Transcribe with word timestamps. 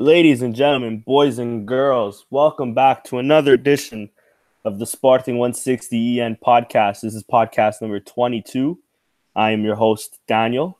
Ladies 0.00 0.42
and 0.42 0.54
gentlemen, 0.54 1.00
boys 1.00 1.40
and 1.40 1.66
girls, 1.66 2.24
welcome 2.30 2.72
back 2.72 3.02
to 3.06 3.18
another 3.18 3.52
edition 3.52 4.10
of 4.64 4.78
the 4.78 4.86
Sporting 4.86 5.38
160 5.38 6.20
EN 6.20 6.36
podcast. 6.36 7.00
This 7.00 7.16
is 7.16 7.24
podcast 7.24 7.82
number 7.82 7.98
22. 7.98 8.78
I 9.34 9.50
am 9.50 9.64
your 9.64 9.74
host, 9.74 10.20
Daniel. 10.28 10.78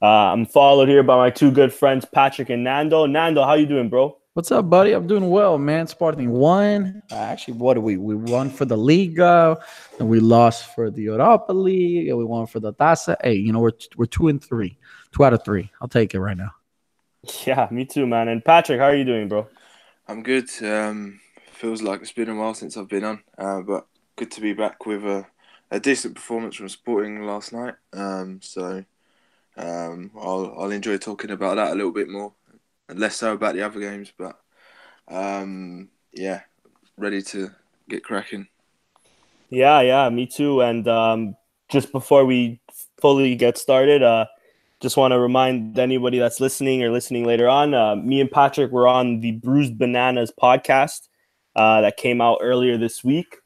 Uh, 0.00 0.06
I'm 0.06 0.46
followed 0.46 0.88
here 0.88 1.02
by 1.02 1.16
my 1.16 1.28
two 1.28 1.50
good 1.50 1.74
friends, 1.74 2.04
Patrick 2.04 2.50
and 2.50 2.62
Nando. 2.62 3.04
Nando, 3.06 3.42
how 3.42 3.54
you 3.54 3.66
doing, 3.66 3.88
bro? 3.88 4.16
What's 4.34 4.52
up, 4.52 4.70
buddy? 4.70 4.92
I'm 4.92 5.08
doing 5.08 5.28
well, 5.28 5.58
man. 5.58 5.88
Sporting 5.88 6.30
won. 6.30 7.02
Uh, 7.10 7.16
actually, 7.16 7.54
what 7.54 7.74
did 7.74 7.82
we? 7.82 7.96
We 7.96 8.14
won 8.14 8.48
for 8.48 8.64
the 8.64 8.78
Liga, 8.78 9.58
and 9.98 10.08
we 10.08 10.20
lost 10.20 10.72
for 10.72 10.88
the 10.88 11.02
Europa 11.02 11.52
League, 11.52 12.06
and 12.06 12.16
we 12.16 12.24
won 12.24 12.46
for 12.46 12.60
the 12.60 12.72
Taça. 12.74 13.16
Hey, 13.24 13.34
you 13.34 13.52
know 13.52 13.58
we're 13.58 13.72
we're 13.96 14.06
two 14.06 14.28
and 14.28 14.40
three, 14.40 14.78
two 15.10 15.24
out 15.24 15.32
of 15.32 15.44
three. 15.44 15.68
I'll 15.80 15.88
take 15.88 16.14
it 16.14 16.20
right 16.20 16.36
now. 16.36 16.52
Yeah, 17.46 17.68
me 17.70 17.84
too, 17.84 18.06
man. 18.06 18.28
And 18.28 18.44
Patrick, 18.44 18.78
how 18.80 18.86
are 18.86 18.94
you 18.96 19.04
doing, 19.04 19.28
bro? 19.28 19.48
I'm 20.06 20.22
good. 20.22 20.48
Um, 20.62 21.20
feels 21.52 21.82
like 21.82 22.00
it's 22.02 22.12
been 22.12 22.28
a 22.28 22.34
while 22.34 22.54
since 22.54 22.76
I've 22.76 22.88
been 22.88 23.04
on, 23.04 23.22
uh, 23.38 23.60
but 23.62 23.86
good 24.16 24.30
to 24.32 24.40
be 24.40 24.52
back 24.52 24.86
with 24.86 25.04
a, 25.04 25.26
a 25.70 25.80
decent 25.80 26.14
performance 26.14 26.56
from 26.56 26.68
Sporting 26.68 27.22
last 27.22 27.52
night. 27.52 27.74
Um, 27.92 28.40
so 28.42 28.84
um, 29.56 30.10
I'll 30.18 30.54
I'll 30.58 30.70
enjoy 30.72 30.98
talking 30.98 31.30
about 31.30 31.56
that 31.56 31.72
a 31.72 31.74
little 31.74 31.92
bit 31.92 32.08
more, 32.08 32.34
and 32.88 32.98
less 32.98 33.16
so 33.16 33.34
about 33.34 33.54
the 33.54 33.62
other 33.62 33.80
games. 33.80 34.12
But 34.16 34.38
um, 35.08 35.90
yeah, 36.12 36.42
ready 36.96 37.22
to 37.22 37.50
get 37.88 38.04
cracking. 38.04 38.48
Yeah, 39.50 39.80
yeah, 39.82 40.08
me 40.08 40.26
too. 40.26 40.62
And 40.62 40.86
um, 40.88 41.36
just 41.68 41.92
before 41.92 42.24
we 42.24 42.60
fully 43.00 43.34
get 43.36 43.58
started, 43.58 44.02
uh, 44.02 44.26
just 44.82 44.96
want 44.96 45.12
to 45.12 45.20
remind 45.20 45.78
anybody 45.78 46.18
that's 46.18 46.40
listening 46.40 46.82
or 46.82 46.90
listening 46.90 47.24
later 47.24 47.48
on, 47.48 47.72
uh, 47.72 47.94
me 47.94 48.20
and 48.20 48.30
Patrick 48.30 48.72
were 48.72 48.88
on 48.88 49.20
the 49.20 49.30
Bruised 49.30 49.78
Bananas 49.78 50.32
podcast 50.42 51.08
uh, 51.54 51.82
that 51.82 51.96
came 51.96 52.20
out 52.20 52.38
earlier 52.42 52.76
this 52.76 53.04
week 53.04 53.36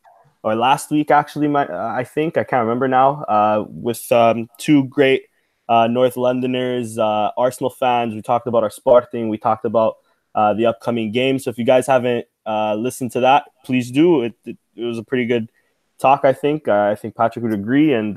or 0.43 0.57
last 0.57 0.91
week, 0.91 1.11
actually. 1.11 1.47
My, 1.47 1.67
uh, 1.67 1.95
I 1.95 2.05
think 2.05 2.39
I 2.39 2.45
can't 2.45 2.63
remember 2.63 2.89
now. 2.89 3.23
Uh, 3.25 3.65
with 3.69 4.11
um, 4.11 4.49
two 4.57 4.85
great 4.85 5.25
uh, 5.69 5.87
North 5.89 6.17
Londoners, 6.17 6.99
uh, 6.99 7.31
Arsenal 7.37 7.71
fans. 7.71 8.15
We 8.15 8.23
talked 8.23 8.47
about 8.47 8.63
our 8.63 8.71
Sporting. 8.71 9.29
We 9.29 9.37
talked 9.37 9.67
about 9.67 9.97
the 10.35 10.67
upcoming 10.67 11.13
game. 11.13 11.39
So 11.39 11.51
if 11.51 11.59
you 11.59 11.65
guys 11.65 11.87
haven't 11.87 12.27
listened 12.47 13.13
to 13.13 13.21
that, 13.21 13.45
please 13.63 13.91
do. 13.91 14.23
It, 14.23 14.35
it, 14.47 14.57
it, 14.75 14.85
was 14.85 14.97
a 14.99 15.03
pretty 15.03 15.27
good 15.27 15.51
talk. 15.99 16.25
I 16.25 16.33
think. 16.33 16.67
I 16.67 16.95
think 16.95 17.15
Patrick 17.15 17.43
would 17.43 17.53
agree. 17.53 17.93
And 17.93 18.17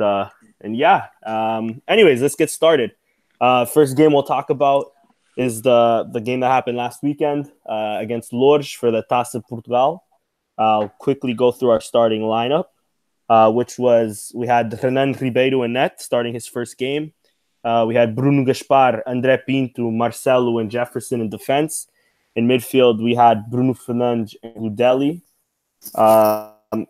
and 0.61 0.77
yeah. 0.77 1.07
Um, 1.25 1.81
anyways, 1.87 2.21
let's 2.21 2.35
get 2.35 2.49
started. 2.49 2.91
Uh, 3.39 3.65
first 3.65 3.95
game 3.95 4.13
we'll 4.13 4.23
talk 4.23 4.49
about 4.49 4.91
is 5.37 5.61
the 5.61 6.07
the 6.11 6.19
game 6.19 6.41
that 6.41 6.51
happened 6.51 6.77
last 6.77 7.01
weekend 7.01 7.51
uh, 7.65 7.97
against 7.99 8.33
Loures 8.33 8.71
for 8.71 8.91
the 8.91 9.03
Taça 9.09 9.41
Portugal. 9.47 10.03
I'll 10.57 10.89
quickly 10.99 11.33
go 11.33 11.51
through 11.51 11.69
our 11.69 11.79
starting 11.79 12.21
lineup, 12.21 12.65
uh, 13.29 13.49
which 13.51 13.79
was 13.79 14.31
we 14.35 14.45
had 14.47 14.77
Renan 14.83 15.13
Ribeiro 15.13 15.63
in 15.63 15.73
net 15.73 16.01
starting 16.01 16.33
his 16.33 16.47
first 16.47 16.77
game. 16.77 17.13
Uh, 17.63 17.85
we 17.87 17.95
had 17.95 18.15
Bruno 18.15 18.43
Gaspar, 18.45 19.03
André 19.07 19.39
Pinto, 19.45 19.89
Marcelo, 19.91 20.59
and 20.59 20.69
Jefferson 20.69 21.21
in 21.21 21.29
defense. 21.29 21.87
In 22.35 22.47
midfield, 22.47 23.01
we 23.03 23.15
had 23.15 23.49
Bruno 23.49 23.73
Fernandes 23.73 24.35
and 24.43 24.77
Gudelj. 24.77 25.21
Um, 25.95 26.87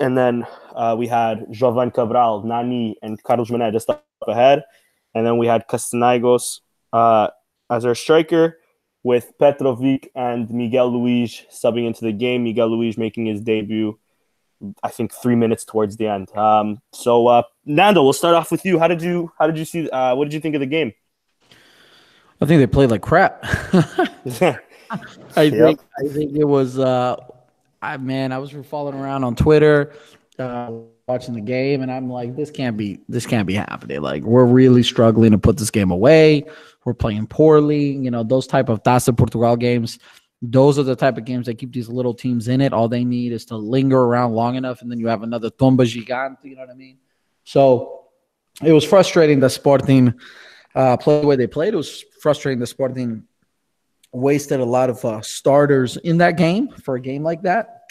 and 0.00 0.16
then 0.16 0.46
uh, 0.74 0.96
we 0.98 1.06
had 1.06 1.46
Jovane 1.50 1.92
Cabral, 1.92 2.42
Nani, 2.42 2.96
and 3.02 3.22
Carlos 3.22 3.48
just 3.72 3.90
up 3.90 4.04
ahead. 4.26 4.64
And 5.14 5.26
then 5.26 5.38
we 5.38 5.46
had 5.46 5.66
Castaignos 5.68 6.60
uh, 6.92 7.28
as 7.70 7.84
our 7.84 7.94
striker 7.94 8.58
with 9.02 9.32
Petrovic 9.38 10.10
and 10.14 10.50
Miguel 10.50 10.92
Luis 10.92 11.42
subbing 11.50 11.86
into 11.86 12.04
the 12.04 12.12
game. 12.12 12.44
Miguel 12.44 12.68
Luis 12.68 12.98
making 12.98 13.26
his 13.26 13.40
debut, 13.40 13.98
I 14.82 14.88
think, 14.88 15.12
three 15.12 15.36
minutes 15.36 15.64
towards 15.64 15.96
the 15.96 16.08
end. 16.08 16.36
Um, 16.36 16.80
so, 16.92 17.26
uh, 17.26 17.42
Nando, 17.64 18.02
we'll 18.02 18.12
start 18.12 18.34
off 18.34 18.50
with 18.50 18.64
you. 18.64 18.78
How 18.78 18.88
did 18.88 19.02
you 19.02 19.32
How 19.38 19.46
did 19.46 19.58
you 19.58 19.64
see? 19.64 19.88
Uh, 19.88 20.14
what 20.14 20.24
did 20.24 20.34
you 20.34 20.40
think 20.40 20.54
of 20.54 20.60
the 20.60 20.66
game? 20.66 20.92
I 22.40 22.46
think 22.46 22.60
they 22.60 22.66
played 22.66 22.90
like 22.90 23.02
crap. 23.02 23.40
I 25.36 25.50
think 25.50 25.80
I 25.98 26.08
think 26.08 26.36
it 26.36 26.44
was. 26.44 26.78
Uh, 26.78 27.16
I 27.82 27.96
man, 27.96 28.32
I 28.32 28.38
was 28.38 28.54
following 28.66 28.98
around 28.98 29.24
on 29.24 29.34
Twitter. 29.34 29.92
Uh, 30.38 30.70
watching 31.08 31.34
the 31.34 31.40
game 31.40 31.82
and 31.82 31.90
I'm 31.90 32.10
like, 32.10 32.36
this 32.36 32.50
can't 32.50 32.76
be 32.76 33.00
this 33.08 33.26
can't 33.26 33.46
be 33.46 33.54
happening. 33.54 34.02
Like 34.02 34.22
we're 34.22 34.44
really 34.44 34.82
struggling 34.82 35.32
to 35.32 35.38
put 35.38 35.56
this 35.56 35.70
game 35.70 35.90
away. 35.90 36.44
We're 36.84 36.94
playing 36.94 37.26
poorly. 37.26 37.92
You 37.92 38.10
know, 38.10 38.22
those 38.22 38.46
type 38.46 38.68
of 38.68 38.82
Taça 38.82 39.16
Portugal 39.16 39.56
games, 39.56 39.98
those 40.42 40.78
are 40.78 40.82
the 40.82 40.94
type 40.94 41.16
of 41.16 41.24
games 41.24 41.46
that 41.46 41.54
keep 41.58 41.72
these 41.72 41.88
little 41.88 42.14
teams 42.14 42.46
in 42.46 42.60
it. 42.60 42.72
All 42.72 42.88
they 42.88 43.04
need 43.04 43.32
is 43.32 43.46
to 43.46 43.56
linger 43.56 43.98
around 43.98 44.34
long 44.34 44.54
enough 44.54 44.82
and 44.82 44.90
then 44.90 45.00
you 45.00 45.08
have 45.08 45.22
another 45.22 45.50
Tomba 45.50 45.86
Gigante, 45.86 46.44
you 46.44 46.56
know 46.56 46.62
what 46.62 46.70
I 46.70 46.74
mean? 46.74 46.98
So 47.44 48.04
it 48.62 48.72
was 48.72 48.84
frustrating 48.84 49.40
that 49.40 49.50
Sporting 49.50 50.14
uh, 50.74 50.98
played 50.98 51.22
the 51.22 51.26
way 51.26 51.36
they 51.36 51.46
played. 51.46 51.72
It 51.72 51.78
was 51.78 52.04
frustrating 52.20 52.60
that 52.60 52.66
Sporting 52.66 53.24
wasted 54.12 54.60
a 54.60 54.64
lot 54.64 54.90
of 54.90 55.02
uh, 55.04 55.22
starters 55.22 55.96
in 55.96 56.18
that 56.18 56.36
game 56.36 56.68
for 56.68 56.96
a 56.96 57.00
game 57.00 57.22
like 57.22 57.42
that. 57.42 57.90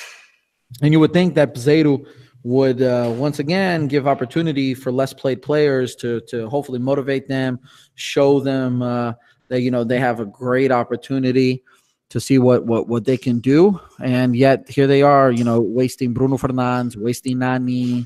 And 0.82 0.94
you 0.94 1.00
would 1.00 1.14
think 1.14 1.36
that 1.36 1.56
Peseiro 1.56 2.06
would 2.48 2.82
uh, 2.82 3.14
once 3.14 3.40
again 3.40 3.88
give 3.90 4.08
opportunity 4.08 4.74
for 4.74 4.90
less 4.90 5.12
played 5.12 5.42
players 5.42 5.98
to 5.98 6.22
to 6.22 6.48
hopefully 6.48 6.80
motivate 6.80 7.28
them, 7.28 7.60
show 7.96 8.40
them 8.40 8.82
uh, 8.82 9.12
that 9.50 9.62
you 9.62 9.70
know 9.70 9.84
they 9.84 10.00
have 10.00 10.22
a 10.22 10.26
great 10.26 10.72
opportunity 10.72 11.62
to 12.10 12.22
see 12.22 12.40
what 12.40 12.66
what 12.66 12.88
what 12.88 13.04
they 13.04 13.18
can 13.18 13.40
do. 13.40 13.78
And 14.00 14.34
yet 14.34 14.70
here 14.70 14.88
they 14.88 15.02
are, 15.02 15.30
you 15.30 15.44
know, 15.44 15.60
wasting 15.60 16.14
Bruno 16.14 16.38
Fernandes, 16.38 16.96
wasting 16.96 17.40
Nani, 17.40 18.06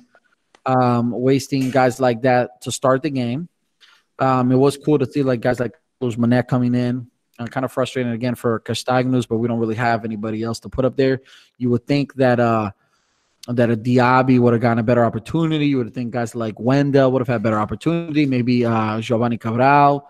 um, 0.66 1.12
wasting 1.12 1.70
guys 1.70 2.00
like 2.00 2.24
that 2.24 2.62
to 2.62 2.72
start 2.72 3.04
the 3.04 3.12
game. 3.12 3.48
Um, 4.18 4.52
it 4.52 4.58
was 4.58 4.76
cool 4.76 4.98
to 4.98 5.06
see 5.06 5.22
like 5.22 5.42
guys 5.42 5.60
like 5.60 5.76
Luz 6.00 6.18
Manet 6.18 6.48
coming 6.48 6.74
in. 6.74 7.12
Uh, 7.38 7.46
kind 7.46 7.64
of 7.64 7.72
frustrating 7.72 8.12
again 8.12 8.36
for 8.36 8.60
Castaignos, 8.60 9.28
but 9.28 9.38
we 9.38 9.48
don't 9.48 9.60
really 9.60 9.76
have 9.76 10.04
anybody 10.04 10.42
else 10.44 10.60
to 10.60 10.70
put 10.70 10.84
up 10.84 10.98
there. 10.98 11.22
You 11.58 11.70
would 11.70 11.86
think 11.88 12.16
that 12.16 12.40
uh, 12.40 12.72
that 13.48 13.72
a 13.72 13.76
Diaby 13.76 14.40
would 14.40 14.54
have 14.54 14.62
gotten 14.62 14.80
a 14.80 14.84
better 14.84 15.04
opportunity. 15.04 15.68
You 15.68 15.78
would 15.78 15.94
think 15.94 16.12
guys 16.12 16.36
like 16.36 16.60
Wendel 16.60 17.12
would 17.12 17.22
have 17.22 17.28
had 17.28 17.42
better 17.42 17.60
opportunity. 17.60 18.26
Maybe 18.26 18.66
uh, 18.66 19.00
Jovane 19.00 19.40
Cabral 19.40 20.08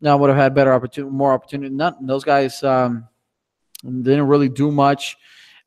now 0.00 0.16
would 0.16 0.30
have 0.30 0.36
had 0.36 0.54
better 0.54 0.72
opportunity, 0.72 1.12
more 1.12 1.32
opportunity. 1.32 1.74
None, 1.74 2.06
those 2.06 2.24
guys 2.24 2.62
um, 2.62 3.08
didn't 3.82 4.28
really 4.28 4.48
do 4.48 4.70
much. 4.70 5.16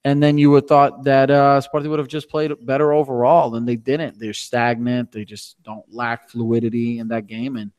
And 0.03 0.23
then 0.23 0.37
you 0.37 0.49
would 0.51 0.67
thought 0.67 1.03
that 1.03 1.29
uh, 1.29 1.61
Sporting 1.61 1.91
would 1.91 1.99
have 1.99 2.07
just 2.07 2.27
played 2.27 2.51
better 2.65 2.91
overall, 2.91 3.55
and 3.55 3.67
they 3.67 3.75
didn't. 3.75 4.17
They're 4.17 4.33
stagnant. 4.33 5.11
They 5.11 5.25
just 5.25 5.61
don't 5.61 5.85
lack 5.93 6.29
fluidity 6.29 6.97
in 6.97 7.09
that 7.09 7.27
game, 7.27 7.55
and 7.55 7.71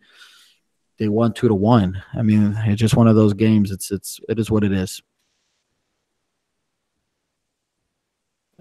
they 0.98 1.08
won 1.08 1.32
two 1.32 1.48
to 1.48 1.54
one. 1.54 2.00
I 2.14 2.22
mean, 2.22 2.56
it's 2.58 2.80
just 2.80 2.94
one 2.94 3.08
of 3.08 3.16
those 3.16 3.34
games. 3.34 3.72
It's 3.72 3.90
it's 3.90 4.20
it 4.28 4.38
is 4.38 4.52
what 4.52 4.62
it 4.62 4.70
is. 4.70 5.02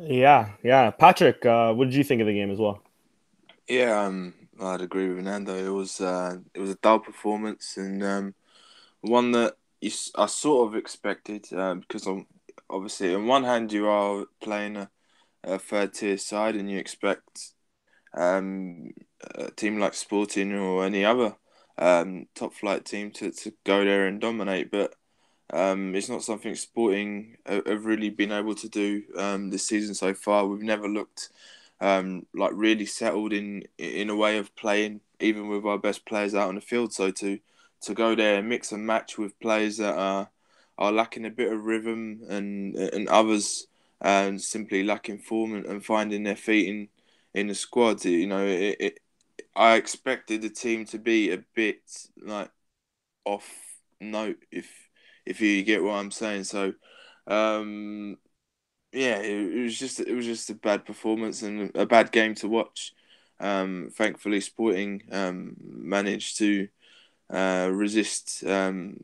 Yeah, 0.04 0.50
yeah. 0.64 0.92
Patrick, 0.92 1.46
uh, 1.46 1.74
what 1.74 1.86
did 1.86 1.96
you 1.96 2.04
think 2.04 2.22
of 2.22 2.28
the 2.28 2.34
game 2.34 2.52
as 2.52 2.60
well? 2.60 2.82
Yeah, 3.68 4.04
um, 4.04 4.34
I'd 4.60 4.82
agree 4.82 5.10
with 5.10 5.24
Nando. 5.24 5.56
It 5.56 5.70
was 5.70 6.02
uh, 6.02 6.38
it 6.54 6.60
was 6.60 6.72
a 6.72 6.76
dull 6.76 7.00
performance 7.00 7.78
and 7.78 8.04
um, 8.04 8.36
one 9.02 9.32
that 9.32 9.56
you, 9.80 9.92
I 10.16 10.26
sort 10.26 10.68
of 10.68 10.76
expected 10.76 11.52
uh, 11.54 11.76
because 11.76 12.06
I'm, 12.08 12.28
obviously 12.70 13.14
on 13.14 13.28
one 13.28 13.44
hand 13.44 13.72
you 13.72 13.88
are 13.88 14.26
playing 14.42 14.78
a, 14.78 14.90
a 15.44 15.60
third 15.60 15.94
tier 15.94 16.18
side 16.18 16.56
and 16.56 16.70
you 16.70 16.78
expect 16.78 17.54
um, 18.14 18.92
a 19.36 19.52
team 19.52 19.80
like 19.80 19.94
Sporting 19.94 20.54
or 20.54 20.86
any 20.86 21.06
other 21.06 21.36
um, 21.78 22.28
top 22.36 22.54
flight 22.54 22.86
team 22.86 23.12
to, 23.12 23.32
to 23.32 23.54
go 23.66 23.84
there 23.84 24.08
and 24.08 24.20
dominate, 24.20 24.72
but 24.72 24.96
um, 25.52 25.96
it's 25.96 26.10
not 26.10 26.24
something 26.24 26.56
Sporting 26.56 27.38
have 27.46 27.86
really 27.86 28.10
been 28.10 28.32
able 28.32 28.56
to 28.56 28.70
do 28.70 29.04
um, 29.18 29.50
this 29.50 29.68
season 29.68 29.94
so 29.94 30.14
far. 30.14 30.46
We've 30.46 30.62
never 30.62 30.88
looked 30.88 31.30
um, 31.82 32.26
like 32.34 32.52
really 32.54 32.86
settled 32.86 33.34
in 33.34 33.64
in 33.78 34.10
a 34.10 34.16
way 34.16 34.38
of 34.38 34.56
playing, 34.56 35.02
even 35.20 35.50
with 35.50 35.66
our 35.66 35.78
best 35.78 36.06
players 36.06 36.36
out 36.36 36.50
on 36.50 36.56
the 36.56 36.62
field. 36.62 36.94
So 36.94 37.12
to 37.12 37.40
to 37.82 37.94
go 37.94 38.16
there 38.16 38.40
and 38.40 38.48
mix 38.50 38.72
and 38.72 38.86
match 38.86 39.18
with 39.18 39.40
players 39.40 39.78
that 39.78 39.98
are 39.98 40.30
are 40.78 40.92
lacking 40.92 41.26
a 41.26 41.30
bit 41.30 41.52
of 41.52 41.66
rhythm 41.66 42.22
and 42.30 42.76
and 42.76 43.08
others 43.10 43.68
um, 44.02 44.40
simply 44.40 44.84
lacking 44.84 45.20
form 45.20 45.56
and, 45.56 45.66
and 45.66 45.86
finding 45.86 46.24
their 46.24 46.36
feet 46.36 46.70
in 46.70 46.88
in 47.34 47.48
the 47.48 47.56
squad. 47.56 48.04
You 48.06 48.28
know, 48.28 48.46
it, 48.46 48.78
it, 48.80 49.00
I 49.56 49.76
expected 49.76 50.42
the 50.42 50.50
team 50.50 50.86
to 50.86 51.00
be 51.00 51.32
a 51.32 51.44
bit 51.56 51.82
like 52.22 52.52
off 53.26 53.50
note 54.00 54.38
if 54.52 54.90
if 55.26 55.42
you 55.42 55.64
get 55.64 55.84
what 55.84 55.94
I'm 55.94 56.12
saying. 56.12 56.46
So, 56.46 56.74
um, 57.28 58.18
yeah, 58.92 59.20
it, 59.20 59.56
it, 59.56 59.64
was 59.64 59.78
just 59.78 60.00
it 60.00 60.14
was 60.14 60.26
just 60.26 60.50
a 60.50 60.56
bad 60.56 60.86
performance 60.86 61.42
and 61.44 61.76
a 61.76 61.86
bad 61.86 62.12
game 62.12 62.36
to 62.36 62.48
watch. 62.48 62.94
Um, 63.40 63.90
thankfully, 63.94 64.42
Sporting 64.42 65.04
um, 65.12 65.56
managed 65.60 66.38
to 66.40 66.68
uh, 67.30 67.70
resist 67.72 68.44
um, 68.46 68.98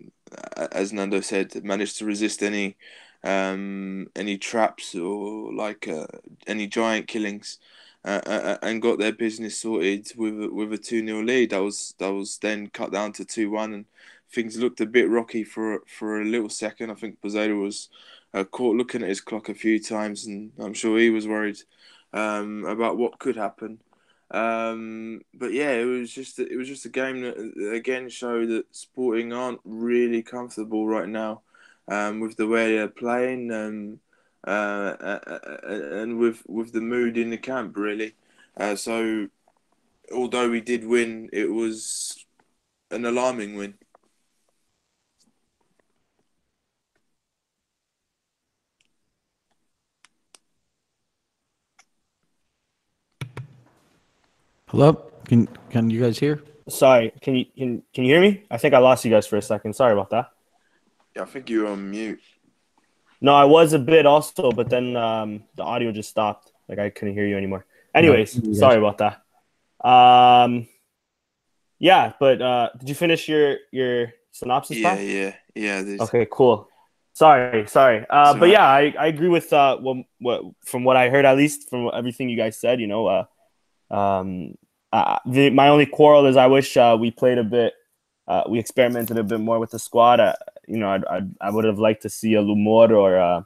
as 0.71 0.93
Nando 0.93 1.21
said, 1.21 1.63
managed 1.63 1.97
to 1.97 2.05
resist 2.05 2.43
any 2.43 2.77
um, 3.23 4.07
any 4.15 4.37
traps 4.37 4.95
or 4.95 5.53
like 5.53 5.87
uh, 5.87 6.07
any 6.45 6.67
giant 6.67 7.07
killings. 7.07 7.59
Uh, 8.05 8.21
uh, 8.25 8.29
uh 8.29 8.57
and 8.61 8.81
got 8.81 8.99
their 8.99 9.11
business 9.11 9.59
sorted 9.59 10.09
with 10.15 10.33
with 10.51 10.71
a 10.71 10.77
two 10.77 11.05
0 11.05 11.23
lead. 11.23 11.49
That 11.49 11.63
was 11.63 11.93
that 11.99 12.09
was 12.13 12.37
then 12.37 12.67
cut 12.67 12.91
down 12.91 13.11
to 13.13 13.25
two 13.25 13.49
one, 13.49 13.73
and 13.73 13.85
things 14.33 14.57
looked 14.57 14.81
a 14.81 14.85
bit 14.85 15.09
rocky 15.09 15.43
for 15.43 15.81
for 15.87 16.21
a 16.21 16.25
little 16.25 16.49
second. 16.49 16.91
I 16.91 16.95
think 16.95 17.21
Peseiro 17.21 17.61
was 17.61 17.89
uh, 18.33 18.43
caught 18.43 18.75
looking 18.75 19.03
at 19.03 19.09
his 19.09 19.21
clock 19.21 19.49
a 19.49 19.53
few 19.53 19.79
times, 19.81 20.25
and 20.25 20.51
I'm 20.59 20.73
sure 20.73 20.97
he 20.97 21.09
was 21.09 21.27
worried 21.27 21.57
um, 22.13 22.65
about 22.65 22.97
what 22.97 23.19
could 23.19 23.35
happen. 23.35 23.79
Um, 24.31 25.21
but 25.33 25.53
yeah, 25.53 25.71
it 25.71 25.85
was 25.85 26.11
just 26.11 26.39
it 26.39 26.57
was 26.57 26.67
just 26.67 26.85
a 26.85 26.89
game 26.89 27.21
that 27.21 27.71
again 27.73 28.09
showed 28.09 28.49
that 28.49 28.75
Sporting 28.75 29.31
aren't 29.33 29.61
really 29.63 30.21
comfortable 30.21 30.85
right 30.87 31.07
now 31.07 31.41
um, 31.87 32.19
with 32.19 32.35
the 32.35 32.47
way 32.47 32.75
they're 32.75 32.89
playing 32.89 33.51
um, 33.51 33.99
uh, 34.45 34.95
uh, 34.99 35.19
uh 35.33 35.99
and 36.01 36.19
with 36.19 36.43
with 36.47 36.73
the 36.73 36.81
mood 36.81 37.17
in 37.17 37.29
the 37.29 37.37
camp 37.37 37.77
really. 37.77 38.15
Uh, 38.57 38.75
so 38.75 39.27
although 40.13 40.49
we 40.49 40.61
did 40.61 40.85
win, 40.85 41.29
it 41.31 41.49
was 41.49 42.25
an 42.91 43.05
alarming 43.05 43.55
win. 43.55 43.75
Hello, 54.77 54.93
can 55.25 55.49
can 55.71 55.89
you 55.89 55.99
guys 55.99 56.19
hear? 56.19 56.43
Sorry, 56.69 57.11
can 57.19 57.33
you 57.33 57.45
can 57.57 57.81
can 57.95 58.03
you 58.03 58.13
hear 58.13 58.21
me? 58.21 58.43
I 58.51 58.59
think 58.59 58.75
I 58.75 58.77
lost 58.77 59.03
you 59.03 59.09
guys 59.09 59.25
for 59.25 59.35
a 59.35 59.41
second. 59.41 59.73
Sorry 59.73 59.91
about 59.91 60.11
that. 60.11 60.29
Yeah, 61.15 61.23
I 61.23 61.25
think 61.25 61.49
you 61.49 61.63
were 61.63 61.69
on 61.69 61.89
mute. 61.89 62.21
No, 63.19 63.33
I 63.33 63.45
was 63.45 63.73
a 63.73 63.79
bit 63.79 64.05
also, 64.05 64.51
but 64.51 64.69
then 64.69 64.95
um, 64.95 65.45
the 65.55 65.63
audio 65.63 65.91
just 65.91 66.11
stopped. 66.11 66.51
Like 66.69 66.77
I 66.77 66.91
couldn't 66.91 67.15
hear 67.15 67.25
you 67.25 67.35
anymore. 67.35 67.65
Anyways, 67.95 68.37
no, 68.37 68.53
sorry 68.53 68.77
about 68.77 68.99
that. 68.99 69.23
Um, 69.83 70.67
yeah, 71.79 72.13
but 72.19 72.39
uh, 72.39 72.69
did 72.77 72.87
you 72.87 72.93
finish 72.93 73.27
your 73.27 73.57
your 73.71 74.13
synopsis? 74.29 74.77
Yeah, 74.77 74.99
yeah, 74.99 75.33
yeah. 75.55 75.97
Okay, 76.01 76.27
cool. 76.29 76.69
Sorry, 77.13 77.65
sorry. 77.65 78.05
Uh, 78.07 78.35
but 78.37 78.49
yeah, 78.49 78.67
I, 78.67 78.93
I 78.99 79.07
agree 79.07 79.29
with 79.29 79.51
uh, 79.51 79.77
what, 79.77 80.05
what 80.19 80.43
from 80.63 80.83
what 80.83 80.97
I 80.97 81.09
heard 81.09 81.25
at 81.25 81.35
least 81.35 81.67
from 81.67 81.89
everything 81.91 82.29
you 82.29 82.37
guys 82.37 82.59
said. 82.59 82.79
You 82.79 82.85
know, 82.85 83.07
uh, 83.07 83.25
um, 83.89 84.53
uh, 84.91 85.19
the, 85.25 85.49
my 85.49 85.69
only 85.69 85.85
quarrel 85.85 86.25
is 86.25 86.37
I 86.37 86.47
wish 86.47 86.77
uh, 86.77 86.97
we 86.99 87.11
played 87.11 87.37
a 87.37 87.43
bit, 87.43 87.73
uh, 88.27 88.43
we 88.49 88.59
experimented 88.59 89.17
a 89.17 89.23
bit 89.23 89.39
more 89.39 89.59
with 89.59 89.71
the 89.71 89.79
squad. 89.79 90.19
Uh, 90.19 90.33
you 90.67 90.77
know, 90.77 90.89
I'd, 90.89 91.05
I'd, 91.05 91.35
I 91.41 91.49
would 91.49 91.65
have 91.65 91.79
liked 91.79 92.01
to 92.03 92.09
see 92.09 92.35
a 92.35 92.41
Lumor 92.41 92.91
or, 92.91 93.17
uh, 93.17 93.43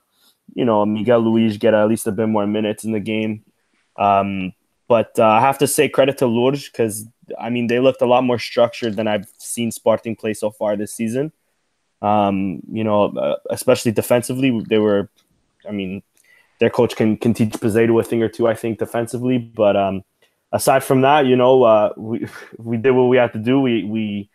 you 0.53 0.65
know, 0.65 0.85
Miguel 0.85 1.21
Luis 1.21 1.57
get 1.57 1.73
at 1.73 1.87
least 1.87 2.07
a 2.07 2.11
bit 2.11 2.27
more 2.27 2.47
minutes 2.47 2.83
in 2.83 2.91
the 2.91 2.99
game. 2.99 3.43
Um, 3.97 4.53
but 4.87 5.17
uh, 5.17 5.25
I 5.25 5.39
have 5.39 5.57
to 5.59 5.67
say 5.67 5.87
credit 5.87 6.17
to 6.17 6.27
Loures 6.27 6.67
because, 6.67 7.05
I 7.39 7.49
mean, 7.49 7.67
they 7.67 7.79
looked 7.79 8.01
a 8.01 8.05
lot 8.05 8.23
more 8.23 8.39
structured 8.39 8.95
than 8.95 9.07
I've 9.07 9.27
seen 9.37 9.71
Sporting 9.71 10.15
play 10.15 10.33
so 10.33 10.51
far 10.51 10.75
this 10.75 10.93
season. 10.93 11.31
Um, 12.01 12.61
you 12.69 12.83
know, 12.83 13.37
especially 13.49 13.91
defensively, 13.91 14.59
they 14.67 14.79
were, 14.79 15.09
I 15.67 15.71
mean, 15.71 16.03
their 16.59 16.69
coach 16.69 16.95
can, 16.95 17.15
can 17.15 17.33
teach 17.33 17.53
Peseiro 17.53 17.99
a 17.99 18.03
thing 18.03 18.21
or 18.21 18.27
two, 18.27 18.47
I 18.47 18.53
think, 18.53 18.79
defensively. 18.79 19.37
But 19.37 19.77
um, 19.77 20.03
aside 20.51 20.83
from 20.83 21.01
that, 21.01 21.25
you 21.25 21.35
know, 21.35 21.63
uh, 21.63 21.93
we 21.97 22.27
we 22.57 22.77
did 22.77 22.91
what 22.91 23.03
we 23.03 23.17
had 23.17 23.33
to 23.33 23.39
do. 23.39 23.59
We 23.59 23.83
we 23.83 24.29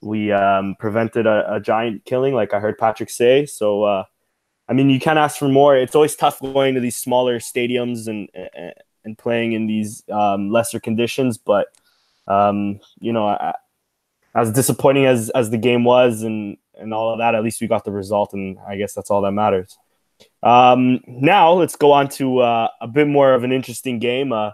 we 0.00 0.32
um, 0.32 0.76
prevented 0.78 1.26
a, 1.26 1.54
a, 1.54 1.60
giant 1.60 2.04
killing, 2.04 2.32
like 2.32 2.54
I 2.54 2.60
heard 2.60 2.78
Patrick 2.78 3.10
say. 3.10 3.46
So, 3.46 3.82
uh, 3.82 4.04
I 4.68 4.72
mean, 4.72 4.90
you 4.90 5.00
can't 5.00 5.18
ask 5.18 5.36
for 5.36 5.48
more. 5.48 5.76
It's 5.76 5.96
always 5.96 6.14
tough 6.14 6.38
going 6.40 6.74
to 6.74 6.80
these 6.80 6.96
smaller 6.96 7.40
stadiums 7.40 8.06
and 8.06 8.28
and 9.04 9.18
playing 9.18 9.52
in 9.52 9.66
these 9.66 10.02
um, 10.10 10.50
lesser 10.50 10.78
conditions. 10.80 11.38
But 11.38 11.68
um, 12.26 12.80
you 13.00 13.12
know, 13.12 13.26
I, 13.26 13.54
as 14.34 14.52
disappointing 14.52 15.06
as 15.06 15.30
as 15.30 15.50
the 15.50 15.58
game 15.58 15.84
was 15.84 16.22
and 16.22 16.58
and 16.78 16.94
all 16.94 17.12
of 17.12 17.18
that, 17.18 17.34
at 17.34 17.42
least 17.42 17.60
we 17.60 17.66
got 17.66 17.84
the 17.84 17.90
result, 17.90 18.34
and 18.34 18.58
I 18.66 18.76
guess 18.76 18.94
that's 18.94 19.10
all 19.10 19.22
that 19.22 19.32
matters. 19.32 19.76
Um, 20.42 21.00
now 21.06 21.52
let's 21.52 21.76
go 21.76 21.92
on 21.92 22.08
to 22.10 22.40
uh, 22.40 22.68
a 22.80 22.86
bit 22.86 23.08
more 23.08 23.34
of 23.34 23.44
an 23.44 23.52
interesting 23.52 23.98
game. 23.98 24.32
Uh, 24.32 24.50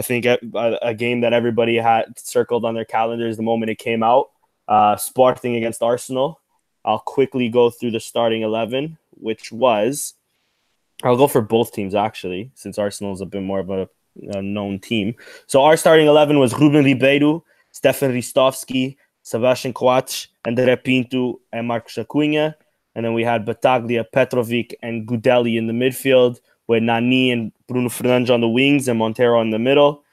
I 0.00 0.02
think 0.02 0.24
a, 0.24 0.38
a, 0.80 0.94
game 0.94 1.20
that 1.20 1.34
everybody 1.34 1.76
had 1.76 2.18
circled 2.18 2.64
on 2.64 2.74
their 2.74 2.86
calendars 2.86 3.36
the 3.36 3.42
moment 3.42 3.68
it 3.68 3.78
came 3.78 4.02
out. 4.02 4.30
Uh, 4.66 4.96
Sporting 4.96 5.56
against 5.56 5.82
Arsenal. 5.82 6.40
I'll 6.86 7.00
quickly 7.00 7.50
go 7.50 7.68
through 7.68 7.90
the 7.90 8.00
starting 8.00 8.40
11, 8.40 8.96
which 9.10 9.52
was, 9.52 10.14
I'll 11.02 11.18
go 11.18 11.26
for 11.26 11.42
both 11.42 11.74
teams 11.74 11.94
actually, 11.94 12.50
since 12.54 12.78
Arsenal 12.78 13.12
is 13.12 13.20
a 13.20 13.26
bit 13.26 13.42
more 13.42 13.60
of 13.60 13.68
a, 13.68 13.90
a 14.28 14.40
known 14.40 14.78
team. 14.78 15.16
So 15.46 15.64
our 15.64 15.76
starting 15.76 16.06
11 16.06 16.38
was 16.38 16.58
Ruben 16.58 16.82
Ribeiro, 16.82 17.44
Stefan 17.70 18.12
Ristovski, 18.12 18.96
Sebastian 19.22 19.74
Coates, 19.74 20.28
Andre 20.46 20.76
Pinto, 20.76 21.40
and 21.52 21.68
Marcos 21.68 21.98
Acuna. 21.98 22.56
And 22.94 23.04
then 23.04 23.12
we 23.12 23.22
had 23.22 23.44
Battaglia, 23.44 24.04
Petrovic, 24.10 24.74
and 24.80 25.06
Gudelj 25.06 25.58
in 25.58 25.66
the 25.66 25.74
midfield 25.74 26.40
with 26.70 26.84
Nani 26.84 27.32
and 27.32 27.50
Bruno 27.66 27.88
Fernandes 27.88 28.32
on 28.32 28.40
the 28.40 28.48
wings 28.48 28.86
and 28.86 28.96
Montero 28.96 29.40
in 29.40 29.50
the 29.50 29.58
middle. 29.58 30.04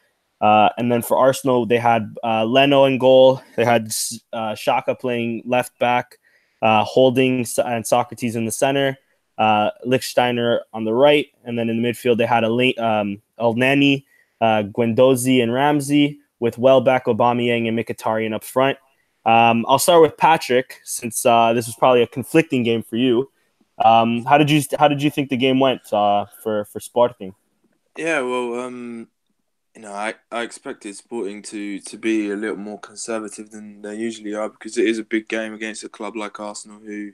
Uh, 0.41 0.69
and 0.79 0.91
then 0.91 1.03
for 1.03 1.15
Arsenal, 1.15 1.67
they 1.67 1.77
had 1.77 2.15
uh, 2.23 2.45
Leno 2.45 2.85
in 2.85 2.97
goal. 2.97 3.43
They 3.55 3.63
had 3.63 3.85
uh, 4.33 4.53
Xhaka 4.53 4.99
playing 4.99 5.43
left 5.45 5.77
back, 5.77 6.17
uh, 6.63 6.83
Holding 6.83 7.41
and 7.41 7.85
Sokratis 7.85 8.35
in 8.35 8.45
the 8.45 8.51
center, 8.51 8.97
uh, 9.37 9.69
Lichtsteiner 9.85 10.61
on 10.73 10.83
the 10.83 10.95
right. 10.95 11.27
And 11.43 11.59
then 11.59 11.69
in 11.69 11.79
the 11.79 11.87
midfield, 11.87 12.17
they 12.17 12.25
had 12.25 12.43
a 12.43 12.49
um, 12.83 13.21
Elneny, 13.39 14.05
uh, 14.41 14.63
Guendouzi, 14.63 15.43
and 15.43 15.53
Ramsey 15.53 16.17
with 16.39 16.57
Welbeck, 16.57 17.05
Aubameyang, 17.05 17.67
and 17.67 17.77
Mkhitaryan 17.77 18.33
up 18.33 18.43
front. 18.43 18.79
Um, 19.27 19.63
I'll 19.67 19.77
start 19.77 20.01
with 20.01 20.17
Patrick 20.17 20.81
since 20.83 21.21
this 21.21 21.67
was 21.67 21.75
probably 21.77 22.01
a 22.01 22.07
conflicting 22.07 22.63
game 22.63 22.81
for 22.81 22.95
you. 22.95 23.29
Um, 23.83 24.25
how 24.25 24.37
did 24.37 24.49
you 24.49 24.61
how 24.79 24.87
did 24.87 25.01
you 25.03 25.09
think 25.09 25.29
the 25.29 25.37
game 25.37 25.59
went 25.59 25.91
uh, 25.93 26.25
for 26.43 26.65
for 26.65 26.79
Sporting? 26.79 27.35
Yeah, 27.97 28.21
well, 28.21 28.59
um, 28.59 29.07
you 29.75 29.81
know, 29.81 29.93
I, 29.93 30.15
I 30.31 30.41
expected 30.41 30.95
Sporting 30.95 31.41
to 31.43 31.79
to 31.79 31.97
be 31.97 32.31
a 32.31 32.35
little 32.35 32.57
more 32.57 32.79
conservative 32.79 33.51
than 33.51 33.81
they 33.81 33.95
usually 33.95 34.33
are 34.33 34.49
because 34.49 34.77
it 34.77 34.87
is 34.87 34.99
a 34.99 35.03
big 35.03 35.27
game 35.27 35.53
against 35.53 35.83
a 35.83 35.89
club 35.89 36.15
like 36.15 36.39
Arsenal. 36.39 36.79
Who, 36.79 37.11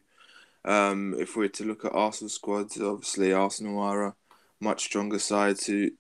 um, 0.64 1.16
if 1.20 1.36
we're 1.36 1.50
to 1.50 1.66
look 1.66 1.84
at 1.84 1.94
Arsenal 1.94 2.30
squads, 2.30 2.80
obviously 2.80 3.34
Arsenal 3.34 3.80
are 3.80 4.04
a 4.08 4.16
much 4.62 4.86
stronger 4.86 5.20
side 5.20 5.58
to 5.60 5.92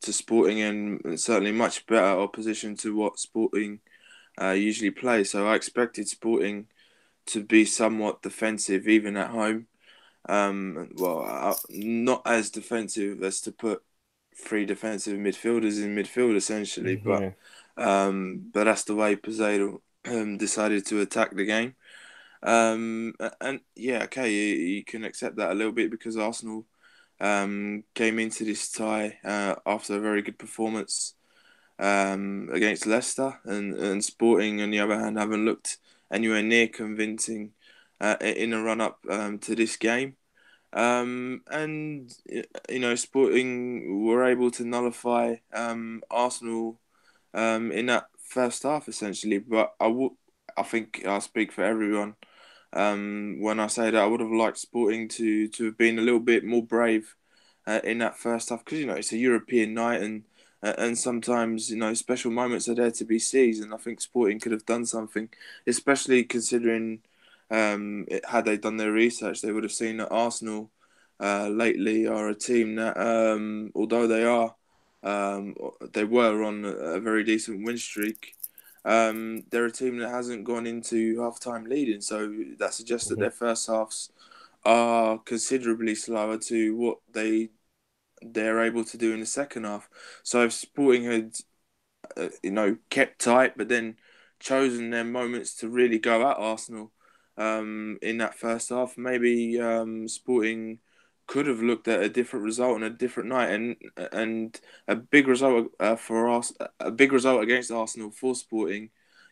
to 0.00 0.12
Sporting 0.12 0.60
and 0.60 1.20
certainly 1.20 1.52
much 1.52 1.86
better 1.86 2.20
opposition 2.20 2.76
to 2.76 2.94
what 2.94 3.18
Sporting 3.18 3.80
uh, 4.40 4.50
usually 4.50 4.90
play. 4.90 5.24
So 5.24 5.48
I 5.48 5.56
expected 5.56 6.08
Sporting 6.08 6.66
to 7.26 7.42
be 7.42 7.64
somewhat 7.64 8.22
defensive 8.22 8.86
even 8.86 9.16
at 9.16 9.30
home. 9.30 9.66
Um, 10.28 10.90
well, 10.94 11.58
not 11.70 12.22
as 12.26 12.50
defensive 12.50 13.22
as 13.22 13.40
to 13.42 13.52
put 13.52 13.82
three 14.36 14.64
defensive 14.64 15.18
midfielders 15.18 15.82
in 15.82 15.94
midfield 15.94 16.36
essentially, 16.36 16.96
mm-hmm. 16.96 17.30
but 17.76 17.82
um, 17.86 18.50
but 18.52 18.64
that's 18.64 18.84
the 18.84 18.94
way 18.94 19.16
Peseiro 19.16 19.80
um, 20.06 20.36
decided 20.38 20.86
to 20.86 21.00
attack 21.00 21.34
the 21.34 21.44
game. 21.44 21.74
Um, 22.42 23.14
and 23.40 23.60
yeah, 23.74 24.04
okay, 24.04 24.30
you, 24.30 24.54
you, 24.66 24.84
can 24.84 25.04
accept 25.04 25.36
that 25.36 25.50
a 25.50 25.54
little 25.54 25.72
bit 25.72 25.90
because 25.90 26.16
Arsenal 26.18 26.66
um, 27.18 27.84
came 27.94 28.18
into 28.18 28.44
this 28.44 28.70
tie 28.70 29.18
uh, 29.24 29.54
after 29.64 29.96
a 29.96 30.00
very 30.00 30.20
good 30.20 30.38
performance 30.38 31.14
um, 31.78 32.50
against 32.52 32.86
Leicester, 32.86 33.40
and, 33.44 33.74
and 33.74 34.04
Sporting, 34.04 34.60
on 34.60 34.70
the 34.70 34.80
other 34.80 34.98
hand, 34.98 35.18
haven't 35.18 35.46
looked 35.46 35.78
anywhere 36.10 36.42
near 36.42 36.68
convincing 36.68 37.52
uh, 38.00 38.16
in 38.20 38.52
a 38.52 38.62
run 38.62 38.80
up 38.80 38.98
um, 39.08 39.38
to 39.40 39.54
this 39.54 39.76
game. 39.76 40.16
Um, 40.72 41.42
and 41.50 42.12
you 42.68 42.80
know, 42.80 42.94
Sporting 42.96 44.04
were 44.04 44.24
able 44.24 44.50
to 44.52 44.64
nullify 44.64 45.36
um, 45.52 46.02
Arsenal 46.10 46.80
um, 47.32 47.70
in 47.72 47.86
that 47.86 48.06
first 48.28 48.64
half 48.64 48.88
essentially. 48.88 49.38
But 49.38 49.74
I 49.80 49.86
would, 49.86 50.12
I 50.56 50.62
think 50.64 51.06
I 51.06 51.18
speak 51.20 51.52
for 51.52 51.62
everyone 51.64 52.16
um, 52.72 53.36
when 53.40 53.60
I 53.60 53.68
say 53.68 53.90
that 53.90 54.02
I 54.02 54.06
would 54.06 54.20
have 54.20 54.30
liked 54.30 54.58
Sporting 54.58 55.08
to 55.10 55.48
to 55.48 55.64
have 55.66 55.78
been 55.78 55.98
a 55.98 56.02
little 56.02 56.20
bit 56.20 56.44
more 56.44 56.62
brave 56.62 57.14
uh, 57.66 57.80
in 57.84 57.98
that 57.98 58.18
first 58.18 58.50
half 58.50 58.64
because 58.64 58.80
you 58.80 58.86
know 58.86 58.94
it's 58.94 59.12
a 59.12 59.16
European 59.16 59.74
night 59.74 60.02
and 60.02 60.24
and 60.62 60.98
sometimes 60.98 61.70
you 61.70 61.76
know 61.76 61.92
special 61.94 62.30
moments 62.30 62.68
are 62.68 62.74
there 62.74 62.90
to 62.90 63.04
be 63.04 63.18
seized 63.18 63.62
and 63.62 63.74
I 63.74 63.76
think 63.76 64.00
Sporting 64.00 64.40
could 64.40 64.52
have 64.52 64.66
done 64.66 64.86
something, 64.86 65.28
especially 65.66 66.24
considering 66.24 67.00
um, 67.50 68.06
it, 68.08 68.24
had 68.26 68.44
they 68.44 68.56
done 68.56 68.76
their 68.76 68.92
research, 68.92 69.40
they 69.40 69.52
would 69.52 69.64
have 69.64 69.72
seen 69.72 69.98
that 69.98 70.10
Arsenal 70.10 70.70
uh, 71.20 71.48
lately 71.48 72.06
are 72.06 72.28
a 72.28 72.34
team 72.34 72.76
that, 72.76 72.96
um, 72.98 73.70
although 73.74 74.06
they 74.06 74.24
are, 74.24 74.54
um, 75.02 75.54
they 75.92 76.04
were 76.04 76.42
on 76.42 76.64
a, 76.64 77.00
very 77.00 77.24
decent 77.24 77.64
win 77.64 77.76
streak. 77.78 78.34
um, 78.84 79.42
they're 79.50 79.66
a 79.66 79.72
team 79.72 79.98
that 79.98 80.10
hasn't 80.10 80.44
gone 80.44 80.66
into 80.66 81.20
half 81.20 81.40
time 81.40 81.64
leading. 81.66 82.00
So 82.00 82.32
that 82.58 82.74
suggests 82.74 83.06
mm-hmm. 83.08 83.20
that 83.20 83.20
their 83.20 83.30
first 83.30 83.66
halves 83.66 84.10
are 84.64 85.18
considerably 85.18 85.94
slower 85.94 86.38
to 86.38 86.76
what 86.76 86.98
they 87.12 87.50
they're 88.22 88.60
able 88.64 88.84
to 88.84 88.96
do 88.98 89.12
in 89.12 89.20
the 89.20 89.26
second 89.26 89.64
half. 89.64 89.88
So 90.22 90.44
if 90.44 90.52
Sporting 90.52 91.04
had, 91.04 91.36
uh, 92.16 92.28
you 92.42 92.50
know, 92.52 92.78
kept 92.90 93.20
tight, 93.20 93.56
but 93.56 93.68
then 93.68 93.96
chosen 94.40 94.90
their 94.90 95.04
moments 95.04 95.54
to 95.56 95.68
really 95.68 95.98
go 95.98 96.28
at 96.30 96.38
Arsenal 96.38 96.92
um, 97.36 97.98
in 98.02 98.18
that 98.18 98.38
first 98.38 98.68
half, 98.70 98.96
maybe 98.96 99.60
um, 99.60 100.08
Sporting 100.08 100.78
could 101.26 101.46
have 101.46 101.62
looked 101.62 101.88
at 101.88 102.02
a 102.02 102.08
different 102.08 102.44
result 102.44 102.74
on 102.74 102.82
a 102.82 102.90
different 102.90 103.30
night, 103.30 103.50
and 103.50 103.76
and 104.12 104.60
a 104.88 104.94
big 104.96 105.26
result 105.26 105.68
uh, 105.80 105.96
for 105.96 106.28
us, 106.30 106.52
a 106.80 106.90
big 106.90 107.12
result 107.12 107.42
against 107.42 107.70
Arsenal 107.70 108.10
for 108.10 108.34
Sporting. 108.34 108.90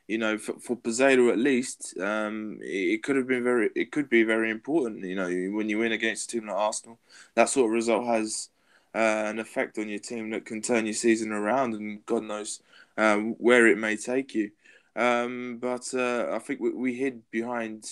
You 0.09 0.18
know, 0.18 0.37
for, 0.37 0.59
for 0.59 0.76
Peseiro 0.76 1.30
at 1.30 1.38
least, 1.38 1.97
um, 1.99 2.59
it, 2.61 2.94
it 2.94 3.02
could 3.02 3.16
have 3.16 3.28
been 3.28 3.44
very, 3.44 3.71
it 3.76 3.92
could 3.92 4.09
be 4.11 4.25
very 4.25 4.50
important. 4.50 5.04
You 5.04 5.14
know, 5.14 5.28
when 5.56 5.68
you 5.68 5.78
win 5.78 5.92
against 5.92 6.25
a 6.25 6.37
team 6.37 6.49
like 6.49 6.56
Arsenal, 6.56 6.99
that 7.35 7.49
sort 7.49 7.66
of 7.66 7.73
result 7.73 8.06
has 8.06 8.49
uh, 8.94 8.99
an 8.99 9.38
effect 9.38 9.78
on 9.78 9.88
your 9.88 10.00
team 10.00 10.30
that 10.30 10.44
can 10.44 10.61
turn 10.61 10.87
your 10.87 10.94
season 10.94 11.30
around, 11.30 11.75
and 11.75 12.04
God 12.04 12.25
knows 12.25 12.61
uh, 12.99 13.16
where 13.16 13.68
it 13.68 13.78
may 13.78 13.97
take 13.97 14.35
you. 14.35 14.50
Um, 14.96 15.58
but 15.61 15.92
uh, 15.94 16.28
I 16.32 16.38
think 16.38 16.61
we, 16.61 16.70
we 16.72 16.94
hid 16.94 17.30
behind 17.30 17.87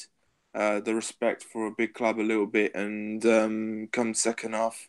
uh, 0.54 0.80
the 0.80 0.94
respect 0.94 1.44
for 1.44 1.66
a 1.66 1.70
big 1.70 1.94
club 1.94 2.18
a 2.18 2.22
little 2.22 2.46
bit. 2.46 2.74
And 2.74 3.24
um, 3.26 3.88
come 3.92 4.14
second 4.14 4.54
half, 4.54 4.88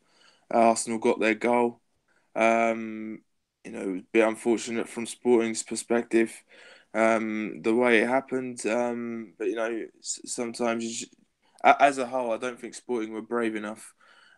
Arsenal 0.51 0.99
got 0.99 1.19
their 1.19 1.35
goal. 1.35 1.79
Um, 2.35 3.21
you 3.63 3.71
know, 3.71 3.81
it 3.81 3.87
was 3.91 4.01
a 4.01 4.05
bit 4.13 4.27
unfortunate 4.27 4.89
from 4.89 5.05
Sporting's 5.05 5.63
perspective, 5.63 6.33
um, 6.93 7.61
the 7.61 7.75
way 7.75 7.99
it 8.01 8.07
happened. 8.07 8.65
Um, 8.65 9.33
but 9.37 9.47
you 9.47 9.55
know, 9.55 9.85
sometimes 10.01 10.83
you 10.83 10.91
just, 10.91 11.13
as 11.63 11.97
a 11.97 12.07
whole, 12.07 12.31
I 12.31 12.37
don't 12.37 12.59
think 12.59 12.73
Sporting 12.73 13.13
were 13.13 13.21
brave 13.21 13.55
enough. 13.55 13.93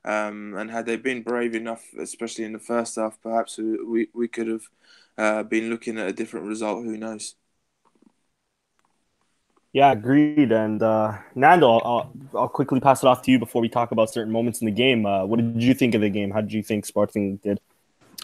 Um, 0.06 0.56
and 0.58 0.70
had 0.70 0.86
they 0.86 0.98
been 0.98 1.24
brave 1.24 1.56
enough, 1.56 1.84
especially 1.98 2.44
in 2.44 2.54
the 2.54 2.60
first 2.60 2.96
half, 2.98 3.22
perhaps 3.22 3.58
we 3.58 4.10
we 4.14 4.28
could 4.28 4.48
have 4.48 4.64
uh, 5.18 5.44
been 5.44 5.70
looking 5.70 5.98
at 5.98 6.10
a 6.10 6.14
different 6.14 6.48
result. 6.48 6.84
Who 6.84 6.98
knows? 6.98 7.36
Yeah, 9.74 9.92
agreed. 9.92 10.52
And 10.52 10.82
uh, 10.84 11.18
Nando, 11.34 11.80
I'll, 11.80 12.14
I'll 12.36 12.48
quickly 12.48 12.80
pass 12.80 13.04
it 13.04 13.08
off 13.08 13.24
to 13.24 13.32
you 13.32 13.40
before 13.40 13.62
we 13.62 13.70
talk 13.70 13.92
about 13.92 14.12
certain 14.12 14.32
moments 14.32 14.62
in 14.62 14.66
the 14.66 14.72
game. 14.72 15.06
Uh, 15.06 15.26
what 15.26 15.40
did 15.40 15.64
you 15.64 15.74
think 15.74 15.96
of 15.96 16.02
the 16.02 16.10
game? 16.10 16.30
How 16.30 16.42
did 16.42 16.54
you 16.54 16.62
think 16.62 16.86
Sporting 16.86 17.38
did? 17.38 17.60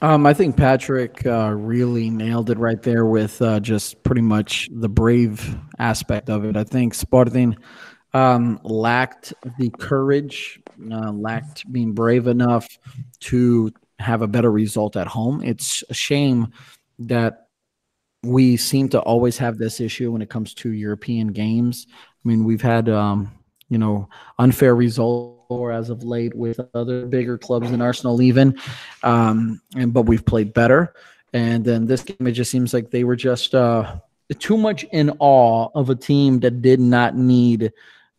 Um, 0.04 0.26
I 0.28 0.34
think 0.34 0.56
Patrick 0.56 1.26
uh, 1.26 1.52
really 1.52 2.12
nailed 2.12 2.52
it 2.52 2.60
right 2.60 2.82
there 2.82 3.06
with 3.06 3.42
uh, 3.42 3.60
just 3.60 4.02
pretty 4.04 4.22
much 4.22 4.70
the 4.72 4.88
brave 4.88 5.58
aspect 5.80 6.30
of 6.30 6.46
it. 6.46 6.56
I 6.56 6.64
think 6.64 6.94
Sporting 6.94 7.58
um, 8.14 8.60
lacked 8.64 9.34
the 9.58 9.72
courage, 9.72 10.62
uh, 10.92 11.12
lacked 11.12 11.70
being 11.72 11.94
brave 11.94 12.28
enough 12.28 12.68
to 13.22 13.72
have 13.98 14.22
a 14.22 14.28
better 14.28 14.52
result 14.52 14.96
at 14.96 15.08
home. 15.08 15.44
It's 15.44 15.84
a 15.90 15.94
shame 15.94 16.54
that 17.00 17.49
we 18.24 18.58
seem 18.58 18.90
to 18.90 19.00
always 19.00 19.38
have 19.38 19.58
this 19.58 19.80
issue 19.80 20.12
when 20.12 20.22
it 20.22 20.30
comes 20.30 20.54
to 20.56 20.72
European 20.72 21.30
games. 21.30 21.88
I 21.90 22.28
mean, 22.28 22.44
we've 22.44 22.62
had 22.62 22.90
um, 22.90 23.32
you 23.70 23.78
know 23.78 24.10
unfair 24.38 24.76
results 24.76 25.46
or 25.50 25.72
as 25.72 25.90
of 25.90 26.04
late 26.04 26.36
with 26.36 26.60
other 26.74 27.06
bigger 27.06 27.38
clubs 27.38 27.72
than 27.72 27.82
Arsenal 27.82 28.22
even, 28.22 28.60
um, 29.04 29.62
and 29.76 29.94
but 29.94 30.04
we've 30.04 30.26
played 30.26 30.54
better. 30.54 30.94
And 31.34 31.64
then 31.64 31.86
this 31.86 32.04
game, 32.04 32.28
it 32.28 32.32
just 32.32 32.52
seems 32.52 32.74
like 32.74 32.90
they 32.90 33.04
were 33.04 33.16
just 33.16 33.54
uh, 33.54 33.98
too 34.38 34.58
much 34.58 34.84
in 34.86 35.12
awe 35.20 35.70
of 35.76 35.90
a 35.90 35.96
team 35.96 36.40
that 36.42 36.62
did 36.62 36.80
not 36.80 37.16
need 37.16 37.72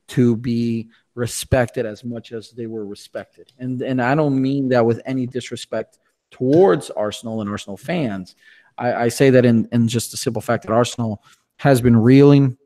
to 0.09 0.37
be 0.37 0.88
respected 1.14 1.87
as 1.87 2.04
much 2.04 2.33
as 2.33 2.50
they 2.50 2.66
were 2.66 2.87
respected. 2.87 3.52
And 3.59 3.83
and 3.83 4.00
I 4.00 4.14
don't 4.14 4.40
mean 4.40 4.69
that 4.71 4.87
with 4.87 5.00
any 5.04 5.26
disrespect 5.26 5.99
towards 6.30 6.90
Arsenal 6.90 7.40
and 7.40 7.50
Arsenal 7.50 7.76
fans. 7.76 8.35
I, 8.80 9.04
I 9.04 9.08
say 9.08 9.30
that 9.30 9.44
in, 9.44 9.68
in 9.70 9.87
just 9.87 10.10
the 10.10 10.16
simple 10.16 10.42
fact 10.42 10.66
that 10.66 10.72
Arsenal 10.72 11.22
has 11.58 11.80
been 11.80 11.96
reeling. 11.96 12.56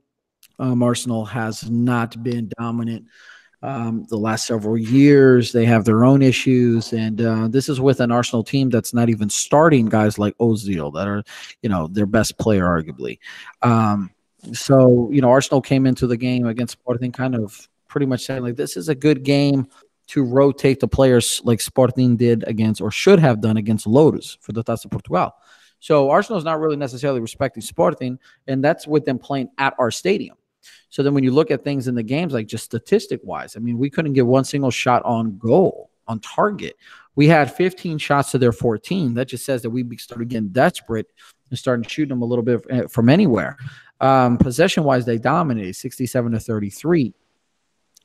Um, 0.58 0.82
Arsenal 0.82 1.24
has 1.26 1.68
not 1.68 2.22
been 2.22 2.50
dominant 2.56 3.06
um, 3.60 4.06
the 4.08 4.16
last 4.16 4.46
several 4.46 4.78
years. 4.78 5.50
They 5.50 5.64
have 5.64 5.84
their 5.84 6.04
own 6.04 6.22
issues, 6.22 6.92
and 6.92 7.20
uh, 7.20 7.48
this 7.48 7.68
is 7.68 7.80
with 7.80 8.00
an 8.00 8.12
Arsenal 8.12 8.44
team 8.44 8.70
that's 8.70 8.94
not 8.94 9.08
even 9.08 9.28
starting 9.28 9.86
guys 9.86 10.18
like 10.18 10.36
Ozil, 10.38 10.94
that 10.94 11.08
are, 11.08 11.24
you 11.62 11.68
know, 11.68 11.88
their 11.88 12.06
best 12.06 12.38
player 12.38 12.64
arguably. 12.64 13.18
Um, 13.62 14.10
so 14.52 15.10
you 15.10 15.20
know, 15.20 15.30
Arsenal 15.30 15.60
came 15.60 15.86
into 15.86 16.06
the 16.06 16.16
game 16.16 16.46
against 16.46 16.74
Sporting 16.74 17.10
kind 17.10 17.34
of 17.34 17.68
pretty 17.88 18.06
much 18.06 18.24
saying 18.24 18.42
like 18.42 18.56
this 18.56 18.76
is 18.76 18.88
a 18.88 18.94
good 18.94 19.22
game 19.24 19.66
to 20.06 20.22
rotate 20.22 20.80
the 20.80 20.88
players 20.88 21.40
like 21.44 21.60
Sporting 21.60 22.16
did 22.16 22.44
against 22.46 22.80
or 22.80 22.90
should 22.90 23.18
have 23.18 23.40
done 23.40 23.56
against 23.56 23.86
Loures 23.86 24.36
for 24.40 24.52
the 24.52 24.62
Taça 24.62 24.90
Portugal. 24.90 25.32
So 25.84 26.08
Arsenal 26.08 26.38
is 26.38 26.46
not 26.46 26.60
really 26.60 26.76
necessarily 26.76 27.20
respecting 27.20 27.62
Sporting, 27.62 28.18
and 28.46 28.64
that's 28.64 28.86
with 28.86 29.04
them 29.04 29.18
playing 29.18 29.50
at 29.58 29.74
our 29.78 29.90
stadium. 29.90 30.34
So 30.88 31.02
then 31.02 31.12
when 31.12 31.24
you 31.24 31.30
look 31.30 31.50
at 31.50 31.62
things 31.62 31.88
in 31.88 31.94
the 31.94 32.02
games, 32.02 32.32
like 32.32 32.46
just 32.46 32.64
statistic 32.64 33.20
wise, 33.22 33.54
I 33.54 33.60
mean, 33.60 33.76
we 33.76 33.90
couldn't 33.90 34.14
get 34.14 34.24
one 34.24 34.44
single 34.44 34.70
shot 34.70 35.02
on 35.04 35.36
goal, 35.36 35.90
on 36.08 36.20
target. 36.20 36.78
We 37.16 37.28
had 37.28 37.52
15 37.52 37.98
shots 37.98 38.30
to 38.30 38.38
their 38.38 38.50
14. 38.50 39.12
That 39.12 39.28
just 39.28 39.44
says 39.44 39.60
that 39.60 39.68
we 39.68 39.84
started 39.98 40.28
getting 40.28 40.48
desperate 40.48 41.12
and 41.50 41.58
started 41.58 41.90
shooting 41.90 42.08
them 42.08 42.22
a 42.22 42.24
little 42.24 42.44
bit 42.44 42.64
eh, 42.70 42.86
from 42.88 43.10
anywhere. 43.10 43.58
Um, 44.00 44.38
possession 44.38 44.84
wise, 44.84 45.04
they 45.04 45.18
dominated 45.18 45.76
67 45.76 46.32
to 46.32 46.40
33. 46.40 47.12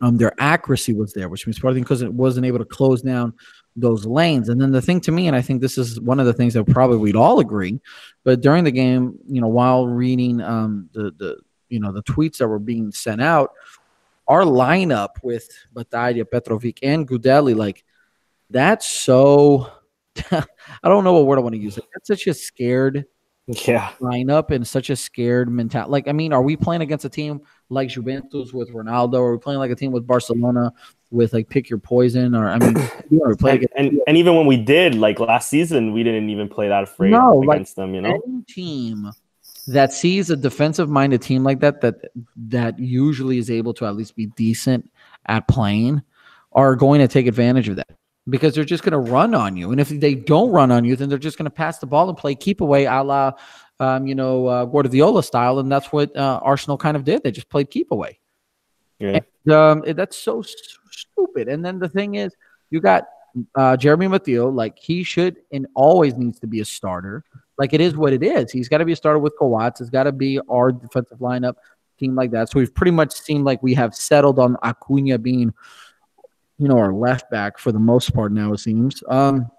Um, 0.01 0.17
their 0.17 0.33
accuracy 0.39 0.93
was 0.93 1.13
there, 1.13 1.27
which 1.27 1.45
means 1.45 1.57
Sporting 1.57 1.83
because 1.83 2.01
it 2.01 2.13
wasn't 2.13 2.45
able 2.45 2.59
to 2.59 2.65
close 2.65 3.01
down 3.01 3.33
those 3.75 4.05
lanes. 4.05 4.49
And 4.49 4.59
then 4.59 4.71
the 4.71 4.81
thing 4.81 5.01
to 5.01 5.11
me, 5.11 5.27
and 5.27 5.35
I 5.35 5.41
think 5.41 5.61
this 5.61 5.77
is 5.77 5.99
one 5.99 6.19
of 6.19 6.25
the 6.25 6.33
things 6.33 6.53
that 6.53 6.65
probably 6.65 6.97
we'd 6.97 7.15
all 7.15 7.39
agree, 7.39 7.79
but 8.23 8.41
during 8.41 8.63
the 8.63 8.71
game, 8.71 9.17
you 9.27 9.41
know, 9.41 9.47
while 9.47 9.87
reading 9.87 10.41
um, 10.41 10.89
the 10.93 11.11
the 11.17 11.37
you 11.69 11.79
know 11.79 11.91
the 11.91 12.03
tweets 12.03 12.37
that 12.37 12.47
were 12.47 12.59
being 12.59 12.91
sent 12.91 13.21
out, 13.21 13.51
our 14.27 14.43
lineup 14.43 15.09
with 15.21 15.49
Battaglia, 15.73 16.25
Petrovic, 16.25 16.79
and 16.83 17.07
Gudelj, 17.07 17.55
like 17.55 17.83
that's 18.49 18.85
so. 18.85 19.71
I 20.31 20.43
don't 20.83 21.03
know 21.03 21.13
what 21.13 21.25
word 21.25 21.39
I 21.39 21.41
want 21.41 21.55
to 21.55 21.61
use. 21.61 21.77
It. 21.77 21.85
That's 21.93 22.07
such 22.07 22.27
a 22.27 22.33
scared 22.33 23.05
yeah 23.67 23.89
lineup 23.99 24.51
and 24.51 24.67
such 24.67 24.89
a 24.89 24.95
scared 24.95 25.49
mentality. 25.49 25.91
Like, 25.91 26.07
I 26.07 26.11
mean, 26.11 26.33
are 26.33 26.41
we 26.41 26.55
playing 26.55 26.81
against 26.81 27.05
a 27.05 27.09
team 27.09 27.41
like 27.69 27.89
Juventus 27.89 28.53
with 28.53 28.71
Ronaldo? 28.71 29.15
Or 29.15 29.29
are 29.29 29.31
we 29.33 29.37
playing 29.39 29.59
like 29.59 29.71
a 29.71 29.75
team 29.75 29.91
with 29.91 30.05
Barcelona 30.05 30.71
with 31.09 31.33
like 31.33 31.49
pick 31.49 31.69
your 31.69 31.79
poison? 31.79 32.35
Or 32.35 32.49
I 32.49 32.59
mean, 32.59 32.75
we 33.09 33.35
play 33.35 33.57
and, 33.57 33.67
and, 33.75 33.99
and 34.07 34.17
even 34.17 34.35
when 34.35 34.45
we 34.45 34.57
did 34.57 34.95
like 34.95 35.19
last 35.19 35.49
season, 35.49 35.93
we 35.93 36.03
didn't 36.03 36.29
even 36.29 36.47
play 36.47 36.67
that 36.67 36.83
afraid 36.83 37.11
no, 37.11 37.41
against 37.41 37.77
like 37.77 37.83
them. 37.83 37.95
You 37.95 38.01
know, 38.01 38.21
any 38.27 38.43
team 38.43 39.11
that 39.67 39.93
sees 39.93 40.29
a 40.29 40.35
defensive 40.35 40.89
minded 40.89 41.21
team 41.21 41.43
like 41.43 41.59
that 41.61 41.81
that 41.81 41.95
that 42.35 42.77
usually 42.77 43.37
is 43.37 43.49
able 43.49 43.73
to 43.73 43.85
at 43.85 43.95
least 43.95 44.15
be 44.15 44.27
decent 44.27 44.89
at 45.25 45.47
playing 45.47 46.01
are 46.51 46.75
going 46.75 46.99
to 46.99 47.07
take 47.07 47.27
advantage 47.27 47.69
of 47.69 47.75
that 47.75 47.98
because 48.29 48.53
they're 48.53 48.65
just 48.65 48.83
going 48.83 48.91
to 48.91 49.11
run 49.11 49.33
on 49.33 49.55
you. 49.55 49.71
And 49.71 49.79
if 49.79 49.89
they 49.89 50.15
don't 50.15 50.51
run 50.51 50.71
on 50.71 50.85
you, 50.85 50.95
then 50.95 51.09
they're 51.09 51.17
just 51.17 51.37
going 51.37 51.45
to 51.45 51.51
pass 51.51 51.79
the 51.79 51.87
ball 51.87 52.09
and 52.09 52.17
play 52.17 52.35
keep 52.35 52.61
away 52.61 52.85
a 52.85 53.01
la, 53.03 53.31
um, 53.79 54.07
you 54.07 54.15
know, 54.15 54.47
uh, 54.47 54.65
Guardiola 54.65 55.23
style. 55.23 55.59
And 55.59 55.71
that's 55.71 55.91
what 55.91 56.15
uh, 56.15 56.39
Arsenal 56.43 56.77
kind 56.77 56.97
of 56.97 57.03
did. 57.03 57.23
They 57.23 57.31
just 57.31 57.49
played 57.49 57.69
keep 57.69 57.91
away. 57.91 58.19
Yeah. 58.99 59.19
And, 59.45 59.53
um, 59.53 59.83
that's 59.95 60.17
so 60.17 60.43
stupid. 60.91 61.47
And 61.47 61.63
then 61.63 61.79
the 61.79 61.89
thing 61.89 62.15
is, 62.15 62.33
you 62.69 62.81
got 62.81 63.05
uh, 63.55 63.77
Jeremy 63.77 64.07
Mathieu, 64.07 64.49
like 64.49 64.77
he 64.77 65.03
should 65.03 65.37
and 65.51 65.67
always 65.75 66.15
needs 66.15 66.39
to 66.39 66.47
be 66.47 66.59
a 66.59 66.65
starter. 66.65 67.23
Like 67.57 67.73
it 67.73 67.81
is 67.81 67.95
what 67.95 68.13
it 68.13 68.23
is. 68.23 68.51
He's 68.51 68.69
got 68.69 68.79
to 68.79 68.85
be 68.85 68.93
a 68.93 68.95
starter 68.95 69.19
with 69.19 69.33
Coates. 69.39 69.81
It's 69.81 69.89
got 69.89 70.03
to 70.03 70.11
be 70.11 70.39
our 70.49 70.71
defensive 70.71 71.19
lineup 71.19 71.55
team 71.97 72.15
like 72.15 72.31
that. 72.31 72.49
So 72.49 72.59
we've 72.59 72.73
pretty 72.73 72.91
much 72.91 73.13
seemed 73.13 73.45
like 73.45 73.63
we 73.63 73.73
have 73.73 73.95
settled 73.95 74.39
on 74.39 74.57
Acuna 74.63 75.17
being– 75.17 75.53
you 76.59 76.67
know, 76.67 76.77
our 76.77 76.93
left 76.93 77.31
back 77.31 77.57
for 77.57 77.71
the 77.71 77.79
most 77.79 78.13
part 78.13 78.31
now. 78.31 78.53
It 78.53 78.59
seems, 78.59 79.01
um, 79.07 79.49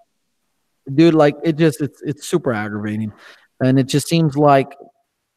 dude, 0.93 1.15
like 1.15 1.35
it 1.43 1.57
just 1.57 1.81
it's 1.81 2.01
it's 2.03 2.27
super 2.27 2.53
aggravating, 2.53 3.11
and 3.59 3.79
it 3.79 3.87
just 3.87 4.07
seems 4.07 4.37
like 4.37 4.77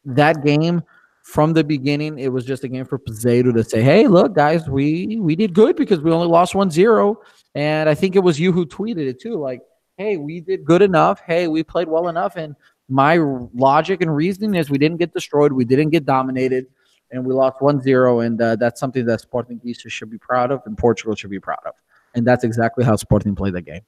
that 0.05 0.45
game 0.45 0.83
from 1.23 1.53
the 1.53 1.63
beginning 1.63 2.19
it 2.19 2.31
was 2.31 2.45
just 2.45 2.63
a 2.63 2.67
game 2.67 2.85
for 2.85 2.99
Peseiro 2.99 3.51
to 3.51 3.63
say, 3.63 3.81
"Hey, 3.81 4.07
look, 4.07 4.35
guys, 4.35 4.69
we 4.69 5.17
we 5.19 5.35
did 5.35 5.53
good 5.53 5.75
because 5.75 5.99
we 5.99 6.11
only 6.11 6.27
lost 6.27 6.53
1-0. 6.53 7.15
and 7.55 7.89
I 7.89 7.95
think 7.95 8.15
it 8.15 8.19
was 8.19 8.39
you 8.39 8.51
who 8.51 8.65
tweeted 8.65 9.07
it 9.07 9.19
too, 9.19 9.35
like, 9.35 9.61
"Hey, 9.97 10.17
we 10.17 10.39
did 10.41 10.63
good 10.63 10.83
enough. 10.83 11.19
Hey, 11.25 11.47
we 11.47 11.63
played 11.63 11.87
well 11.87 12.09
enough." 12.09 12.35
And 12.35 12.55
my 12.87 13.17
logic 13.55 14.01
and 14.01 14.15
reasoning 14.15 14.53
is 14.53 14.69
we 14.69 14.77
didn't 14.77 14.97
get 14.97 15.13
destroyed, 15.13 15.51
we 15.51 15.65
didn't 15.65 15.89
get 15.89 16.05
dominated 16.05 16.67
and 17.15 17.25
we 17.25 17.33
lost 17.33 17.59
1-0 17.59 18.25
and 18.25 18.41
uh, 18.41 18.55
that's 18.55 18.79
something 18.79 19.05
that 19.05 19.21
Sporting 19.21 19.59
Giza 19.63 19.89
should 19.89 20.09
be 20.09 20.17
proud 20.17 20.51
of 20.51 20.61
and 20.65 20.77
Portugal 20.77 21.15
should 21.15 21.29
be 21.29 21.39
proud 21.39 21.59
of. 21.65 21.73
And 22.13 22.25
that's 22.25 22.43
exactly 22.43 22.83
how 22.83 22.95
Sporting 22.95 23.35
played 23.35 23.53
that 23.55 23.63
game. 23.63 23.81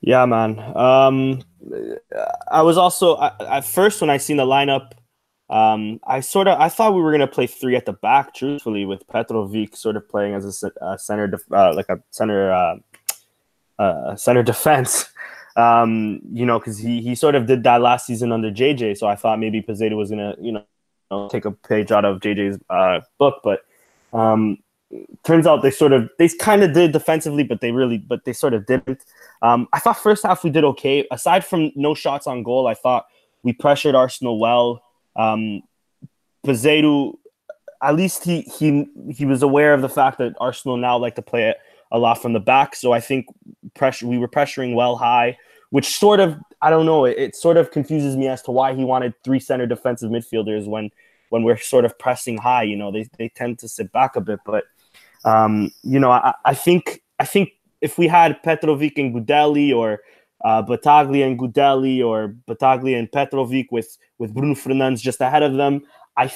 Yeah, 0.00 0.24
man. 0.26 0.58
Um, 0.76 1.42
I 2.50 2.62
was 2.62 2.78
also 2.78 3.16
I, 3.16 3.32
at 3.58 3.64
first 3.64 4.00
when 4.00 4.08
I 4.08 4.16
seen 4.16 4.38
the 4.38 4.46
lineup, 4.46 4.92
um, 5.50 6.00
I 6.04 6.20
sort 6.20 6.48
of 6.48 6.58
I 6.58 6.68
thought 6.68 6.94
we 6.94 7.02
were 7.02 7.12
gonna 7.12 7.26
play 7.26 7.46
three 7.46 7.76
at 7.76 7.84
the 7.84 7.92
back, 7.92 8.34
truthfully, 8.34 8.86
with 8.86 9.06
Petrovic 9.08 9.76
sort 9.76 9.96
of 9.96 10.08
playing 10.08 10.34
as 10.34 10.62
a, 10.62 10.70
a 10.80 10.98
center, 10.98 11.26
def- 11.26 11.52
uh, 11.52 11.74
like 11.74 11.88
a 11.90 12.00
center, 12.10 12.52
uh, 12.52 12.76
uh, 13.78 14.16
center 14.16 14.42
defense. 14.42 15.06
Um, 15.56 16.20
you 16.32 16.46
know, 16.46 16.60
because 16.60 16.78
he 16.78 17.02
he 17.02 17.16
sort 17.16 17.34
of 17.34 17.46
did 17.46 17.64
that 17.64 17.82
last 17.82 18.06
season 18.06 18.30
under 18.30 18.52
JJ, 18.52 18.96
so 18.96 19.08
I 19.08 19.16
thought 19.16 19.40
maybe 19.40 19.60
Peseiro 19.60 19.96
was 19.96 20.08
gonna 20.08 20.36
you 20.40 20.52
know 20.52 20.64
take 21.30 21.44
a 21.44 21.50
page 21.50 21.90
out 21.90 22.04
of 22.04 22.20
JJ's 22.20 22.58
uh, 22.70 23.00
book, 23.18 23.40
but 23.42 23.64
um, 24.12 24.58
turns 25.24 25.46
out 25.46 25.62
they 25.62 25.70
sort 25.70 25.92
of 25.92 26.08
they 26.18 26.28
kind 26.28 26.62
of 26.62 26.72
did 26.72 26.92
defensively, 26.92 27.44
but 27.44 27.60
they 27.60 27.72
really 27.72 27.98
but 27.98 28.24
they 28.24 28.32
sort 28.32 28.54
of 28.54 28.66
didn't. 28.66 29.04
Um, 29.42 29.68
I 29.72 29.78
thought 29.78 29.98
first 29.98 30.24
half 30.24 30.44
we 30.44 30.50
did 30.50 30.64
okay. 30.64 31.06
Aside 31.10 31.44
from 31.44 31.72
no 31.74 31.94
shots 31.94 32.26
on 32.26 32.42
goal, 32.42 32.66
I 32.66 32.74
thought 32.74 33.06
we 33.42 33.52
pressured 33.52 33.94
Arsenal 33.94 34.38
well. 34.38 34.82
Um, 35.16 35.62
at 37.82 37.94
least 37.94 38.24
he 38.24 38.42
he 38.42 38.86
he 39.12 39.24
was 39.24 39.42
aware 39.42 39.74
of 39.74 39.82
the 39.82 39.88
fact 39.88 40.18
that 40.18 40.34
Arsenal 40.40 40.76
now 40.76 40.98
like 40.98 41.14
to 41.16 41.22
play 41.22 41.48
it 41.48 41.56
a 41.92 41.98
lot 41.98 42.20
from 42.20 42.32
the 42.32 42.40
back. 42.40 42.76
So 42.76 42.92
I 42.92 43.00
think 43.00 43.26
pressure 43.74 44.06
we 44.06 44.18
were 44.18 44.28
pressuring 44.28 44.74
well 44.74 44.96
high, 44.96 45.38
which 45.70 45.98
sort 45.98 46.20
of 46.20 46.36
I 46.62 46.70
don't 46.70 46.86
know. 46.86 47.04
It, 47.04 47.18
it 47.18 47.36
sort 47.36 47.56
of 47.56 47.70
confuses 47.70 48.16
me 48.16 48.28
as 48.28 48.42
to 48.42 48.50
why 48.50 48.74
he 48.74 48.84
wanted 48.84 49.14
three 49.24 49.40
center 49.40 49.66
defensive 49.66 50.10
midfielders 50.10 50.66
when 50.66 50.90
when 51.30 51.42
we're 51.42 51.56
sort 51.56 51.84
of 51.84 51.98
pressing 51.98 52.38
high. 52.38 52.64
You 52.64 52.76
know, 52.76 52.92
they 52.92 53.08
they 53.18 53.28
tend 53.28 53.58
to 53.60 53.68
sit 53.68 53.92
back 53.92 54.16
a 54.16 54.20
bit, 54.20 54.40
but 54.44 54.64
um, 55.24 55.70
you 55.82 55.98
know, 55.98 56.10
I, 56.10 56.34
I 56.44 56.54
think 56.54 57.02
I 57.18 57.24
think 57.24 57.50
if 57.80 57.98
we 57.98 58.08
had 58.08 58.42
Petrovic 58.42 58.98
and 58.98 59.14
Gudelj 59.14 59.74
or 59.74 60.00
uh, 60.44 60.62
Battaglia 60.62 61.26
and 61.26 61.38
Gudelj 61.38 62.04
or 62.04 62.34
Battaglia 62.46 62.98
and 62.98 63.10
Petrovic 63.10 63.70
with 63.70 63.96
with 64.18 64.34
Bruno 64.34 64.54
Fernandes 64.54 65.00
just 65.00 65.20
ahead 65.20 65.42
of 65.42 65.54
them, 65.54 65.82
I 66.16 66.32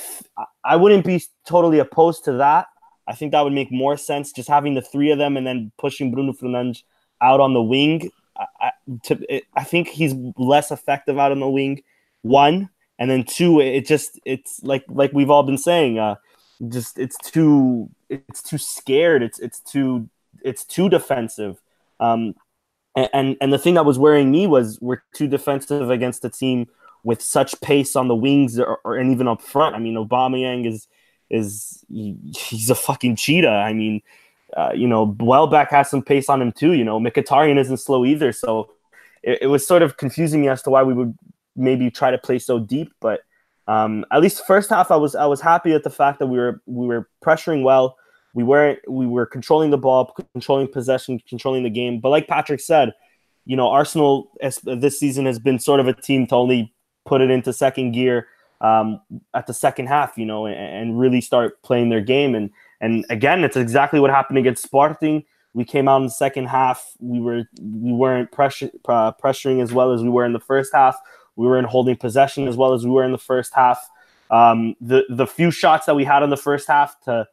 I 0.65 0.77
wouldn't 0.77 1.05
be 1.05 1.23
totally 1.47 1.79
opposed 1.79 2.25
to 2.25 2.33
that. 2.35 2.67
I 3.07 3.15
think 3.15 3.33
that 3.33 3.43
would 3.43 3.53
make 3.53 3.71
more 3.71 3.99
sense, 3.99 4.33
just 4.33 4.49
having 4.49 4.75
the 4.75 4.83
three 4.83 5.11
of 5.11 5.19
them 5.19 5.37
and 5.37 5.47
then 5.47 5.73
pushing 5.79 6.11
Bruno 6.11 6.33
Fernandes 6.33 6.83
out 7.21 7.41
on 7.41 7.53
the 7.53 7.63
wing. 7.63 8.11
I, 8.37 8.71
to, 9.05 9.19
it, 9.29 9.45
I 9.55 9.65
think 9.65 9.89
he's 9.89 10.15
less 10.37 10.71
effective 10.71 11.19
out 11.19 11.33
on 11.33 11.41
the 11.41 11.49
wing. 11.49 11.83
One 12.23 12.71
and 12.99 13.11
then 13.11 13.25
two, 13.25 13.61
it 13.61 13.87
just 13.87 14.21
it's 14.25 14.63
like 14.63 14.85
like 14.89 15.13
we've 15.13 15.31
all 15.31 15.43
been 15.43 15.59
saying, 15.59 15.99
uh, 15.99 16.17
just 16.69 16.99
it's 16.99 17.17
too 17.19 17.91
it's 18.09 18.43
too 18.43 18.59
scared. 18.59 19.23
It's 19.23 19.39
it's 19.41 19.61
too 19.61 20.09
it's 20.43 20.65
too 20.65 20.89
defensive. 20.89 21.61
Um, 21.99 22.35
and 22.95 23.37
and 23.41 23.53
the 23.53 23.59
thing 23.59 23.75
that 23.75 23.85
was 23.85 23.99
worrying 23.99 24.31
me 24.31 24.47
was 24.47 24.79
we're 24.81 25.03
too 25.15 25.27
defensive 25.27 25.91
against 25.91 26.25
a 26.25 26.31
team 26.31 26.69
with 27.03 27.21
such 27.21 27.61
pace 27.61 27.97
on 27.97 28.09
the 28.09 28.15
wings 28.15 28.59
or, 28.59 28.79
or 28.85 28.97
and 28.97 29.11
even 29.11 29.27
up 29.27 29.43
front. 29.43 29.75
I 29.75 29.81
mean, 29.81 29.97
Aubameyang 29.97 30.67
is 30.67 30.87
is 31.31 31.85
he, 31.89 32.17
he's 32.37 32.71
a 32.71 32.77
fucking 32.77 33.17
cheetah. 33.17 33.49
I 33.49 33.73
mean, 33.73 34.03
uh, 34.57 34.71
you 34.75 34.87
know, 34.87 35.17
Welbeck 35.21 35.71
has 35.71 35.91
some 35.91 36.03
pace 36.03 36.29
on 36.29 36.41
him 36.41 36.53
too. 36.53 36.73
You 36.73 36.85
know, 36.85 36.99
Mkhitaryan 37.01 37.59
isn't 37.59 37.79
slow 37.79 38.05
either. 38.05 38.33
So 38.33 38.71
it, 39.23 39.39
it, 39.43 39.47
was 39.49 39.67
sort 39.67 39.83
of 39.83 39.97
confusing 39.97 40.43
me 40.43 40.49
as 40.49 40.63
to 40.63 40.71
why 40.71 40.83
we 40.83 40.95
would 40.95 41.17
maybe 41.57 41.91
try 41.91 42.11
to 42.11 42.19
play 42.19 42.39
so 42.39 42.59
deep. 42.59 42.93
But 43.01 43.21
um, 43.67 44.05
at 44.13 44.21
least 44.21 44.47
first 44.47 44.71
half, 44.71 44.91
I 44.91 44.97
was 44.97 45.15
I 45.15 45.27
was 45.27 45.41
happy 45.41 45.73
at 45.73 45.83
the 45.83 45.91
fact 45.91 46.19
that 46.21 46.27
we 46.27 46.39
were 46.39 46.63
we 46.67 46.87
were 46.87 47.09
pressuring 47.25 47.63
well. 47.63 47.97
We 48.35 48.45
weren't 48.45 48.79
we 48.89 49.07
were 49.07 49.27
controlling 49.27 49.71
the 49.71 49.79
ball, 49.79 50.15
controlling 50.33 50.69
possession, 50.69 51.21
controlling 51.29 51.63
the 51.63 51.71
game. 51.71 52.01
But 52.01 52.11
like 52.11 52.29
Patrick 52.29 52.61
said, 52.61 52.93
you 53.47 53.57
know, 53.57 53.69
Arsenal 53.69 54.31
as, 54.41 54.59
this 54.65 54.99
season 54.99 55.27
has 55.27 55.39
been 55.39 55.59
sort 55.59 55.81
of 55.81 55.89
a 55.89 55.93
team 55.93 56.27
to 56.29 56.35
only 56.35 56.73
put 57.07 57.21
it 57.21 57.31
into 57.31 57.53
second 57.53 57.93
gear 57.93 58.29
um, 58.61 59.01
at 59.35 59.47
the 59.47 59.55
second 59.55 59.87
half, 59.87 60.17
you 60.17 60.25
know, 60.25 60.47
and, 60.47 60.57
and, 60.57 60.99
really 60.99 61.21
start 61.21 61.61
playing 61.63 61.91
their 61.91 62.01
game. 62.01 62.35
And 62.35 62.51
and 62.81 63.05
again, 63.11 63.45
it's 63.45 63.57
exactly 63.57 64.01
what 64.01 64.11
happened 64.11 64.39
against 64.39 64.63
Sporting. 64.63 65.25
We 65.55 65.65
came 65.65 65.89
out 65.89 65.99
in 65.99 66.05
the 66.05 66.11
second 66.11 66.47
half. 66.47 66.85
We 66.99 67.21
were 67.21 67.45
we 67.61 67.93
weren't 67.93 68.33
pressure, 68.33 68.71
uh, 68.87 69.13
pressuring 69.13 69.63
as 69.63 69.73
well 69.73 69.93
as 69.93 70.03
we 70.03 70.09
were 70.09 70.25
in 70.25 70.33
the 70.33 70.41
first 70.41 70.73
half. 70.75 70.97
We 71.37 71.47
weren't 71.47 71.69
holding 71.69 71.97
possession 71.97 72.49
as 72.49 72.57
well 72.57 72.73
as 72.73 72.85
we 72.85 72.91
were 72.91 73.05
in 73.05 73.13
the 73.13 73.19
first 73.19 73.55
half. 73.55 73.89
Um, 74.31 74.75
the 74.81 75.05
the 75.09 75.27
few 75.27 75.51
shots 75.51 75.87
that 75.87 75.95
we 75.95 76.05
had 76.05 76.23
in 76.23 76.31
the 76.31 76.37
first 76.37 76.67
half 76.67 77.01
to, 77.03 77.27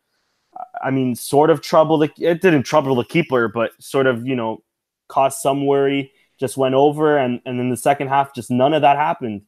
I 0.84 0.92
mean, 0.92 1.16
sort 1.16 1.50
of 1.50 1.62
trouble 1.62 1.98
the 1.98 2.12
it 2.18 2.42
didn't 2.42 2.64
trouble 2.64 2.96
the 2.96 3.04
keeper, 3.04 3.48
but 3.48 3.72
sort 3.82 4.06
of 4.06 4.26
you 4.28 4.36
know 4.36 4.64
caused 5.08 5.40
some 5.40 5.66
worry. 5.66 6.12
Just 6.40 6.58
went 6.58 6.76
over, 6.76 7.18
and 7.18 7.42
and 7.46 7.60
in 7.60 7.70
the 7.70 7.78
second 7.78 8.10
half, 8.10 8.36
just 8.36 8.52
none 8.52 8.74
of 8.74 8.84
that 8.84 8.98
happened. 8.98 9.44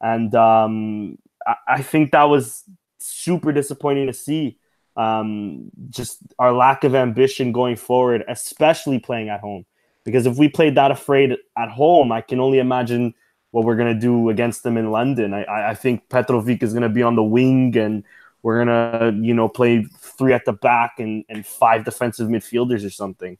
And 0.00 0.34
um, 0.34 1.18
I, 1.46 1.54
I 1.68 1.82
think 1.82 2.12
that 2.12 2.24
was 2.24 2.64
super 2.98 3.52
disappointing 3.52 4.06
to 4.06 4.12
see. 4.14 4.58
Um, 4.96 5.70
just 5.90 6.18
our 6.38 6.52
lack 6.52 6.84
of 6.84 6.94
ambition 6.94 7.52
going 7.52 7.76
forward, 7.76 8.24
especially 8.28 8.98
playing 8.98 9.28
at 9.28 9.40
home. 9.40 9.66
Because 10.04 10.26
if 10.26 10.36
we 10.36 10.48
played 10.48 10.76
that 10.76 10.90
afraid 10.90 11.34
at 11.56 11.68
home, 11.70 12.12
I 12.12 12.20
can 12.20 12.38
only 12.38 12.58
imagine 12.58 13.14
what 13.50 13.64
we're 13.64 13.76
gonna 13.76 13.98
do 13.98 14.28
against 14.30 14.62
them 14.62 14.76
in 14.76 14.90
London. 14.90 15.32
I, 15.32 15.70
I 15.70 15.74
think 15.74 16.08
Petrovic 16.08 16.62
is 16.62 16.74
gonna 16.74 16.88
be 16.88 17.02
on 17.02 17.16
the 17.16 17.22
wing, 17.22 17.76
and 17.76 18.04
we're 18.42 18.64
gonna 18.64 19.12
you 19.20 19.34
know 19.34 19.48
play 19.48 19.86
three 19.98 20.32
at 20.32 20.44
the 20.44 20.52
back 20.52 20.94
and, 20.98 21.24
and 21.28 21.46
five 21.46 21.84
defensive 21.84 22.28
midfielders 22.28 22.84
or 22.84 22.90
something. 22.90 23.38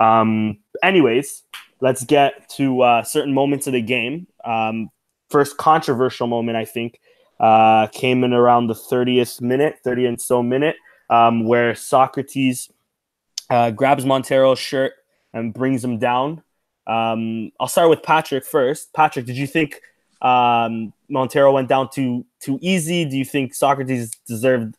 Um, 0.00 0.58
anyways, 0.82 1.42
let's 1.80 2.04
get 2.04 2.48
to 2.50 2.82
uh, 2.82 3.02
certain 3.02 3.34
moments 3.34 3.66
of 3.66 3.72
the 3.72 3.82
game. 3.82 4.26
Um, 4.44 4.90
first 5.30 5.56
controversial 5.56 6.26
moment, 6.26 6.56
I 6.56 6.64
think, 6.64 7.00
uh, 7.40 7.86
came 7.88 8.22
in 8.22 8.32
around 8.34 8.66
the 8.66 8.74
30th 8.74 9.40
minute, 9.40 9.78
30 9.82 10.06
and 10.06 10.20
so 10.20 10.42
minute, 10.42 10.76
um, 11.08 11.46
where 11.46 11.72
Sokratis 11.72 12.70
uh, 13.48 13.70
grabs 13.70 14.04
Montero's 14.04 14.58
shirt 14.58 14.92
and 15.32 15.54
brings 15.54 15.82
him 15.82 15.98
down. 15.98 16.42
Um, 16.86 17.50
I'll 17.58 17.68
start 17.68 17.88
with 17.88 18.02
Patrick 18.02 18.44
first. 18.44 18.92
Patrick, 18.92 19.24
did 19.24 19.38
you 19.38 19.46
think 19.46 19.80
um, 20.20 20.92
Montero 21.08 21.52
went 21.52 21.68
down 21.68 21.88
too 21.90 22.26
too 22.40 22.58
easy? 22.60 23.06
Do 23.06 23.16
you 23.16 23.24
think 23.24 23.54
Sokratis 23.54 24.10
deserved 24.26 24.76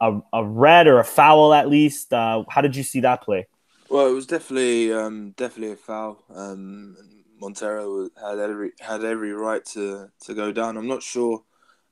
a, 0.00 0.20
a 0.34 0.44
red 0.44 0.86
or 0.86 0.98
a 0.98 1.04
foul 1.04 1.54
at 1.54 1.68
least? 1.68 2.12
Uh, 2.12 2.44
how 2.50 2.60
did 2.60 2.76
you 2.76 2.82
see 2.82 3.00
that 3.00 3.22
play? 3.22 3.46
Well, 3.88 4.06
it 4.06 4.12
was 4.12 4.26
definitely 4.26 4.92
um, 4.92 5.32
definitely 5.36 5.72
a 5.72 5.76
foul. 5.76 6.22
Um, 6.34 6.96
Montero 7.40 8.08
had 8.20 8.38
every 8.38 8.72
had 8.80 9.02
every 9.02 9.32
right 9.32 9.64
to, 9.66 10.10
to 10.24 10.34
go 10.34 10.52
down. 10.52 10.76
I'm 10.76 10.88
not 10.88 11.02
sure 11.02 11.42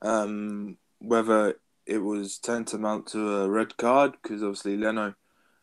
um, 0.03 0.77
whether 0.99 1.57
it 1.87 1.99
was 1.99 2.39
tantamount 2.39 3.07
to 3.09 3.43
a 3.43 3.49
red 3.49 3.77
card 3.77 4.13
because 4.13 4.43
obviously 4.43 4.77
Leno 4.77 5.15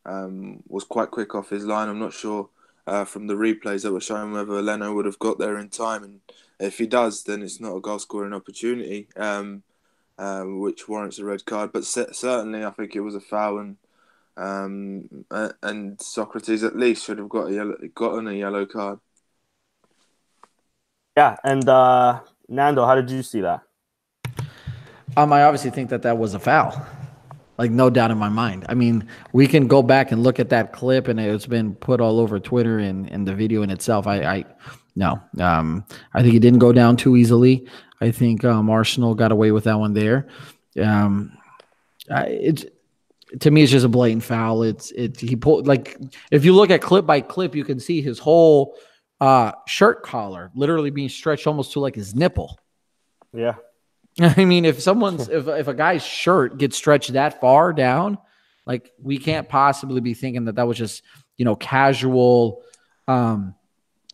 um, 0.06 0.64
was 0.68 0.84
quite 0.84 1.12
quick 1.12 1.36
off 1.36 1.50
his 1.50 1.66
line. 1.66 1.90
I'm 1.90 2.00
not 2.00 2.14
sure 2.14 2.50
uh, 2.88 3.06
from 3.06 3.28
the 3.28 3.34
replays 3.34 3.84
that 3.84 3.92
were 3.92 4.02
showing 4.02 4.32
whether 4.32 4.62
Leno 4.62 4.94
would 4.94 5.06
have 5.06 5.20
got 5.20 5.38
there 5.38 5.58
in 5.58 5.70
time, 5.70 6.04
and 6.04 6.22
if 6.60 6.78
he 6.78 6.88
does, 6.88 7.24
then 7.24 7.44
it's 7.44 7.60
not 7.60 7.76
a 7.76 7.82
goal 7.82 8.00
scoring 8.00 8.34
opportunity, 8.34 9.10
um, 9.18 9.64
uh, 10.18 10.44
which 10.44 10.88
warrants 10.88 11.20
a 11.20 11.26
red 11.26 11.46
card. 11.46 11.72
But 11.74 11.84
certainly, 11.84 12.64
I 12.64 12.72
think 12.72 12.96
it 12.96 13.02
was 13.02 13.16
a 13.16 13.20
foul, 13.20 13.60
and 13.60 13.78
um, 14.38 15.26
and 15.62 15.98
Sokratis 15.98 16.66
at 16.66 16.78
least 16.78 17.06
should 17.06 17.18
have 17.18 17.30
got 17.30 17.50
a 17.50 17.54
yellow, 17.54 17.78
gotten 17.94 18.28
a 18.28 18.34
yellow 18.34 18.66
card. 18.66 19.00
Yeah, 21.18 21.36
and 21.44 21.68
uh, 21.68 22.22
Nando, 22.48 22.86
how 22.86 22.96
did 22.96 23.10
you 23.10 23.24
see 23.24 23.42
that? 23.42 23.67
Um, 25.16 25.32
I 25.34 25.44
obviously 25.44 25.72
think 25.72 25.90
that 25.90 26.02
that 26.02 26.18
was 26.18 26.34
a 26.34 26.40
foul, 26.40 26.86
like 27.58 27.72
no 27.72 27.90
doubt 27.90 28.12
in 28.12 28.18
my 28.18 28.30
mind. 28.30 28.66
I 28.70 28.74
mean, 28.74 29.08
we 29.32 29.48
can 29.48 29.68
go 29.68 29.82
back 29.82 30.12
and 30.12 30.22
look 30.22 30.40
at 30.40 30.50
that 30.50 30.74
clip, 30.74 31.08
and 31.08 31.20
it's 31.20 31.46
been 31.46 31.76
put 31.76 32.02
all 32.02 32.20
over 32.20 32.40
Twitter 32.40 32.80
and, 32.80 33.10
and 33.10 33.28
the 33.28 33.34
video 33.34 33.62
in 33.62 33.70
itself. 33.70 34.06
I, 34.06 34.22
I 34.22 34.46
no, 34.96 35.22
um, 35.40 35.86
I 36.14 36.24
think 36.24 36.36
it 36.36 36.40
didn't 36.40 36.60
go 36.60 36.74
down 36.74 36.98
too 36.98 37.16
easily. 37.16 37.68
I 38.02 38.12
think 38.12 38.44
um, 38.44 38.70
Arsenal 38.70 39.16
got 39.16 39.32
away 39.32 39.52
with 39.52 39.64
that 39.64 39.80
one 39.80 39.94
there. 39.94 40.28
Um, 40.80 41.38
it's 42.10 42.66
to 43.40 43.52
me, 43.52 43.64
it's 43.64 43.72
just 43.72 43.86
a 43.86 43.90
blatant 43.90 44.24
foul. 44.24 44.64
It's 44.64 44.92
it. 44.92 45.20
He 45.20 45.36
pulled 45.36 45.68
like 45.68 45.98
if 46.32 46.46
you 46.46 46.54
look 46.54 46.70
at 46.70 46.82
clip 46.82 47.06
by 47.06 47.22
clip, 47.22 47.56
you 47.56 47.64
can 47.64 47.80
see 47.80 48.02
his 48.02 48.20
whole 48.20 48.76
uh, 49.20 49.52
shirt 49.66 50.04
collar 50.04 50.52
literally 50.56 50.90
being 50.90 51.10
stretched 51.10 51.48
almost 51.48 51.74
to 51.74 51.80
like 51.80 51.96
his 51.96 52.16
nipple. 52.16 52.58
Yeah. 53.34 53.56
I 54.22 54.46
mean, 54.46 54.66
if 54.66 54.82
someone's 54.82 55.30
if 55.30 55.48
if 55.48 55.68
a 55.68 55.74
guy's 55.74 56.04
shirt 56.04 56.58
gets 56.58 56.76
stretched 56.76 57.14
that 57.14 57.40
far 57.40 57.72
down, 57.74 58.18
like 58.66 58.92
we 59.02 59.18
can't 59.18 59.48
possibly 59.48 60.02
be 60.02 60.14
thinking 60.14 60.46
that 60.46 60.56
that 60.56 60.68
was 60.68 60.78
just 60.78 61.04
you 61.38 61.46
know 61.46 61.56
casual, 61.56 62.64
um, 63.08 63.54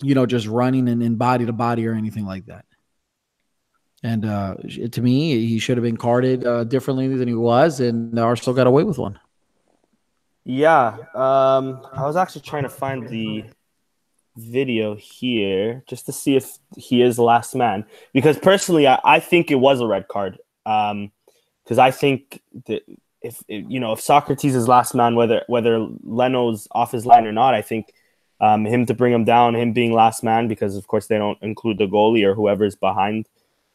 you 0.02 0.14
know, 0.14 0.26
just 0.26 0.48
running 0.48 0.90
and 0.90 1.02
in 1.02 1.16
body 1.16 1.46
to 1.46 1.54
body 1.54 1.88
or 1.88 1.94
anything 1.94 2.26
like 2.26 2.48
that. 2.48 2.66
And 4.04 4.26
uh, 4.26 4.56
to 4.92 5.02
me, 5.02 5.46
he 5.48 5.60
should 5.60 5.78
have 5.78 5.84
been 5.84 5.96
carded 5.96 6.46
uh, 6.46 6.66
differently 6.66 7.08
than 7.08 7.30
he 7.30 7.34
was, 7.34 7.80
and 7.80 8.20
Arsenal 8.20 8.54
got 8.54 8.68
away 8.68 8.84
with 8.84 8.98
one. 8.98 9.18
Yeah, 10.44 10.98
um, 11.16 11.88
I 11.94 12.06
was 12.06 12.18
actually 12.18 12.42
trying 12.42 12.64
to 12.64 12.70
find 12.70 13.08
the 13.08 13.46
video 14.36 14.96
here 14.96 15.84
just 15.88 16.06
to 16.08 16.12
see 16.12 16.36
if 16.36 16.58
he 16.78 17.02
is 17.02 17.20
last 17.20 17.56
man. 17.56 17.86
Because 18.14 18.38
personally, 18.38 18.88
I, 18.88 19.00
I 19.04 19.20
think 19.20 19.52
it 19.52 19.56
was 19.56 19.82
a 19.82 19.88
red 19.88 20.08
card. 20.08 20.40
Um, 20.66 21.12
because 21.64 21.78
I 21.78 21.92
think 21.92 22.42
that 22.68 22.84
if, 23.22 23.42
if, 23.48 23.66
you 23.70 23.80
know 23.80 23.94
if 23.94 24.00
Sokratis 24.00 24.54
is 24.54 24.68
last 24.68 24.94
man, 24.94 25.16
whether 25.16 25.44
whether 25.48 25.80
Leno's 26.04 26.68
off 26.72 26.92
his 26.92 27.06
line 27.06 27.26
or 27.26 27.32
not, 27.32 27.54
I 27.54 27.62
think 27.62 27.94
um, 28.42 28.66
him 28.66 28.86
to 28.88 28.94
bring 28.94 29.14
him 29.14 29.24
down, 29.24 29.56
him 29.56 29.72
being 29.72 29.94
last 29.94 30.24
man, 30.24 30.48
because 30.48 30.76
of 30.76 30.88
course 30.88 31.08
they 31.08 31.18
don't 31.18 31.42
include 31.42 31.78
the 31.78 31.88
goalie 31.88 32.26
or 32.26 32.36
whoever's 32.36 32.76
behind 32.76 33.28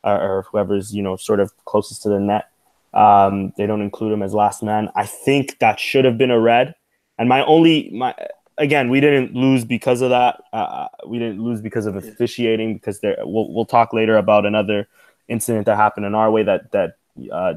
or, 0.05 0.21
or 0.21 0.43
whoever's 0.43 0.95
you 0.95 1.03
know 1.03 1.17
sort 1.17 1.41
of 1.41 1.53
closest 1.65 2.03
to 2.03 2.11
the 2.11 2.21
net. 2.21 2.51
Um, 2.93 3.53
they 3.57 3.67
don't 3.67 3.83
include 3.83 4.13
him 4.13 4.23
as 4.23 4.35
last 4.35 4.63
man. 4.63 4.91
I 4.95 5.07
think 5.07 5.59
that 5.59 5.81
should 5.81 6.05
have 6.05 6.19
been 6.19 6.31
a 6.31 6.41
red. 6.41 6.75
And 7.19 7.29
my 7.29 7.45
only 7.45 7.91
my 7.91 8.15
again, 8.59 8.91
we 8.91 9.01
didn't 9.01 9.35
lose 9.35 9.65
because 9.65 10.03
of 10.03 10.11
that. 10.11 10.43
Uh, 10.53 10.89
we 11.07 11.19
didn't 11.19 11.43
lose 11.43 11.61
because 11.61 11.87
of 11.87 11.97
officiating 11.97 12.75
because 12.75 13.01
there. 13.01 13.17
We'll 13.21 13.51
we'll 13.53 13.65
talk 13.65 13.93
later 13.93 14.17
about 14.17 14.45
another 14.45 14.89
incident 15.29 15.67
that 15.67 15.77
happened 15.77 16.07
in 16.07 16.15
our 16.15 16.31
way 16.31 16.43
that 16.43 16.71
that 16.73 16.97
uh, 17.33 17.55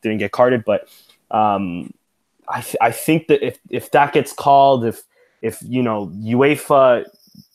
didn't 0.00 0.18
get 0.18 0.32
carded. 0.32 0.64
But 0.64 0.88
um, 1.30 1.92
I 2.48 2.60
th- 2.62 2.76
I 2.80 2.90
think 2.90 3.28
that 3.28 3.46
if 3.46 3.58
if 3.70 3.90
that 3.92 4.12
gets 4.12 4.32
called, 4.32 4.84
if 4.84 5.02
if 5.42 5.58
you 5.62 5.82
know 5.82 6.08
UEFA 6.08 7.04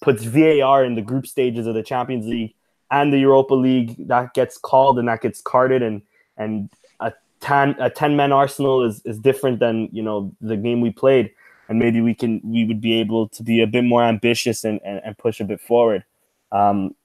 puts 0.02 0.24
VAR 0.24 0.86
in 0.86 0.96
the 0.96 1.02
group 1.02 1.28
stages 1.28 1.68
of 1.68 1.74
the 1.74 1.84
Champions 1.84 2.26
League 2.26 2.54
and 2.92 3.12
the 3.12 3.20
Europa 3.20 3.56
League, 3.56 4.08
that 4.08 4.34
gets 4.34 4.58
called 4.58 5.00
and 5.00 5.08
that 5.08 5.22
gets 5.22 5.42
carded, 5.42 5.82
and 5.82 6.02
and 6.38 6.70
a 7.00 7.12
ten 7.40 7.76
a 7.80 7.90
ten 7.90 8.16
man 8.16 8.32
Arsenal 8.32 8.84
is 8.84 9.02
is 9.06 9.20
different 9.20 9.60
than 9.60 9.90
you 9.92 10.04
know 10.04 10.34
the 10.42 10.56
game 10.56 10.82
we 10.82 10.92
played 10.92 11.32
and 11.70 11.80
maybe 11.80 12.02
we 12.02 12.14
can 12.14 12.42
we 12.44 12.66
would 12.66 12.82
be 12.82 13.00
able 13.00 13.28
to 13.30 13.44
be 13.44 13.62
a 13.62 13.68
bit 13.68 13.84
more 13.84 14.04
ambitious 14.04 14.64
and, 14.64 14.80
and, 14.84 15.02
and 15.04 15.18
push 15.18 15.40
a 15.40 15.46
bit 15.46 15.62
forward. 15.62 16.04
Um, 16.52 16.96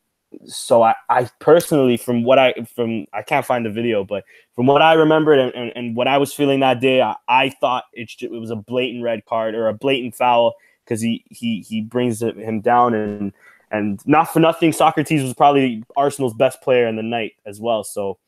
so 0.47 0.83
I, 0.83 0.95
I 1.09 1.29
personally 1.41 1.97
from 1.97 2.25
what 2.25 2.39
I 2.39 2.55
from 2.75 3.07
I 3.13 3.23
can't 3.23 3.45
find 3.45 3.67
the 3.67 3.71
video, 3.71 4.05
but 4.05 4.25
from 4.55 4.67
what 4.67 4.83
I 4.83 4.95
remembered 4.95 5.39
and, 5.39 5.55
and, 5.55 5.73
and 5.75 5.97
what 5.97 6.09
I 6.09 6.19
was 6.19 6.33
feeling 6.33 6.61
that 6.61 6.81
day, 6.81 7.03
I, 7.03 7.17
I 7.29 7.51
thought 7.51 7.85
it, 7.93 8.11
it 8.21 8.31
was 8.31 8.51
a 8.51 8.57
blatant 8.57 9.05
red 9.05 9.25
card 9.25 9.55
or 9.55 9.69
a 9.69 9.75
blatant 9.75 10.15
foul 10.15 10.55
because 10.85 11.01
he 11.01 11.25
he 11.31 11.61
he 11.61 11.81
brings 11.81 12.23
him 12.23 12.61
down 12.61 12.95
and 12.95 13.33
and 13.71 14.01
not 14.07 14.25
for 14.25 14.39
nothing, 14.39 14.71
Sokratis 14.71 15.23
was 15.23 15.33
probably 15.33 15.83
Arsenal's 15.97 16.35
best 16.35 16.61
player 16.61 16.87
in 16.87 16.97
the 16.97 17.03
night 17.03 17.33
as 17.47 17.59
well. 17.59 17.85
So 17.85 18.19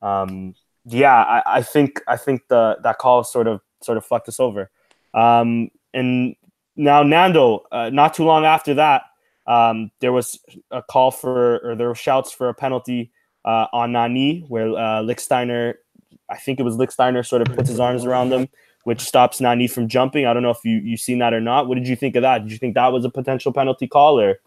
um, 0.00 0.54
yeah, 0.86 1.22
I, 1.22 1.58
I 1.58 1.62
think 1.62 2.00
I 2.08 2.16
think 2.16 2.48
the 2.48 2.78
that 2.82 2.98
call 2.98 3.22
sort 3.24 3.46
of 3.46 3.60
sort 3.82 3.98
of 3.98 4.04
fucked 4.04 4.28
us 4.28 4.40
over. 4.40 4.70
Um, 5.16 5.70
and 5.92 6.36
now 6.76 7.02
Nando, 7.02 7.64
uh, 7.72 7.90
not 7.90 8.14
too 8.14 8.24
long 8.24 8.44
after 8.44 8.74
that, 8.74 9.02
um, 9.46 9.90
there 10.00 10.12
was 10.12 10.38
a 10.70 10.82
call 10.82 11.10
for, 11.10 11.58
or 11.58 11.74
there 11.74 11.88
were 11.88 11.94
shouts 11.94 12.32
for 12.32 12.48
a 12.48 12.54
penalty 12.54 13.10
uh, 13.44 13.66
on 13.72 13.92
Nani, 13.92 14.44
where 14.48 14.68
uh, 14.68 15.02
Lichtsteiner, 15.02 15.74
I 16.28 16.36
think 16.36 16.60
it 16.60 16.64
was 16.64 16.76
Lichtsteiner, 16.76 17.26
sort 17.26 17.42
of 17.42 17.56
puts 17.56 17.68
his 17.68 17.80
arms 17.80 18.04
around 18.04 18.30
them, 18.30 18.48
which 18.84 19.00
stops 19.00 19.40
Nani 19.40 19.68
from 19.68 19.88
jumping. 19.88 20.26
I 20.26 20.34
don't 20.34 20.42
know 20.42 20.50
if 20.50 20.64
you 20.64 20.78
you 20.78 20.96
seen 20.96 21.20
that 21.20 21.32
or 21.32 21.40
not. 21.40 21.68
What 21.68 21.76
did 21.76 21.88
you 21.88 21.96
think 21.96 22.16
of 22.16 22.22
that? 22.22 22.42
Did 22.42 22.50
you 22.50 22.58
think 22.58 22.74
that 22.74 22.92
was 22.92 23.04
a 23.04 23.10
potential 23.10 23.52
penalty 23.52 23.86
call 23.86 24.20
or? 24.20 24.40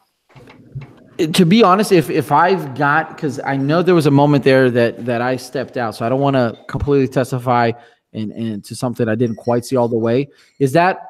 to 1.33 1.45
be 1.45 1.63
honest, 1.63 1.91
if 1.91 2.09
if 2.09 2.31
I've 2.31 2.75
got 2.75 3.09
because 3.09 3.39
I 3.41 3.57
know 3.57 3.81
there 3.81 3.95
was 3.95 4.05
a 4.05 4.11
moment 4.11 4.43
there 4.43 4.71
that 4.71 5.05
that 5.05 5.21
I 5.21 5.35
stepped 5.35 5.75
out, 5.75 5.95
so 5.95 6.05
I 6.05 6.09
don't 6.09 6.21
want 6.21 6.35
to 6.35 6.57
completely 6.67 7.07
testify 7.07 7.71
and 8.13 8.31
and 8.31 8.63
to 8.65 8.75
something 8.75 9.07
I 9.07 9.15
didn't 9.15 9.37
quite 9.37 9.65
see 9.65 9.75
all 9.75 9.87
the 9.87 9.97
way. 9.97 10.29
Is 10.59 10.73
that 10.73 11.01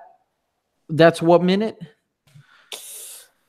that's 0.90 1.22
what 1.22 1.44
minute? 1.44 1.78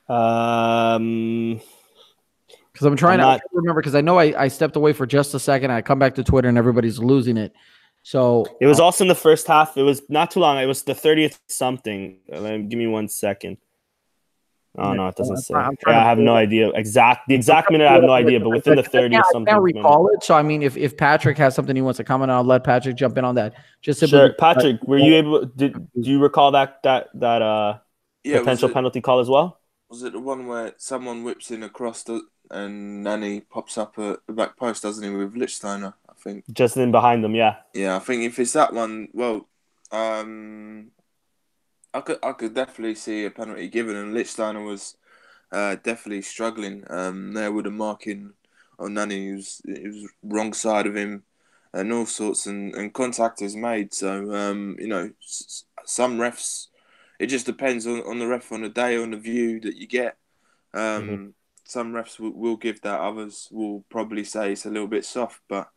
Um, 0.07 1.61
because 2.71 2.85
I'm 2.85 2.95
trying 2.95 3.19
I'm 3.19 3.39
to 3.39 3.45
remember 3.53 3.81
because 3.81 3.95
I 3.95 4.01
know 4.01 4.17
I, 4.17 4.43
I 4.43 4.47
stepped 4.47 4.75
away 4.75 4.93
for 4.93 5.05
just 5.05 5.33
a 5.33 5.39
second. 5.39 5.71
I 5.71 5.81
come 5.81 5.99
back 5.99 6.15
to 6.15 6.23
Twitter 6.23 6.49
and 6.49 6.57
everybody's 6.57 6.99
losing 6.99 7.37
it. 7.37 7.53
So 8.03 8.45
it 8.59 8.65
was 8.65 8.79
also 8.79 9.03
in 9.03 9.07
the 9.07 9.15
first 9.15 9.47
half. 9.47 9.77
It 9.77 9.83
was 9.83 10.01
not 10.09 10.31
too 10.31 10.39
long. 10.39 10.57
It 10.57 10.65
was 10.65 10.83
the 10.83 10.93
30th 10.93 11.37
something. 11.47 12.17
Give 12.29 12.77
me 12.77 12.87
one 12.87 13.07
second. 13.07 13.57
Oh 14.77 14.93
no, 14.93 15.07
it 15.07 15.15
doesn't 15.15 15.37
say. 15.37 15.53
Yeah, 15.53 15.69
I 15.87 16.03
have 16.03 16.17
no 16.17 16.33
idea 16.33 16.69
exact 16.69 17.27
the 17.27 17.35
exact 17.35 17.71
minute. 17.71 17.87
I 17.87 17.93
have 17.93 18.03
no 18.03 18.13
idea, 18.13 18.39
but 18.39 18.49
within 18.49 18.77
the 18.77 18.83
30 18.83 19.17
or 19.17 19.23
something. 19.31 19.49
I 19.49 19.51
can't 19.51 19.63
recall 19.63 20.07
it. 20.13 20.23
So 20.23 20.33
I 20.33 20.43
mean, 20.43 20.61
if, 20.61 20.77
if 20.77 20.95
Patrick 20.95 21.37
has 21.39 21.55
something 21.55 21.75
he 21.75 21.81
wants 21.81 21.97
to 21.97 22.05
comment 22.05 22.31
on, 22.31 22.37
I'll 22.37 22.43
let 22.43 22.63
Patrick 22.63 22.95
jump 22.95 23.17
in 23.17 23.25
on 23.25 23.35
that. 23.35 23.53
Just 23.81 24.07
sure. 24.07 24.33
Patrick, 24.33 24.81
were 24.83 24.97
you 24.97 25.15
able? 25.15 25.45
Did 25.45 25.73
do 25.73 26.09
you 26.09 26.19
recall 26.19 26.51
that 26.51 26.81
that 26.83 27.09
that 27.15 27.41
uh 27.41 27.79
yeah, 28.23 28.39
potential 28.39 28.69
it, 28.69 28.73
penalty 28.73 29.01
call 29.01 29.19
as 29.19 29.27
well? 29.27 29.59
Was 29.89 30.03
it 30.03 30.13
the 30.13 30.19
one 30.21 30.47
where 30.47 30.73
someone 30.77 31.25
whips 31.25 31.51
in 31.51 31.63
across 31.63 32.03
the 32.03 32.21
and 32.49 33.03
Nani 33.03 33.41
pops 33.41 33.77
up 33.77 33.97
at 33.97 34.19
the 34.27 34.33
back 34.33 34.57
post, 34.57 34.83
doesn't 34.83 35.03
he, 35.03 35.09
with 35.09 35.35
Lichtsteiner? 35.35 35.93
I 36.09 36.13
think 36.23 36.45
just 36.53 36.77
in 36.77 36.91
behind 36.91 37.23
them. 37.23 37.35
Yeah. 37.35 37.57
Yeah, 37.73 37.95
I 37.97 37.99
think 37.99 38.23
if 38.23 38.39
it's 38.39 38.53
that 38.53 38.73
one, 38.73 39.09
well, 39.13 39.49
um, 39.91 40.91
I 41.93 42.01
could 42.01 42.19
I 42.23 42.31
could 42.33 42.53
definitely 42.53 42.95
see 42.95 43.25
a 43.25 43.31
penalty 43.31 43.67
given, 43.67 43.95
and 43.95 44.13
Lichtsteiner 44.13 44.65
was 44.65 44.95
uh, 45.51 45.75
definitely 45.75 46.21
struggling 46.21 46.85
um, 46.89 47.33
there 47.33 47.51
with 47.51 47.65
the 47.65 47.71
marking 47.71 48.33
on 48.79 48.93
Nani. 48.93 49.27
He 49.27 49.33
was, 49.33 49.61
it 49.65 49.87
was 49.87 50.11
wrong 50.23 50.53
side 50.53 50.87
of 50.87 50.95
him 50.95 51.23
and 51.73 51.91
all 51.93 52.05
sorts, 52.05 52.47
and, 52.47 52.73
and 52.75 52.93
contact 52.93 53.41
is 53.41 53.55
made. 53.55 53.93
So, 53.93 54.33
um, 54.33 54.75
you 54.79 54.87
know, 54.87 55.11
s- 55.21 55.65
some 55.85 56.17
refs, 56.17 56.67
it 57.19 57.27
just 57.27 57.45
depends 57.45 57.85
on, 57.87 58.01
on 58.01 58.19
the 58.19 58.27
ref 58.27 58.51
on 58.51 58.61
the 58.61 58.69
day, 58.69 58.97
on 58.97 59.11
the 59.11 59.17
view 59.17 59.59
that 59.61 59.75
you 59.75 59.87
get. 59.87 60.17
Um, 60.73 60.81
mm-hmm. 60.81 61.29
Some 61.65 61.93
refs 61.93 62.19
will, 62.19 62.31
will 62.31 62.57
give 62.57 62.81
that, 62.81 62.99
others 62.99 63.47
will 63.51 63.85
probably 63.89 64.23
say 64.23 64.51
it's 64.51 64.65
a 64.65 64.69
little 64.69 64.87
bit 64.87 65.05
soft, 65.05 65.41
but 65.47 65.69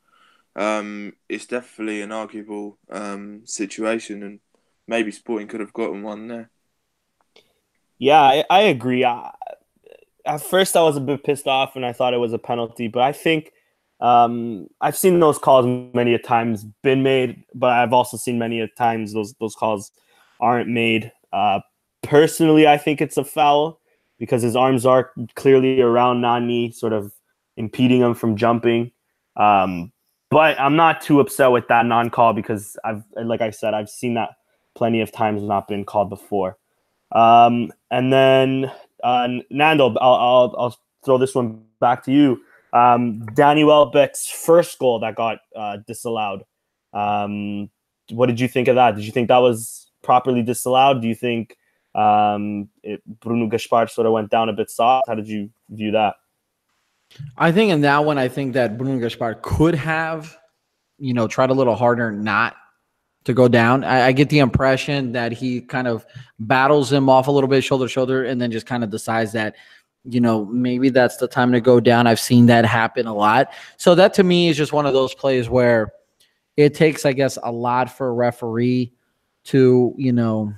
um, 0.56 1.14
it's 1.28 1.46
definitely 1.46 2.02
an 2.02 2.12
arguable 2.12 2.78
um, 2.90 3.42
situation. 3.44 4.22
And 4.22 4.40
maybe 4.86 5.10
Sporting 5.10 5.48
could 5.48 5.60
have 5.60 5.72
gotten 5.72 6.02
one 6.02 6.28
there. 6.28 6.50
Yeah, 7.98 8.20
I, 8.20 8.44
I 8.50 8.60
agree. 8.62 9.04
I, 9.04 9.32
at 10.26 10.42
first, 10.42 10.76
I 10.76 10.82
was 10.82 10.96
a 10.96 11.00
bit 11.00 11.24
pissed 11.24 11.46
off 11.46 11.76
and 11.76 11.84
I 11.84 11.92
thought 11.92 12.14
it 12.14 12.18
was 12.18 12.32
a 12.32 12.38
penalty, 12.38 12.88
but 12.88 13.02
I 13.02 13.12
think 13.12 13.52
um, 14.00 14.68
I've 14.80 14.96
seen 14.96 15.20
those 15.20 15.38
calls 15.38 15.66
many 15.94 16.14
a 16.14 16.18
times 16.18 16.66
been 16.82 17.02
made, 17.02 17.44
but 17.54 17.72
I've 17.72 17.92
also 17.92 18.16
seen 18.16 18.38
many 18.38 18.60
a 18.60 18.68
times 18.68 19.12
those 19.12 19.34
those 19.34 19.54
calls 19.54 19.92
aren't 20.40 20.68
made. 20.68 21.12
Uh, 21.32 21.60
personally, 22.02 22.66
I 22.66 22.76
think 22.76 23.00
it's 23.00 23.16
a 23.16 23.24
foul 23.24 23.80
because 24.18 24.42
his 24.42 24.56
arms 24.56 24.86
are 24.86 25.10
clearly 25.34 25.80
around 25.80 26.20
Nani, 26.20 26.70
sort 26.70 26.92
of 26.92 27.12
impeding 27.56 28.00
him 28.00 28.14
from 28.14 28.36
jumping. 28.36 28.92
Um, 29.36 29.92
but 30.30 30.58
I'm 30.58 30.76
not 30.76 31.00
too 31.00 31.20
upset 31.20 31.52
with 31.52 31.68
that 31.68 31.86
non-call 31.86 32.32
because 32.32 32.76
I've, 32.84 33.04
like 33.22 33.40
I 33.40 33.50
said, 33.50 33.74
I've 33.74 33.88
seen 33.88 34.14
that 34.14 34.30
plenty 34.74 35.00
of 35.00 35.12
times 35.12 35.42
not 35.42 35.68
been 35.68 35.84
called 35.84 36.10
before. 36.10 36.58
Um, 37.12 37.72
and 37.90 38.12
then 38.12 38.72
uh, 39.02 39.28
Nando, 39.50 39.94
I'll, 39.96 40.14
I'll, 40.14 40.54
I'll 40.58 40.78
throw 41.04 41.18
this 41.18 41.34
one 41.34 41.62
back 41.80 42.04
to 42.04 42.12
you. 42.12 42.40
Um, 42.72 43.24
Danny 43.34 43.62
Welbeck's 43.62 44.28
first 44.28 44.78
goal 44.78 44.98
that 45.00 45.14
got 45.14 45.38
uh, 45.54 45.78
disallowed. 45.86 46.44
Um, 46.92 47.70
what 48.10 48.26
did 48.26 48.40
you 48.40 48.48
think 48.48 48.68
of 48.68 48.74
that? 48.74 48.96
Did 48.96 49.04
you 49.04 49.12
think 49.12 49.28
that 49.28 49.38
was 49.38 49.90
properly 50.02 50.42
disallowed? 50.42 51.00
Do 51.00 51.08
you 51.08 51.14
think 51.14 51.56
um, 51.94 52.68
it, 52.82 53.00
Bruno 53.20 53.46
Gaspar 53.46 53.86
sort 53.88 54.06
of 54.06 54.12
went 54.12 54.30
down 54.30 54.48
a 54.48 54.52
bit 54.52 54.70
soft? 54.70 55.08
How 55.08 55.14
did 55.14 55.28
you 55.28 55.50
view 55.70 55.92
that? 55.92 56.16
I 57.36 57.52
think 57.52 57.70
in 57.70 57.82
that 57.82 58.04
one, 58.04 58.18
I 58.18 58.28
think 58.28 58.54
that 58.54 58.76
Bruno 58.76 58.98
Gaspar 58.98 59.38
could 59.42 59.76
have, 59.76 60.36
you 60.98 61.14
know, 61.14 61.28
tried 61.28 61.50
a 61.50 61.54
little 61.54 61.76
harder 61.76 62.10
not 62.10 62.56
to 63.24 63.32
go 63.32 63.48
down. 63.48 63.84
I, 63.84 64.06
I, 64.06 64.12
get 64.12 64.28
the 64.28 64.38
impression 64.38 65.12
that 65.12 65.32
he 65.32 65.60
kind 65.60 65.88
of 65.88 66.04
battles 66.38 66.92
him 66.92 67.08
off 67.08 67.26
a 67.26 67.30
little 67.30 67.48
bit, 67.48 67.64
shoulder 67.64 67.86
to 67.86 67.88
shoulder, 67.88 68.24
and 68.24 68.40
then 68.40 68.50
just 68.50 68.66
kind 68.66 68.84
of 68.84 68.90
decides 68.90 69.32
that, 69.32 69.56
you 70.04 70.20
know, 70.20 70.44
maybe 70.46 70.90
that's 70.90 71.16
the 71.16 71.28
time 71.28 71.52
to 71.52 71.60
go 71.60 71.80
down. 71.80 72.06
I've 72.06 72.20
seen 72.20 72.46
that 72.46 72.66
happen 72.66 73.06
a 73.06 73.14
lot. 73.14 73.52
So 73.78 73.94
that 73.94 74.14
to 74.14 74.22
me 74.22 74.48
is 74.48 74.56
just 74.56 74.72
one 74.72 74.84
of 74.86 74.92
those 74.92 75.14
plays 75.14 75.48
where 75.48 75.92
it 76.56 76.74
takes, 76.74 77.06
I 77.06 77.12
guess, 77.12 77.38
a 77.42 77.50
lot 77.50 77.90
for 77.90 78.08
a 78.08 78.12
referee 78.12 78.92
to, 79.44 79.94
you 79.96 80.12
know, 80.12 80.52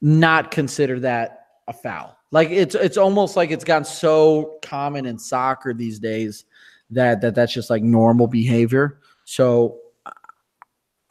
not 0.00 0.50
consider 0.50 1.00
that 1.00 1.46
a 1.68 1.72
foul. 1.72 2.16
Like 2.30 2.48
it's 2.50 2.74
it's 2.74 2.96
almost 2.96 3.36
like 3.36 3.50
it's 3.50 3.62
gotten 3.62 3.84
so 3.84 4.58
common 4.62 5.04
in 5.04 5.18
soccer 5.18 5.74
these 5.74 5.98
days 5.98 6.46
that 6.90 7.20
that 7.20 7.34
that's 7.34 7.52
just 7.52 7.68
like 7.68 7.82
normal 7.82 8.26
behavior. 8.26 9.00
So 9.24 9.81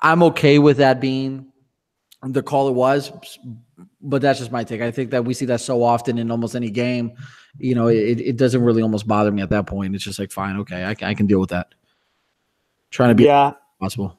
I'm 0.01 0.23
okay 0.23 0.59
with 0.59 0.77
that 0.77 0.99
being 0.99 1.51
the 2.23 2.43
call 2.43 2.67
it 2.67 2.73
was, 2.73 3.11
but 4.01 4.21
that's 4.21 4.39
just 4.39 4.51
my 4.51 4.63
take. 4.63 4.81
I 4.81 4.91
think 4.91 5.11
that 5.11 5.25
we 5.25 5.33
see 5.33 5.45
that 5.45 5.61
so 5.61 5.83
often 5.83 6.17
in 6.17 6.31
almost 6.31 6.55
any 6.55 6.69
game. 6.69 7.13
You 7.57 7.75
know, 7.75 7.87
it, 7.87 8.19
it 8.19 8.37
doesn't 8.37 8.61
really 8.61 8.81
almost 8.81 9.07
bother 9.07 9.31
me 9.31 9.41
at 9.41 9.49
that 9.49 9.65
point. 9.65 9.95
It's 9.95 10.03
just 10.03 10.19
like, 10.19 10.31
fine, 10.31 10.57
okay, 10.57 10.83
I, 10.83 10.95
I 11.09 11.13
can 11.13 11.27
deal 11.27 11.39
with 11.39 11.49
that. 11.49 11.73
Trying 12.89 13.09
to 13.09 13.15
be 13.15 13.23
yeah 13.23 13.53
possible. 13.79 14.17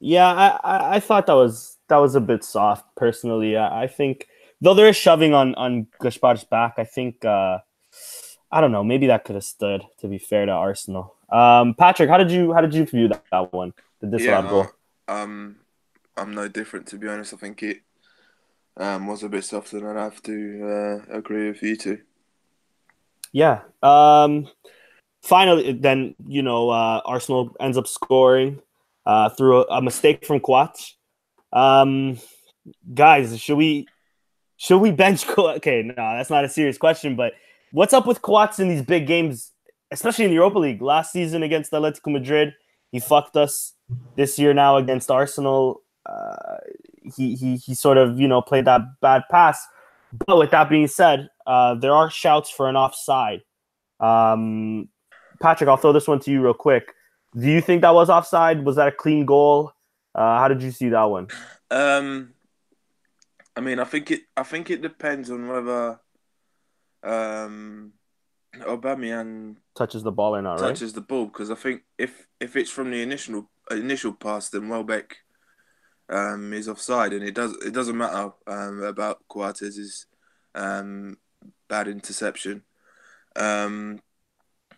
Yeah, 0.00 0.58
I, 0.62 0.96
I 0.96 1.00
thought 1.00 1.26
that 1.26 1.34
was 1.34 1.78
that 1.88 1.96
was 1.96 2.14
a 2.14 2.20
bit 2.20 2.44
soft 2.44 2.84
personally. 2.96 3.56
I, 3.56 3.84
I 3.84 3.86
think 3.86 4.28
though 4.60 4.74
there 4.74 4.88
is 4.88 4.96
shoving 4.96 5.34
on 5.34 5.54
on 5.54 5.86
Gaspar's 6.00 6.44
back, 6.44 6.74
I 6.78 6.84
think 6.84 7.24
uh, 7.24 7.58
I 8.50 8.60
don't 8.60 8.72
know. 8.72 8.84
Maybe 8.84 9.06
that 9.08 9.24
could 9.24 9.34
have 9.34 9.44
stood. 9.44 9.82
To 10.00 10.08
be 10.08 10.18
fair 10.18 10.46
to 10.46 10.52
Arsenal, 10.52 11.14
um, 11.30 11.74
Patrick, 11.74 12.08
how 12.08 12.18
did 12.18 12.30
you 12.30 12.52
how 12.52 12.60
did 12.60 12.74
you 12.74 12.84
view 12.84 13.08
that, 13.08 13.24
that 13.30 13.52
one? 13.52 13.72
The 14.00 14.06
disallowed 14.06 14.44
yeah, 14.44 14.50
goal. 14.50 14.66
Um, 15.10 15.56
I'm 16.16 16.34
no 16.34 16.46
different 16.46 16.86
to 16.88 16.98
be 16.98 17.08
honest. 17.08 17.34
I 17.34 17.36
think 17.36 17.62
it 17.62 17.80
um, 18.76 19.06
was 19.06 19.22
a 19.22 19.28
bit 19.28 19.44
softer, 19.44 19.78
and 19.78 19.98
I 19.98 20.04
have 20.04 20.22
to 20.22 21.02
uh, 21.10 21.16
agree 21.16 21.48
with 21.48 21.62
you 21.62 21.76
two. 21.76 21.98
Yeah. 23.32 23.62
Um, 23.82 24.48
finally, 25.22 25.72
then 25.72 26.14
you 26.26 26.42
know 26.42 26.70
uh, 26.70 27.00
Arsenal 27.04 27.56
ends 27.58 27.76
up 27.76 27.88
scoring 27.88 28.60
uh, 29.04 29.30
through 29.30 29.64
a, 29.64 29.78
a 29.78 29.82
mistake 29.82 30.24
from 30.24 30.40
Coates. 30.40 30.96
Um, 31.52 32.18
guys, 32.94 33.38
should 33.40 33.56
we 33.56 33.88
should 34.56 34.78
we 34.78 34.92
bench? 34.92 35.26
Co- 35.26 35.50
okay, 35.56 35.82
no, 35.82 35.94
that's 35.96 36.30
not 36.30 36.44
a 36.44 36.48
serious 36.48 36.78
question. 36.78 37.16
But 37.16 37.32
what's 37.72 37.92
up 37.92 38.06
with 38.06 38.22
Coates 38.22 38.60
in 38.60 38.68
these 38.68 38.82
big 38.82 39.08
games, 39.08 39.50
especially 39.90 40.26
in 40.26 40.30
the 40.30 40.36
Europa 40.36 40.60
League? 40.60 40.82
Last 40.82 41.12
season 41.12 41.42
against 41.42 41.72
Atletico 41.72 42.12
Madrid, 42.12 42.54
he 42.90 43.00
fucked 43.00 43.36
us. 43.36 43.74
This 44.16 44.38
year 44.38 44.54
now 44.54 44.76
against 44.76 45.10
Arsenal, 45.10 45.82
uh, 46.06 46.58
he 47.02 47.34
he 47.34 47.56
he 47.56 47.74
sort 47.74 47.98
of 47.98 48.20
you 48.20 48.28
know 48.28 48.40
played 48.40 48.66
that 48.66 48.82
bad 49.00 49.22
pass. 49.30 49.66
But 50.26 50.38
with 50.38 50.50
that 50.50 50.68
being 50.68 50.88
said, 50.88 51.28
uh, 51.46 51.74
there 51.74 51.92
are 51.92 52.10
shouts 52.10 52.50
for 52.50 52.68
an 52.68 52.76
offside. 52.76 53.42
Um, 54.00 54.88
Patrick, 55.40 55.68
I'll 55.68 55.76
throw 55.76 55.92
this 55.92 56.08
one 56.08 56.20
to 56.20 56.30
you 56.30 56.42
real 56.42 56.54
quick. 56.54 56.94
Do 57.38 57.46
you 57.46 57.60
think 57.60 57.82
that 57.82 57.94
was 57.94 58.10
offside? 58.10 58.64
Was 58.64 58.76
that 58.76 58.88
a 58.88 58.92
clean 58.92 59.24
goal? 59.24 59.72
Uh, 60.14 60.38
how 60.38 60.48
did 60.48 60.62
you 60.62 60.70
see 60.72 60.88
that 60.88 61.04
one? 61.04 61.28
Um, 61.70 62.34
I 63.56 63.60
mean, 63.60 63.78
I 63.78 63.84
think 63.84 64.10
it. 64.10 64.22
I 64.36 64.42
think 64.42 64.70
it 64.70 64.82
depends 64.82 65.30
on 65.30 65.46
whether 65.46 66.00
um, 67.02 67.92
Aubameyang 68.56 69.56
touches 69.80 70.02
the 70.02 70.12
ball 70.12 70.36
or 70.36 70.42
not, 70.42 70.58
touches 70.58 70.90
right? 70.90 70.94
the 70.94 71.00
ball 71.00 71.26
because 71.26 71.50
I 71.50 71.54
think 71.54 71.82
if 71.96 72.26
if 72.38 72.54
it's 72.54 72.70
from 72.70 72.90
the 72.90 73.02
initial 73.02 73.50
initial 73.70 74.12
pass, 74.12 74.50
then 74.50 74.68
Welbeck 74.68 75.16
um, 76.10 76.52
is 76.52 76.68
offside, 76.68 77.14
and 77.14 77.24
it 77.24 77.34
does 77.34 77.52
it 77.64 77.72
doesn't 77.72 77.96
matter 77.96 78.32
um, 78.46 78.82
about 78.82 79.26
Coates' 79.28 80.06
um, 80.54 81.16
bad 81.68 81.88
interception. 81.88 82.62
Um, 83.36 84.00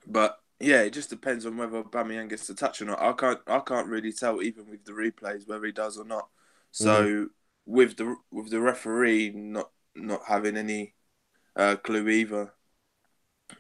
but 0.07 0.39
yeah, 0.61 0.83
it 0.83 0.93
just 0.93 1.11
depends 1.11 1.47
on 1.47 1.57
whether 1.57 1.83
Bamian 1.83 2.29
gets 2.29 2.47
the 2.47 2.55
touch 2.55 2.81
or 2.81 2.85
not. 2.85 3.03
I 3.03 3.13
can't 3.13 3.41
I 3.49 3.59
can't 3.59 3.89
really 3.89 4.13
tell 4.13 4.41
even 4.41 4.71
with 4.71 4.85
the 4.85 4.93
replays 4.93 5.49
whether 5.49 5.67
he 5.67 5.73
does 5.73 5.99
or 5.99 6.05
not. 6.05 6.29
So 6.71 7.03
mm-hmm. 7.03 7.25
with 7.67 7.97
the 7.97 8.15
with 8.31 8.51
the 8.51 8.61
referee 8.61 9.33
not 9.35 9.71
not 9.97 10.21
having 10.29 10.57
any 10.57 10.95
uh, 11.57 11.77
clue 11.77 12.09
either, 12.09 12.53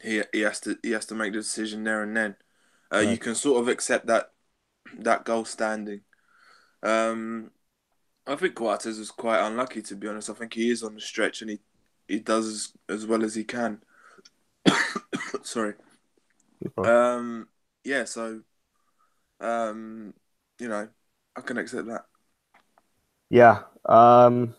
he 0.00 0.22
he 0.33 0.40
has 0.40 0.61
to 0.61 0.78
he 0.83 0.92
has 0.92 1.07
to 1.07 1.14
make 1.14 1.33
the 1.33 1.38
decision 1.38 1.85
there 1.85 2.02
and 2.02 2.16
then. 2.16 2.37
Uh, 2.92 2.98
right. 2.98 3.09
You 3.09 3.18
can 3.18 3.35
sort 3.35 3.61
of 3.61 3.68
accept 3.68 4.07
that 4.07 4.33
that 4.98 5.24
goal 5.24 5.44
standing. 5.44 6.02
Um, 6.83 7.50
I 8.26 8.37
think 8.37 8.55
Coates 8.55 8.87
is 8.87 9.11
quite 9.11 9.44
unlucky 9.44 9.83
to 9.83 9.96
be 9.96 10.09
honest. 10.09 10.31
I 10.31 10.35
think 10.35 10.55
he 10.55 10.70
is 10.70 10.83
on 10.83 10.94
the 10.94 11.00
stretch 11.00 11.42
and 11.42 11.50
he 11.50 11.61
he 12.09 12.18
does 12.20 12.46
as, 12.46 12.72
as 12.88 13.07
well 13.07 13.24
as 13.24 13.35
he 13.35 13.44
can. 13.44 13.83
Sorry. 15.42 15.74
Um. 16.76 17.48
Yeah. 17.85 18.05
So. 18.05 18.42
Um. 19.40 20.14
You 20.59 20.68
know, 20.68 20.88
I 21.35 21.40
can 21.40 21.59
accept 21.59 21.87
that. 21.87 22.05
Yeah. 23.31 23.62
Um. 23.87 24.55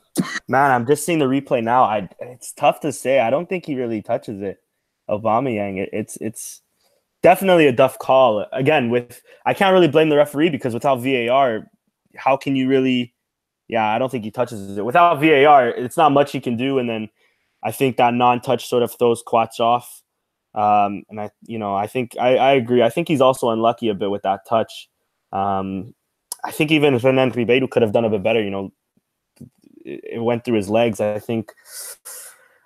Man, 0.47 0.71
I'm 0.71 0.85
just 0.85 1.05
seeing 1.05 1.19
the 1.19 1.25
replay 1.25 1.63
now. 1.63 1.83
I 1.83 2.09
it's 2.19 2.53
tough 2.53 2.79
to 2.81 2.91
say. 2.91 3.19
I 3.19 3.29
don't 3.29 3.47
think 3.47 3.65
he 3.65 3.75
really 3.75 4.01
touches 4.01 4.41
it. 4.41 4.62
Aubameyang. 5.09 5.77
It, 5.77 5.89
it's 5.91 6.17
it's 6.17 6.61
definitely 7.21 7.67
a 7.67 7.75
tough 7.75 7.97
call. 7.99 8.45
Again, 8.51 8.89
with 8.89 9.21
I 9.45 9.53
can't 9.53 9.73
really 9.73 9.87
blame 9.87 10.09
the 10.09 10.17
referee 10.17 10.49
because 10.49 10.73
without 10.73 10.97
VAR, 10.97 11.69
how 12.15 12.37
can 12.37 12.55
you 12.55 12.67
really? 12.67 13.13
Yeah, 13.67 13.87
I 13.87 13.97
don't 13.97 14.09
think 14.09 14.23
he 14.23 14.31
touches 14.31 14.77
it. 14.77 14.85
Without 14.85 15.19
VAR, 15.19 15.69
it's 15.69 15.97
not 15.97 16.11
much 16.11 16.31
he 16.31 16.39
can 16.39 16.57
do. 16.57 16.77
And 16.77 16.89
then 16.89 17.09
I 17.63 17.71
think 17.71 17.97
that 17.97 18.13
non-touch 18.13 18.67
sort 18.67 18.83
of 18.83 18.93
throws 18.93 19.23
Coates 19.25 19.59
off. 19.59 20.03
Um, 20.53 21.03
and 21.09 21.19
I, 21.19 21.31
you 21.47 21.57
know, 21.57 21.73
I 21.73 21.87
think 21.87 22.15
I, 22.19 22.35
I 22.35 22.51
agree. 22.51 22.83
I 22.83 22.89
think 22.89 23.07
he's 23.07 23.21
also 23.21 23.49
unlucky 23.49 23.89
a 23.89 23.95
bit 23.95 24.11
with 24.11 24.21
that 24.23 24.45
touch. 24.47 24.89
Um, 25.31 25.95
I 26.43 26.51
think 26.51 26.71
even 26.71 26.97
Renan 26.97 27.31
Ribeiro 27.31 27.67
could 27.67 27.81
have 27.81 27.93
done 27.93 28.05
a 28.05 28.09
bit 28.09 28.21
better. 28.21 28.43
You 28.43 28.51
know, 28.51 28.73
it, 29.83 30.01
it 30.13 30.19
went 30.21 30.45
through 30.45 30.57
his 30.57 30.69
legs. 30.69 30.99
I 30.99 31.19
think. 31.19 31.51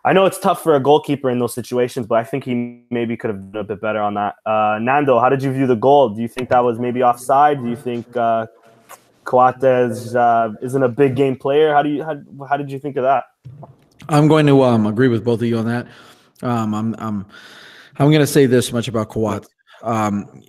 I 0.08 0.14
know 0.14 0.26
it's 0.26 0.40
tough 0.40 0.64
for 0.64 0.74
a 0.74 0.80
goalkeeper 0.80 1.30
in 1.30 1.38
those 1.38 1.54
situations, 1.54 2.08
but 2.08 2.18
I 2.18 2.24
think 2.24 2.46
he 2.46 2.82
maybe 2.90 3.18
could 3.18 3.30
have 3.30 3.52
done 3.52 3.60
a 3.60 3.64
bit 3.66 3.82
better 3.82 4.00
on 4.00 4.14
that. 4.14 4.36
Uh, 4.46 4.80
Nando, 4.82 5.20
how 5.20 5.28
did 5.28 5.44
you 5.44 5.52
view 5.52 5.68
the 5.68 5.76
goal? 5.76 6.08
Do 6.08 6.22
you 6.22 6.30
think 6.30 6.48
that 6.48 6.64
was 6.64 6.80
maybe 6.80 7.04
offside? 7.04 7.62
Do 7.62 7.70
you 7.70 7.76
think 7.76 8.16
uh, 8.16 8.48
Coates 9.26 10.16
uh, 10.16 10.54
isn't 10.62 10.82
a 10.82 10.88
big 10.88 11.18
game 11.18 11.36
player? 11.36 11.74
How 11.74 11.84
do 11.84 11.90
you 11.90 12.06
how, 12.06 12.22
how 12.48 12.56
did 12.56 12.72
you 12.72 12.80
think 12.80 12.96
of 12.96 13.04
that? 13.04 13.26
I'm 14.08 14.30
going 14.30 14.46
to 14.46 14.64
um, 14.64 14.86
agree 14.86 15.10
with 15.10 15.26
both 15.26 15.42
of 15.42 15.48
you 15.50 15.58
on 15.58 15.66
that. 15.66 15.88
Um, 16.42 16.74
I'm 16.74 16.96
I'm 17.00 17.26
I'm 18.00 18.10
going 18.10 18.22
to 18.22 18.28
say 18.28 18.46
this 18.46 18.72
much 18.72 18.88
about 18.88 19.10
Coates. 19.10 19.50
Um, 19.84 20.42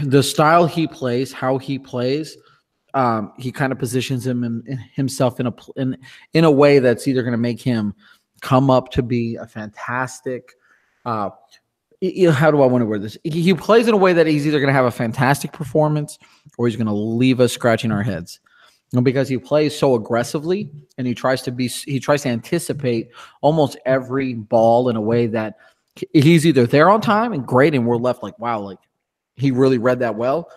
the 0.00 0.22
style 0.22 0.64
he 0.64 0.86
plays, 0.86 1.32
how 1.32 1.58
he 1.58 1.76
plays, 1.76 2.36
um, 2.94 3.32
he 3.36 3.50
kind 3.50 3.72
of 3.72 3.80
positions 3.80 4.24
him 4.24 4.44
in, 4.44 4.62
in, 4.68 4.78
himself 4.94 5.40
in 5.40 5.48
a 5.48 5.54
in 5.74 5.98
in 6.34 6.44
a 6.44 6.50
way 6.52 6.78
that's 6.78 7.08
either 7.08 7.22
going 7.22 7.32
to 7.32 7.38
make 7.38 7.60
him 7.60 7.92
come 8.40 8.70
up 8.70 8.90
to 8.92 9.02
be 9.02 9.36
a 9.36 9.46
fantastic. 9.46 10.54
Uh, 11.04 11.30
how 12.30 12.50
do 12.50 12.62
I 12.62 12.66
want 12.66 12.82
to 12.82 12.86
word 12.86 13.02
this? 13.02 13.16
He, 13.24 13.54
plays 13.54 13.88
in 13.88 13.94
a 13.94 13.96
way 13.96 14.12
that 14.12 14.26
he's 14.26 14.46
either 14.46 14.58
going 14.58 14.68
to 14.68 14.74
have 14.74 14.84
a 14.84 14.90
fantastic 14.90 15.52
performance 15.52 16.18
or 16.58 16.66
he's 16.66 16.76
going 16.76 16.86
to 16.86 16.92
leave 16.92 17.40
us 17.40 17.52
scratching 17.52 17.90
our 17.90 18.02
heads 18.02 18.40
because 19.02 19.28
he 19.28 19.38
plays 19.38 19.76
so 19.76 19.94
aggressively 19.94 20.70
and 20.98 21.06
he 21.06 21.14
tries 21.14 21.42
to 21.42 21.50
be 21.50 21.68
he 21.68 21.98
tries 21.98 22.22
to 22.22 22.28
anticipate 22.28 23.10
almost 23.40 23.76
every 23.84 24.34
ball 24.34 24.88
in 24.88 24.96
a 24.96 25.00
way 25.00 25.26
that 25.26 25.56
he's 26.12 26.46
either 26.46 26.66
there 26.66 26.88
on 26.88 27.00
time 27.00 27.32
and 27.32 27.46
great 27.46 27.74
and 27.74 27.86
we're 27.86 27.96
left 27.96 28.22
like 28.22 28.38
wow 28.38 28.60
like 28.60 28.78
he 29.34 29.50
really 29.50 29.78
read 29.78 29.98
that 29.98 30.14
well 30.14 30.48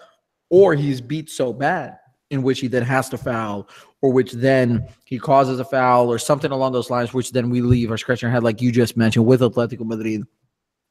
or 0.49 0.75
he's 0.75 1.01
beat 1.01 1.29
so 1.29 1.51
bad 1.51 1.97
in 2.29 2.43
which 2.43 2.59
he 2.59 2.67
then 2.67 2.83
has 2.83 3.09
to 3.09 3.17
foul 3.17 3.67
or 4.01 4.11
which 4.11 4.31
then 4.31 4.87
he 5.05 5.19
causes 5.19 5.59
a 5.59 5.65
foul 5.65 6.11
or 6.11 6.17
something 6.17 6.51
along 6.51 6.71
those 6.71 6.89
lines 6.89 7.13
which 7.13 7.31
then 7.31 7.49
we 7.49 7.61
leave 7.61 7.91
our 7.91 7.97
scratching 7.97 8.27
our 8.27 8.33
head 8.33 8.43
like 8.43 8.61
you 8.61 8.71
just 8.71 8.97
mentioned 8.97 9.25
with 9.25 9.41
Atletico 9.41 9.85
Madrid 9.85 10.23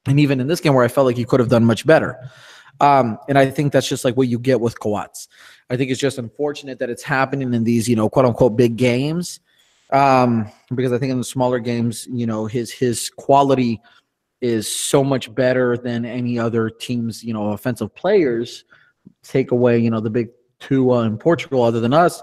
and 0.05 0.19
even 0.19 0.39
in 0.39 0.47
this 0.47 0.59
game 0.59 0.73
where 0.73 0.85
I 0.85 0.89
felt 0.89 1.07
like 1.07 1.17
he 1.17 1.25
could 1.25 1.39
have 1.39 1.49
done 1.49 1.65
much 1.65 1.85
better 1.85 2.17
um, 2.81 3.17
and 3.27 3.37
I 3.37 3.49
think 3.49 3.73
that's 3.73 3.87
just 3.87 4.05
like 4.05 4.15
what 4.15 4.27
you 4.27 4.39
get 4.39 4.61
with 4.61 4.79
Coates. 4.79 5.27
I 5.69 5.77
think 5.77 5.91
it's 5.91 5.99
just 5.99 6.17
unfortunate 6.17 6.79
that 6.79 6.89
it's 6.89 7.03
happening 7.03 7.53
in 7.53 7.63
these, 7.63 7.87
you 7.87 7.95
know, 7.95 8.09
quote 8.09 8.25
unquote 8.25 8.55
big 8.55 8.77
games. 8.77 9.39
Um, 9.91 10.49
because 10.73 10.91
I 10.91 10.97
think 10.97 11.11
in 11.11 11.17
the 11.17 11.23
smaller 11.23 11.59
games, 11.59 12.07
you 12.11 12.25
know, 12.25 12.45
his 12.45 12.71
his 12.71 13.09
quality 13.09 13.81
is 14.41 14.73
so 14.73 15.03
much 15.03 15.33
better 15.33 15.77
than 15.77 16.05
any 16.05 16.39
other 16.39 16.69
team's, 16.69 17.23
you 17.23 17.33
know, 17.33 17.51
offensive 17.51 17.93
players. 17.95 18.63
Take 19.23 19.51
away, 19.51 19.79
you 19.79 19.89
know, 19.89 19.99
the 19.99 20.09
big 20.09 20.29
two 20.59 20.91
uh, 20.93 21.03
in 21.03 21.17
Portugal, 21.17 21.63
other 21.63 21.79
than 21.79 21.93
us, 21.93 22.21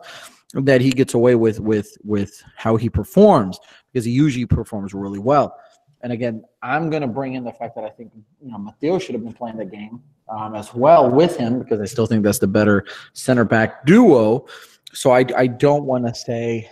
that 0.64 0.81
he 0.81 0.90
gets 0.90 1.14
away 1.14 1.35
with 1.35 1.61
with 1.61 1.97
with 2.05 2.42
how 2.57 2.77
he 2.77 2.88
performs 2.88 3.59
because 3.92 4.05
he 4.05 4.12
usually 4.12 4.47
performs 4.47 4.95
really 4.95 5.19
well. 5.19 5.57
And 6.03 6.12
again, 6.12 6.45
I'm 6.62 6.90
going 6.90 7.03
to 7.03 7.09
bring 7.09 7.35
in 7.35 7.45
the 7.45 7.53
fact 7.53 7.75
that 7.75 7.85
I 7.85 7.90
think 7.90 8.12
you 8.42 8.51
know 8.51 8.59
Mathieu 8.59 8.99
should 8.99 9.14
have 9.14 9.25
been 9.25 9.33
playing 9.33 9.57
the 9.57 9.64
game 9.64 10.03
um, 10.29 10.55
as 10.55 10.75
well 10.75 11.11
with 11.11 11.37
him 11.37 11.59
because 11.59 11.81
I 11.81 11.85
still 11.85 12.07
think 12.07 12.25
that's 12.25 12.38
the 12.38 12.47
better 12.47 12.85
center 13.12 13.45
back 13.45 13.87
duo. 13.87 14.47
So 14.92 15.11
I, 15.11 15.25
I 15.37 15.47
don't 15.47 15.85
want 15.85 16.07
to 16.07 16.14
say, 16.14 16.71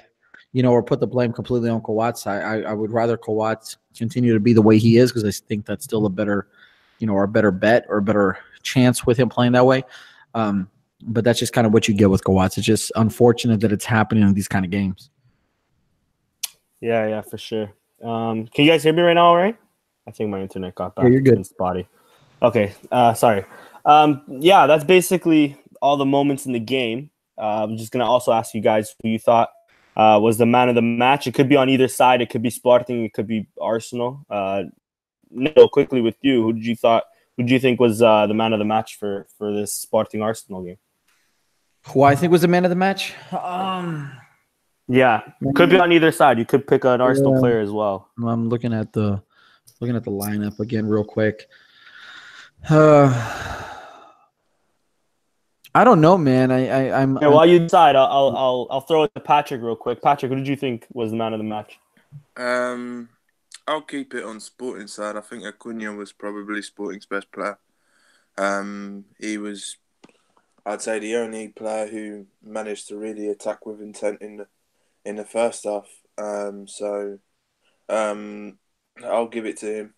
you 0.53 0.63
know, 0.63 0.73
or 0.73 0.83
put 0.83 1.01
the 1.01 1.07
blame 1.07 1.33
completely 1.33 1.69
on 1.69 1.81
Coates. 1.83 2.27
I, 2.27 2.41
I, 2.41 2.61
I 2.61 2.73
would 2.73 2.93
rather 2.93 3.17
Coates 3.17 3.77
continue 3.97 4.33
to 4.33 4.41
be 4.41 4.53
the 4.53 4.63
way 4.63 4.79
he 4.79 4.97
is 4.97 5.11
because 5.13 5.25
I 5.25 5.31
think 5.47 5.67
that's 5.67 5.85
still 5.85 6.07
a 6.07 6.11
better, 6.11 6.49
you 6.99 7.07
know, 7.07 7.15
or 7.15 7.25
a 7.25 7.29
better 7.29 7.51
bet 7.51 7.85
or 7.89 7.99
a 7.99 8.03
better 8.03 8.39
chance 8.63 9.05
with 9.05 9.19
him 9.19 9.29
playing 9.29 9.53
that 9.53 9.67
way. 9.67 9.83
Um, 10.35 10.69
but 11.05 11.25
that's 11.25 11.39
just 11.39 11.53
kind 11.53 11.67
of 11.67 11.73
what 11.73 11.87
you 11.89 11.95
get 11.95 12.11
with 12.11 12.25
Coates. 12.25 12.59
It's 12.59 12.67
just 12.67 12.91
unfortunate 12.97 13.61
that 13.61 13.73
it's 13.73 13.85
happening 13.85 14.25
in 14.25 14.35
these 14.35 14.49
kind 14.49 14.65
of 14.65 14.71
games. 14.71 15.11
Yeah, 16.81 17.07
yeah, 17.07 17.21
for 17.23 17.39
sure. 17.39 17.73
Um, 18.03 18.47
can 18.49 18.65
you 18.65 18.71
guys 18.71 18.83
hear 18.83 18.93
me 18.93 19.03
right 19.03 19.15
now? 19.15 19.27
All 19.27 19.37
right. 19.37 19.57
I 20.07 20.11
think 20.11 20.31
my 20.31 20.41
internet 20.41 20.75
got 20.75 20.95
back. 20.95 21.05
Yeah, 21.05 21.13
you're 21.13 21.21
good. 21.21 21.45
Spotty. 21.47 21.89
Okay, 22.43 22.75
uh, 22.91 23.15
sorry. 23.15 23.45
Um, 23.85 24.23
yeah, 24.29 24.67
that's 24.67 24.85
basically 24.85 25.57
all 25.81 25.97
the 25.97 26.05
moments 26.05 26.47
in 26.47 26.53
the 26.53 26.61
game. 26.61 27.11
Uh, 27.39 27.65
I'm 27.65 27.77
just 27.77 27.91
gonna 27.91 28.05
also 28.05 28.33
ask 28.33 28.55
you 28.55 28.61
guys 28.61 28.95
who 29.03 29.09
you 29.09 29.19
thought 29.19 29.51
uh, 29.97 30.19
was 30.23 30.39
the 30.39 30.47
man 30.47 30.69
of 30.69 30.75
the 30.75 30.83
match. 30.83 31.27
It 31.27 31.35
could 31.35 31.49
be 31.49 31.57
on 31.57 31.69
either 31.69 31.89
side. 31.89 32.21
It 32.21 32.31
could 32.31 32.43
be 32.43 32.51
Sporting. 32.51 33.05
It 33.05 33.13
could 33.15 33.27
be 33.27 33.47
Arsenal. 33.61 34.25
Uh, 34.29 34.65
Neil, 35.31 35.69
quickly 35.69 36.01
with 36.01 36.17
you, 36.21 36.43
who 36.43 36.53
did 36.53 36.67
you 36.67 36.77
thought? 36.77 37.05
Who 37.37 37.45
do 37.45 37.53
you 37.53 37.59
think 37.59 37.81
was 37.81 38.03
uh, 38.03 38.27
the 38.27 38.35
man 38.35 38.53
of 38.53 38.59
the 38.59 38.65
match 38.65 38.99
for 38.99 39.27
for 39.39 39.53
this 39.53 39.73
Sporting 39.75 40.23
Arsenal 40.23 40.63
game? 40.63 40.77
Who 41.89 42.03
I 42.03 42.15
think 42.15 42.33
was 42.33 42.43
the 42.43 42.49
man 42.49 42.65
of 42.65 42.71
the 42.71 42.77
match? 42.77 43.15
Um, 43.33 44.11
Yeah, 44.87 45.23
could 45.55 45.71
be 45.71 45.79
on 45.79 45.93
either 45.93 46.13
side. 46.13 46.39
You 46.39 46.45
could 46.45 46.67
pick 46.67 46.85
an 46.85 47.01
Arsenal 47.01 47.35
yeah. 47.35 47.41
player 47.41 47.61
as 47.61 47.71
well. 47.71 48.11
I'm 48.23 48.49
looking 48.49 48.75
at 48.75 48.93
the 48.93 49.23
looking 49.81 49.97
at 49.97 50.05
the 50.05 50.11
lineup 50.11 50.61
again 50.61 50.87
real 50.87 51.05
quick. 51.05 51.49
Uh, 52.69 53.09
I 55.75 55.85
don't 55.85 56.01
know, 56.01 56.19
man. 56.19 56.51
I, 56.51 56.69
I 56.69 57.03
I'm. 57.03 57.19
Yeah, 57.21 57.29
while 57.29 57.47
you 57.47 57.61
decide, 57.61 57.97
I'll, 57.97 58.37
I'll 58.37 58.67
I'll 58.71 58.81
throw 58.83 59.05
it 59.05 59.15
to 59.15 59.21
Patrick 59.21 59.63
real 59.63 59.77
quick. 59.77 60.03
Patrick, 60.03 60.31
who 60.31 60.37
did 60.37 60.49
you 60.49 60.57
think 60.57 60.87
was 60.93 61.11
the 61.11 61.17
man 61.17 61.33
of 61.33 61.39
the 61.39 61.45
match? 61.45 61.79
Um, 62.37 63.09
I'll 63.67 63.83
keep 63.83 64.15
it 64.15 64.25
on 64.25 64.39
Sporting 64.41 64.87
side. 64.87 65.17
I 65.17 65.21
think 65.21 65.45
Acuna 65.45 65.95
was 65.95 66.13
probably 66.13 66.61
Sporting's 66.61 67.07
best 67.07 67.33
player. 67.33 67.59
Um, 68.37 69.07
he 69.19 69.39
was, 69.39 69.79
I'd 70.67 70.83
say, 70.83 70.99
the 70.99 71.17
only 71.17 71.49
player 71.49 71.87
who 71.87 72.27
managed 72.43 72.89
to 72.89 72.97
really 72.97 73.29
attack 73.29 73.67
with 73.67 73.81
intent 73.81 74.23
in 74.23 74.37
the 74.39 74.47
in 75.05 75.17
the 75.17 75.25
first 75.25 75.65
half. 75.65 75.87
Um, 76.17 76.67
so, 76.67 77.19
um, 77.89 78.59
I'll 79.05 79.29
give 79.29 79.45
it 79.45 79.59
to 79.59 79.67
him. 79.67 79.95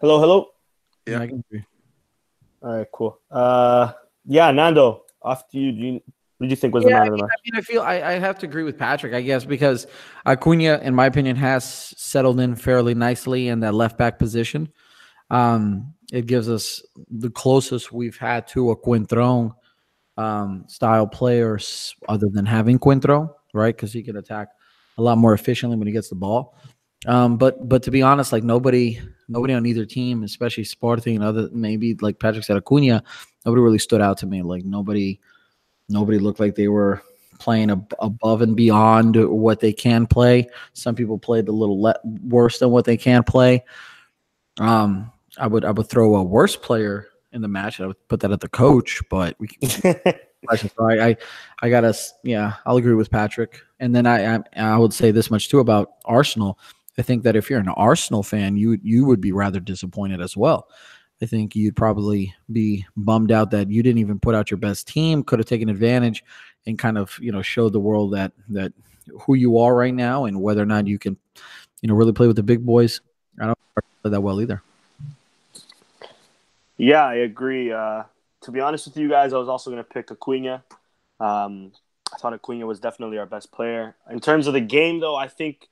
Hello, 0.00 0.20
hello. 0.20 0.46
Yeah, 1.06 1.20
I 1.20 1.26
can 1.26 1.44
hear 1.50 1.58
you. 1.58 1.64
All 2.62 2.76
right, 2.76 2.86
cool. 2.92 3.18
Uh, 3.30 3.92
yeah, 4.24 4.50
Nando, 4.52 5.04
after 5.24 5.58
you. 5.58 5.72
Do 5.72 5.78
you 5.78 6.00
what 6.38 6.46
do 6.46 6.50
you 6.50 6.56
think 6.56 6.72
was 6.72 6.84
yeah, 6.84 6.90
the 6.90 6.94
man 6.94 7.06
of 7.12 7.18
the 7.18 7.24
match? 7.24 7.30
I 7.32 7.40
mean, 7.44 7.58
I 7.58 7.62
feel 7.62 7.82
I, 7.82 7.94
I 7.94 8.12
have 8.12 8.38
to 8.38 8.46
agree 8.46 8.62
with 8.62 8.78
Patrick, 8.78 9.12
I 9.12 9.22
guess, 9.22 9.44
because 9.44 9.88
Acuna, 10.24 10.78
in 10.82 10.94
my 10.94 11.06
opinion, 11.06 11.34
has 11.36 11.64
settled 11.96 12.38
in 12.38 12.54
fairly 12.54 12.94
nicely 12.94 13.48
in 13.48 13.58
that 13.60 13.74
left 13.74 13.98
back 13.98 14.20
position. 14.20 14.68
Um, 15.30 15.94
it 16.12 16.26
gives 16.26 16.48
us 16.48 16.80
the 17.10 17.30
closest 17.30 17.92
we've 17.92 18.16
had 18.16 18.46
to 18.48 18.70
a 18.70 18.76
Coentrão 18.76 19.52
um, 20.16 20.64
style 20.68 21.08
players, 21.08 21.96
other 22.08 22.28
than 22.28 22.46
having 22.46 22.78
Coentrão, 22.78 23.34
right? 23.52 23.74
Because 23.74 23.92
he 23.92 24.04
can 24.04 24.16
attack 24.16 24.48
a 24.96 25.02
lot 25.02 25.18
more 25.18 25.34
efficiently 25.34 25.76
when 25.76 25.88
he 25.88 25.92
gets 25.92 26.08
the 26.08 26.14
ball. 26.14 26.56
Um, 27.06 27.36
but 27.36 27.68
but 27.68 27.82
to 27.82 27.90
be 27.90 28.02
honest, 28.02 28.32
like 28.32 28.44
nobody 28.44 29.00
nobody 29.28 29.54
on 29.54 29.66
either 29.66 29.84
team, 29.84 30.22
especially 30.22 30.64
Sporting, 30.64 31.16
and 31.16 31.24
other 31.24 31.48
maybe 31.52 31.94
like 32.00 32.20
Patrick 32.20 32.44
said, 32.44 32.56
Acuna, 32.56 33.02
nobody 33.44 33.60
really 33.60 33.78
stood 33.78 34.00
out 34.00 34.18
to 34.18 34.26
me. 34.26 34.42
Like 34.42 34.64
nobody 34.64 35.20
nobody 35.88 36.18
looked 36.18 36.40
like 36.40 36.54
they 36.54 36.68
were 36.68 37.02
playing 37.38 37.70
ab- 37.70 37.94
above 38.00 38.42
and 38.42 38.56
beyond 38.56 39.16
what 39.16 39.60
they 39.60 39.72
can 39.72 40.06
play. 40.06 40.48
Some 40.72 40.94
people 40.94 41.18
played 41.18 41.48
a 41.48 41.52
little 41.52 41.80
le- 41.80 42.00
worse 42.24 42.58
than 42.58 42.70
what 42.70 42.84
they 42.84 42.96
can 42.96 43.22
play. 43.22 43.64
Um, 44.58 45.12
I 45.38 45.46
would 45.46 45.64
I 45.64 45.70
would 45.70 45.88
throw 45.88 46.16
a 46.16 46.22
worse 46.22 46.56
player 46.56 47.08
in 47.32 47.42
the 47.42 47.48
match. 47.48 47.80
I 47.80 47.86
would 47.86 48.08
put 48.08 48.20
that 48.20 48.32
at 48.32 48.40
the 48.40 48.48
coach, 48.48 49.00
but 49.08 49.36
we. 49.38 49.48
Can, 49.48 49.94
I, 50.48 50.58
I 50.80 51.16
I 51.62 51.70
gotta 51.70 51.92
yeah 52.22 52.54
I'll 52.64 52.76
agree 52.76 52.94
with 52.94 53.10
Patrick, 53.10 53.60
and 53.80 53.94
then 53.94 54.06
I, 54.06 54.36
I 54.36 54.40
I 54.56 54.78
would 54.78 54.92
say 54.92 55.10
this 55.10 55.30
much 55.30 55.48
too 55.48 55.58
about 55.58 55.94
Arsenal. 56.04 56.58
I 56.96 57.02
think 57.02 57.22
that 57.24 57.36
if 57.36 57.50
you're 57.50 57.60
an 57.60 57.68
Arsenal 57.68 58.22
fan, 58.22 58.56
you 58.56 58.78
you 58.82 59.04
would 59.04 59.20
be 59.20 59.32
rather 59.32 59.60
disappointed 59.60 60.20
as 60.20 60.36
well. 60.36 60.68
I 61.20 61.26
think 61.26 61.56
you'd 61.56 61.76
probably 61.76 62.34
be 62.52 62.86
bummed 62.96 63.32
out 63.32 63.50
that 63.50 63.70
you 63.70 63.82
didn't 63.82 63.98
even 63.98 64.20
put 64.20 64.34
out 64.34 64.50
your 64.50 64.58
best 64.58 64.86
team, 64.86 65.24
could 65.24 65.38
have 65.38 65.48
taken 65.48 65.68
advantage 65.68 66.24
and 66.66 66.78
kind 66.78 66.96
of, 66.96 67.18
you 67.20 67.32
know, 67.32 67.42
showed 67.42 67.72
the 67.72 67.80
world 67.80 68.12
that 68.14 68.32
that 68.50 68.72
who 69.22 69.34
you 69.34 69.58
are 69.58 69.74
right 69.74 69.94
now 69.94 70.26
and 70.26 70.40
whether 70.40 70.62
or 70.62 70.66
not 70.66 70.86
you 70.86 70.98
can, 70.98 71.16
you 71.80 71.88
know, 71.88 71.94
really 71.94 72.12
play 72.12 72.26
with 72.26 72.36
the 72.36 72.42
big 72.42 72.64
boys. 72.64 73.00
I 73.40 73.46
don't 73.46 73.58
play 74.02 74.10
that 74.10 74.20
well 74.20 74.40
either. 74.40 74.62
Yeah, 76.76 77.04
I 77.04 77.14
agree. 77.14 77.72
Uh, 77.72 78.04
to 78.42 78.50
be 78.52 78.60
honest 78.60 78.86
with 78.86 78.96
you 78.96 79.08
guys, 79.08 79.32
I 79.32 79.38
was 79.38 79.48
also 79.48 79.70
going 79.70 79.82
to 79.82 79.88
pick 79.88 80.10
Acuna. 80.10 80.62
Um, 81.18 81.72
I 82.12 82.18
thought 82.18 82.32
Acuna 82.32 82.66
was 82.66 82.78
definitely 82.78 83.18
our 83.18 83.26
best 83.26 83.50
player. 83.50 83.96
In 84.10 84.20
terms 84.20 84.46
of 84.46 84.54
the 84.54 84.60
game, 84.60 85.00
though, 85.00 85.16
I 85.16 85.26
think 85.26 85.68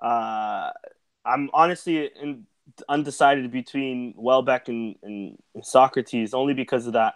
uh, 0.00 0.70
I'm 1.24 1.48
honestly 1.54 2.10
in 2.20 2.46
undecided 2.88 3.50
between 3.50 4.14
Welbeck 4.16 4.68
and, 4.68 4.96
and, 5.02 5.38
Sokratis 5.58 6.34
only 6.34 6.54
because 6.54 6.86
of 6.86 6.94
that 6.94 7.14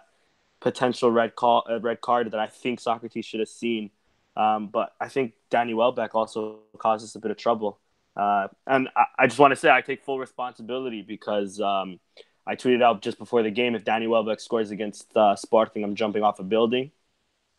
potential 0.59 1.11
red 1.11 1.35
call 1.35 1.65
uh, 1.69 1.79
red 1.79 2.01
card 2.01 2.31
that 2.31 2.39
I 2.39 2.47
think 2.47 2.79
Sokratis 2.79 3.25
should 3.25 3.39
have 3.39 3.49
seen. 3.49 3.91
Um, 4.35 4.67
but 4.67 4.93
I 4.99 5.07
think 5.07 5.33
Danny 5.49 5.73
Welbeck 5.73 6.13
also 6.13 6.59
caused 6.77 7.03
us 7.03 7.15
a 7.15 7.19
bit 7.19 7.31
of 7.31 7.37
trouble. 7.37 7.79
Uh, 8.15 8.47
and 8.65 8.89
I, 8.95 9.05
I, 9.19 9.27
just 9.27 9.39
want 9.39 9.51
to 9.51 9.55
say 9.55 9.69
I 9.69 9.81
take 9.81 10.03
full 10.03 10.19
responsibility 10.19 11.01
because 11.01 11.59
um, 11.59 11.99
I 12.45 12.55
tweeted 12.55 12.83
out 12.83 13.01
just 13.01 13.17
before 13.17 13.43
the 13.43 13.51
game 13.51 13.75
if 13.75 13.83
Danny 13.83 14.07
Welbeck 14.07 14.39
scores 14.39 14.71
against 14.71 15.15
uh, 15.15 15.35
I'm 15.53 15.95
jumping 15.95 16.23
off 16.23 16.39
a 16.39 16.43
building. 16.43 16.91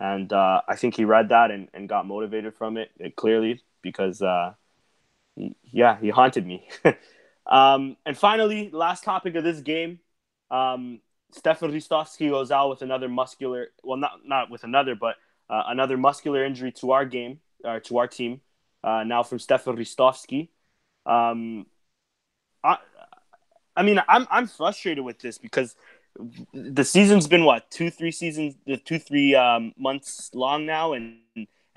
And 0.00 0.32
uh, 0.32 0.62
I 0.68 0.76
think 0.76 0.96
he 0.96 1.04
read 1.04 1.30
that 1.30 1.50
and, 1.50 1.68
and 1.74 1.88
got 1.88 2.06
motivated 2.06 2.54
from 2.54 2.76
it, 2.76 2.90
it 2.98 3.16
clearly 3.16 3.62
because, 3.82 4.22
uh, 4.22 4.54
he, 5.34 5.56
yeah, 5.64 5.98
he 6.00 6.10
haunted 6.10 6.46
me. 6.46 6.68
Um, 7.48 7.96
and 8.04 8.16
finally, 8.16 8.70
last 8.72 9.04
topic 9.04 9.34
of 9.34 9.44
this 9.44 9.60
game, 9.60 10.00
um, 10.50 11.00
Stefan 11.32 11.72
Ristovski 11.72 12.30
goes 12.30 12.50
out 12.50 12.70
with 12.70 12.82
another 12.82 13.08
muscular, 13.08 13.68
well, 13.82 13.96
not 13.96 14.20
not 14.24 14.50
with 14.50 14.64
another, 14.64 14.94
but 14.94 15.16
uh, 15.50 15.64
another 15.66 15.96
muscular 15.96 16.44
injury 16.44 16.72
to 16.72 16.92
our 16.92 17.04
game, 17.04 17.40
or 17.64 17.76
uh, 17.76 17.80
to 17.80 17.98
our 17.98 18.06
team. 18.06 18.40
Uh, 18.84 19.02
now 19.04 19.22
from 19.22 19.38
Stefan 19.38 19.76
Ristovski. 19.76 20.48
Um, 21.04 21.66
I, 22.62 22.78
I 23.76 23.82
mean, 23.82 24.00
I'm 24.08 24.26
I'm 24.30 24.46
frustrated 24.46 25.04
with 25.04 25.18
this 25.18 25.38
because 25.38 25.74
the 26.52 26.84
season's 26.84 27.26
been 27.26 27.44
what 27.44 27.70
two, 27.70 27.90
three 27.90 28.12
seasons, 28.12 28.54
the 28.66 28.76
two, 28.76 28.98
three 28.98 29.34
um, 29.34 29.72
months 29.78 30.30
long 30.34 30.66
now, 30.66 30.92
and 30.92 31.18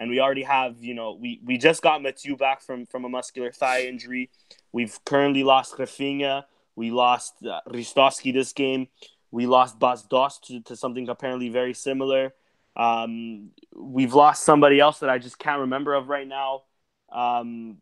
and 0.01 0.09
we 0.09 0.19
already 0.19 0.41
have, 0.41 0.83
you 0.83 0.95
know, 0.95 1.13
we, 1.13 1.39
we 1.45 1.59
just 1.59 1.83
got 1.83 2.01
Mathieu 2.01 2.35
back 2.35 2.63
from, 2.63 2.87
from 2.87 3.05
a 3.05 3.09
muscular 3.09 3.51
thigh 3.51 3.83
injury. 3.83 4.31
We've 4.71 4.97
currently 5.05 5.43
lost 5.43 5.77
Rafinha. 5.77 6.45
We 6.75 6.89
lost 6.89 7.35
uh, 7.45 7.59
Ristovski 7.69 8.33
this 8.33 8.51
game. 8.51 8.87
We 9.29 9.45
lost 9.45 9.77
Bas 9.77 10.01
Dost 10.01 10.47
to, 10.47 10.59
to 10.61 10.75
something 10.75 11.07
apparently 11.07 11.49
very 11.49 11.75
similar. 11.75 12.33
Um, 12.75 13.51
we've 13.75 14.15
lost 14.15 14.41
somebody 14.41 14.79
else 14.79 14.97
that 15.01 15.09
I 15.11 15.19
just 15.19 15.37
can't 15.37 15.59
remember 15.59 15.93
of 15.93 16.09
right 16.09 16.27
now. 16.27 16.63
Um, 17.11 17.77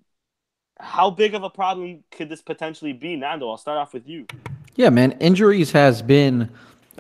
how 0.77 1.12
big 1.12 1.36
of 1.36 1.43
a 1.43 1.49
problem 1.49 2.03
could 2.12 2.27
this 2.27 2.41
potentially 2.41 2.91
be, 2.91 3.15
Nando? 3.15 3.49
I'll 3.49 3.58
start 3.58 3.77
off 3.77 3.93
with 3.93 4.10
you. 4.10 4.27
Yeah, 4.75 4.89
man. 4.89 5.13
Injuries 5.21 5.71
has 5.71 6.01
been 6.01 6.49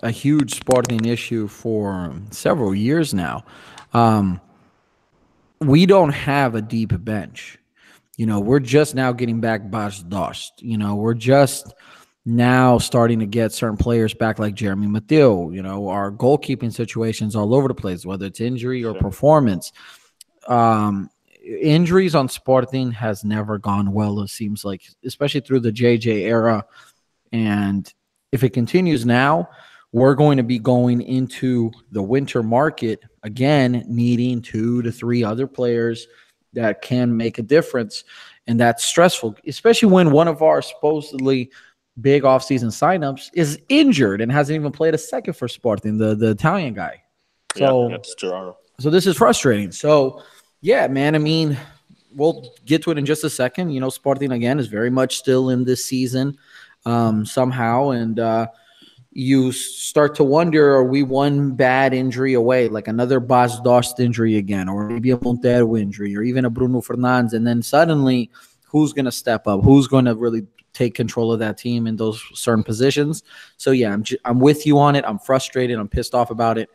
a 0.01 0.11
huge 0.11 0.55
sporting 0.55 1.03
issue 1.03 1.49
for 1.49 2.13
several 2.31 2.73
years 2.73 3.13
now. 3.13 3.43
Um, 3.93 4.39
we 5.61 5.85
don't 5.85 6.11
have 6.11 6.55
a 6.55 6.61
deep 6.61 6.91
bench. 7.03 7.57
You 8.17 8.25
know, 8.25 8.39
we're 8.39 8.59
just 8.59 8.95
now 8.95 9.11
getting 9.11 9.39
back 9.39 9.69
Bas 9.71 10.03
Dost. 10.03 10.61
You 10.61 10.77
know, 10.77 10.95
we're 10.95 11.13
just 11.13 11.73
now 12.25 12.77
starting 12.77 13.19
to 13.19 13.25
get 13.25 13.51
certain 13.53 13.77
players 13.77 14.13
back 14.13 14.39
like 14.39 14.55
Jeremy 14.55 14.87
Mathieu. 14.87 15.51
You 15.51 15.61
know, 15.61 15.87
our 15.87 16.11
goalkeeping 16.11 16.73
situations 16.73 17.35
all 17.35 17.55
over 17.55 17.67
the 17.67 17.73
place, 17.73 18.05
whether 18.05 18.25
it's 18.25 18.41
injury 18.41 18.83
or 18.83 18.93
performance. 18.93 19.71
Um, 20.47 21.09
injuries 21.43 22.15
on 22.15 22.27
Sporting 22.27 22.91
has 22.91 23.23
never 23.23 23.57
gone 23.57 23.91
well, 23.91 24.19
it 24.21 24.29
seems 24.29 24.65
like, 24.65 24.83
especially 25.05 25.41
through 25.41 25.61
the 25.61 25.71
JJ 25.71 26.21
era. 26.21 26.65
And 27.31 27.91
if 28.31 28.43
it 28.43 28.49
continues 28.49 29.05
now, 29.05 29.49
we're 29.91 30.15
going 30.15 30.37
to 30.37 30.43
be 30.43 30.59
going 30.59 31.01
into 31.01 31.71
the 31.91 32.01
winter 32.01 32.43
market 32.43 33.03
again, 33.23 33.83
needing 33.87 34.41
two 34.41 34.81
to 34.83 34.91
three 34.91 35.23
other 35.23 35.47
players 35.47 36.07
that 36.53 36.81
can 36.81 37.15
make 37.15 37.37
a 37.37 37.43
difference. 37.43 38.03
And 38.47 38.59
that's 38.59 38.83
stressful, 38.83 39.35
especially 39.47 39.89
when 39.89 40.11
one 40.11 40.27
of 40.27 40.41
our 40.41 40.61
supposedly 40.61 41.51
big 42.01 42.23
offseason 42.23 42.67
signups 42.67 43.29
is 43.33 43.59
injured 43.69 44.21
and 44.21 44.31
hasn't 44.31 44.55
even 44.55 44.71
played 44.71 44.93
a 44.93 44.97
second 44.97 45.33
for 45.33 45.47
Sporting, 45.47 45.97
the, 45.97 46.15
the 46.15 46.31
Italian 46.31 46.73
guy. 46.73 47.03
So, 47.55 47.89
yeah, 47.89 47.97
so 48.79 48.89
this 48.89 49.07
is 49.07 49.17
frustrating. 49.17 49.71
So, 49.71 50.23
yeah, 50.61 50.87
man, 50.87 51.15
I 51.15 51.17
mean, 51.17 51.57
we'll 52.13 52.53
get 52.65 52.83
to 52.83 52.91
it 52.91 52.97
in 52.97 53.05
just 53.05 53.23
a 53.23 53.29
second. 53.29 53.71
You 53.71 53.79
know, 53.79 53.89
Sporting 53.89 54.31
again 54.31 54.59
is 54.59 54.67
very 54.67 54.89
much 54.89 55.17
still 55.17 55.49
in 55.49 55.63
this 55.63 55.83
season 55.85 56.37
um, 56.85 57.25
somehow. 57.25 57.89
And, 57.89 58.19
uh, 58.19 58.47
you 59.11 59.51
start 59.51 60.15
to 60.15 60.23
wonder 60.23 60.75
are 60.75 60.83
we 60.83 61.01
one 61.03 61.51
bad 61.55 61.93
injury 61.93 62.33
away, 62.33 62.67
like 62.67 62.87
another 62.87 63.19
Bas 63.19 63.59
Dost 63.61 63.99
injury 63.99 64.37
again, 64.37 64.69
or 64.69 64.87
maybe 64.87 65.11
a 65.11 65.19
Montero 65.19 65.75
injury, 65.75 66.15
or 66.15 66.21
even 66.21 66.45
a 66.45 66.49
Bruno 66.49 66.81
Fernandes. 66.81 67.33
And 67.33 67.45
then 67.45 67.61
suddenly, 67.61 68.29
who's 68.65 68.93
going 68.93 69.05
to 69.05 69.11
step 69.11 69.47
up? 69.47 69.63
Who's 69.63 69.87
going 69.87 70.05
to 70.05 70.15
really 70.15 70.45
take 70.73 70.93
control 70.93 71.31
of 71.31 71.39
that 71.39 71.57
team 71.57 71.87
in 71.87 71.95
those 71.95 72.23
certain 72.33 72.63
positions? 72.63 73.23
So, 73.57 73.71
yeah, 73.71 73.91
I'm, 73.91 74.03
I'm 74.25 74.39
with 74.39 74.67
you 74.67 74.77
on 74.77 74.95
it. 74.95 75.03
I'm 75.07 75.17
frustrated. 75.17 75.79
I'm 75.79 75.89
pissed 75.89 76.13
off 76.13 76.29
about 76.29 76.59
it. 76.59 76.69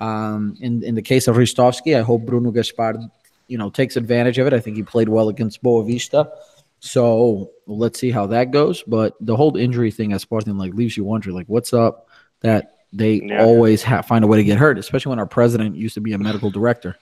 Um, 0.00 0.56
in, 0.60 0.82
in 0.82 0.94
the 0.94 1.02
case 1.02 1.28
of 1.28 1.36
Ristovski, 1.36 1.98
I 1.98 2.02
hope 2.02 2.24
Bruno 2.24 2.50
Gaspar, 2.50 2.96
you 3.46 3.58
know, 3.58 3.68
takes 3.68 3.96
advantage 3.96 4.38
of 4.38 4.46
it. 4.46 4.54
I 4.54 4.60
think 4.60 4.76
he 4.76 4.82
played 4.82 5.10
well 5.10 5.28
against 5.28 5.62
Boavista. 5.62 6.30
So 6.84 7.50
let's 7.66 7.98
see 7.98 8.10
how 8.10 8.26
that 8.26 8.50
goes. 8.50 8.82
But 8.82 9.14
the 9.20 9.36
whole 9.36 9.56
injury 9.56 9.90
thing 9.90 10.12
at 10.12 10.20
Sporting 10.20 10.58
like 10.58 10.74
leaves 10.74 10.96
you 10.96 11.04
wondering, 11.04 11.34
like, 11.34 11.46
what's 11.46 11.72
up? 11.72 12.08
that 12.44 12.76
they 12.92 13.22
yeah. 13.22 13.42
always 13.42 13.82
have, 13.82 14.06
find 14.06 14.22
a 14.22 14.28
way 14.28 14.36
to 14.36 14.44
get 14.44 14.58
hurt, 14.58 14.78
especially 14.78 15.10
when 15.10 15.18
our 15.18 15.26
president 15.26 15.74
used 15.74 15.94
to 15.94 16.00
be 16.00 16.12
a 16.12 16.18
medical 16.18 16.50
director. 16.50 16.96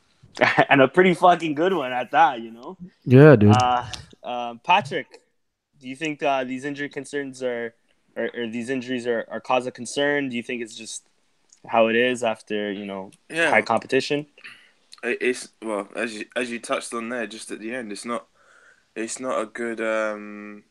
and 0.68 0.80
a 0.80 0.86
pretty 0.86 1.12
fucking 1.12 1.54
good 1.54 1.74
one 1.74 1.92
at 1.92 2.12
that, 2.12 2.40
you 2.40 2.52
know. 2.52 2.78
Yeah, 3.04 3.34
dude. 3.34 3.54
Uh, 3.60 3.84
uh, 4.22 4.54
Patrick, 4.62 5.20
do 5.80 5.88
you 5.88 5.96
think 5.96 6.22
uh, 6.22 6.44
these 6.44 6.64
injury 6.64 6.88
concerns 6.88 7.42
are, 7.42 7.74
or, 8.14 8.30
or, 8.34 8.46
these 8.46 8.70
injuries 8.70 9.08
are, 9.08 9.26
are 9.28 9.40
cause 9.40 9.66
of 9.66 9.74
concern? 9.74 10.28
Do 10.28 10.36
you 10.36 10.42
think 10.42 10.62
it's 10.62 10.76
just 10.76 11.02
how 11.66 11.88
it 11.88 11.96
is 11.96 12.22
after 12.22 12.70
you 12.70 12.86
know 12.86 13.10
yeah. 13.28 13.50
high 13.50 13.62
competition? 13.62 14.26
It's 15.02 15.48
well 15.60 15.88
as 15.96 16.14
you 16.14 16.26
as 16.36 16.50
you 16.50 16.58
touched 16.58 16.94
on 16.94 17.08
there 17.08 17.26
just 17.26 17.50
at 17.50 17.58
the 17.58 17.74
end. 17.74 17.92
It's 17.92 18.04
not 18.04 18.26
it's 18.96 19.20
not 19.20 19.40
a 19.40 19.46
good 19.46 19.80
um, 19.80 20.64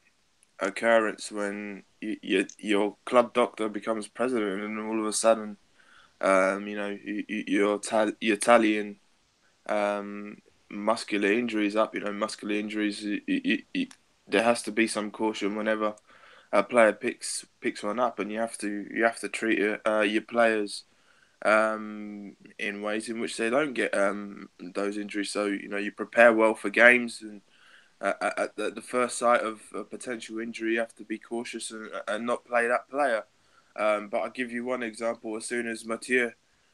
occurrence 0.60 1.32
when 1.32 1.84
you, 2.02 2.18
you, 2.22 2.48
your 2.58 2.98
club 3.06 3.34
doctor 3.34 3.70
becomes 3.70 4.08
president 4.08 4.64
and 4.64 4.80
all 4.80 5.00
of 5.00 5.06
a 5.06 5.14
sudden, 5.14 5.58
um, 6.22 6.68
you 6.68 6.76
know, 6.76 6.98
you, 7.04 7.24
your 7.30 7.80
your 8.20 8.36
Italian 8.36 8.98
um, 9.68 10.40
muscular 10.70 11.32
injuries 11.32 11.76
up. 11.76 11.94
You 11.94 12.02
know, 12.02 12.12
muscular 12.12 12.56
injuries. 12.56 13.06
there 14.28 14.44
has 14.44 14.64
to 14.64 14.72
be 14.72 14.88
some 14.88 15.12
caution 15.12 15.56
whenever 15.56 15.96
a 16.52 16.64
player 16.64 16.94
picks 16.94 17.46
picks 17.62 17.84
one 17.84 18.00
up, 18.00 18.18
and 18.18 18.32
you 18.32 18.40
have 18.40 18.58
to 18.58 18.88
you 18.92 19.04
have 19.04 19.20
to 19.20 19.30
treat 19.30 19.80
uh, 19.86 20.00
your 20.02 20.24
players 20.24 20.84
um, 21.44 22.36
in 22.58 22.82
ways 22.82 23.08
in 23.08 23.20
which 23.20 23.38
they 23.38 23.52
don't 23.52 23.74
get 23.74 23.96
um, 23.96 24.50
those 24.60 24.98
injuries. 24.98 25.30
So 25.30 25.46
you 25.46 25.68
know, 25.68 25.78
you 25.78 25.92
prepare 25.92 26.34
well 26.34 26.56
for 26.56 26.72
games 26.72 27.22
and 27.22 27.42
at, 28.22 28.56
the 28.56 28.82
first 28.82 29.18
sight 29.18 29.42
of 29.42 29.62
a 29.74 29.84
potential 29.84 30.40
injury, 30.40 30.74
you 30.74 30.80
have 30.80 30.96
to 30.96 31.04
be 31.04 31.18
cautious 31.18 31.72
and, 31.72 31.90
and 32.08 32.26
not 32.26 32.46
play 32.46 32.68
that 32.68 32.90
player. 32.90 33.26
Um, 33.78 34.10
but 34.10 34.20
I'll 34.20 34.30
give 34.30 34.52
you 34.52 34.64
one 34.64 34.84
example. 34.84 35.36
As 35.36 35.46
soon 35.46 35.68
as 35.68 35.86
Mathieu 35.86 36.32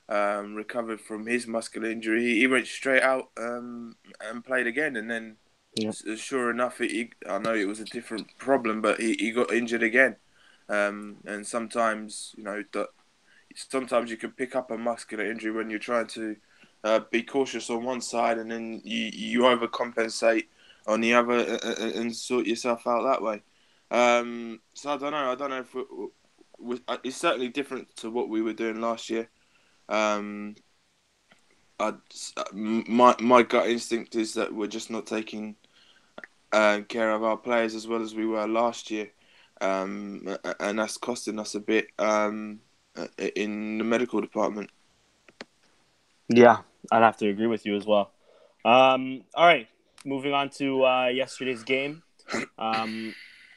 um, 0.10 0.56
recovered 0.56 1.02
from 1.02 1.26
his 1.26 1.48
muscular 1.48 1.90
injury, 1.90 2.24
he, 2.24 2.40
he 2.42 2.48
went 2.48 2.68
straight 2.68 3.04
out 3.04 3.30
um, 3.38 3.96
and 4.20 4.46
played 4.46 4.68
again. 4.68 4.96
And 4.96 5.10
then, 5.10 5.38
yep. 5.76 5.96
sure 6.18 6.52
enough, 6.52 6.78
he, 6.78 7.12
I 7.28 7.40
know 7.40 7.56
it 7.56 7.68
was 7.68 7.80
a 7.80 7.86
different 7.86 8.38
problem, 8.38 8.82
but 8.82 9.00
he, 9.00 9.14
he 9.14 9.32
got 9.32 9.54
injured 9.54 9.84
again. 9.84 10.18
Um, 10.70 11.18
and 11.26 11.46
sometimes, 11.46 12.34
you 12.38 12.44
know, 12.44 12.64
that 12.74 12.90
sometimes 13.56 14.12
you 14.12 14.18
can 14.18 14.32
pick 14.32 14.56
up 14.56 14.72
a 14.72 14.78
muscular 14.78 15.30
injury 15.30 15.52
when 15.52 15.70
you're 15.70 15.80
trying 15.80 16.08
to 16.08 16.36
uh, 16.84 17.00
be 17.12 17.24
cautious 17.24 17.70
on 17.70 17.84
one 17.84 18.02
side, 18.02 18.38
and 18.38 18.50
then 18.50 18.82
you 18.84 19.10
you 19.14 19.40
overcompensate 19.42 20.46
on 20.88 21.02
the 21.02 21.14
other 21.14 21.34
uh, 21.34 21.60
uh, 21.64 21.76
uh, 21.80 21.92
and 21.96 22.16
sort 22.16 22.46
yourself 22.46 22.88
out 22.88 23.04
that 23.04 23.22
way. 23.22 23.42
Um, 23.90 24.62
so 24.74 24.92
I 24.92 24.98
don't 24.98 25.12
know. 25.12 25.32
I 25.32 25.36
don't 25.36 25.50
know 25.50 25.60
if 25.60 25.76
we, 26.60 26.80
it's 27.04 27.18
certainly 27.18 27.50
different 27.50 27.96
to 27.98 28.10
what 28.10 28.30
we 28.30 28.42
were 28.42 28.54
doing 28.54 28.82
last 28.82 29.10
year. 29.10 29.30
Um, 29.90 30.56
I, 31.80 31.94
my 32.54 33.16
my 33.20 33.44
gut 33.44 33.68
instinct 33.68 34.16
is 34.16 34.36
that 34.36 34.54
we're 34.54 34.68
just 34.68 34.92
not 34.92 35.08
taking 35.08 35.56
uh, 36.52 36.82
care 36.88 37.12
of 37.12 37.24
our 37.24 37.38
players 37.38 37.76
as 37.76 37.88
well 37.88 38.02
as 38.02 38.14
we 38.14 38.26
were 38.26 38.48
last 38.48 38.92
year, 38.92 39.10
um, 39.60 40.38
and 40.60 40.80
that's 40.80 40.98
costing 40.98 41.40
us 41.40 41.56
a 41.56 41.60
bit 41.60 41.88
um, 41.98 42.60
in 43.36 43.80
the 43.80 43.84
medical 43.84 44.22
department. 44.22 44.70
Yeah, 46.30 46.60
I'd 46.92 47.04
have 47.04 47.18
to 47.18 47.30
agree 47.30 47.48
with 47.48 47.66
you 47.66 47.76
as 47.76 47.86
well. 47.86 48.12
Um, 48.64 49.24
all 49.34 49.46
right, 49.46 49.68
moving 50.06 50.34
on 50.34 50.50
to 50.50 50.84
uh, 50.86 51.08
yesterday's 51.08 51.64
game 51.64 52.04
um, 52.58 53.14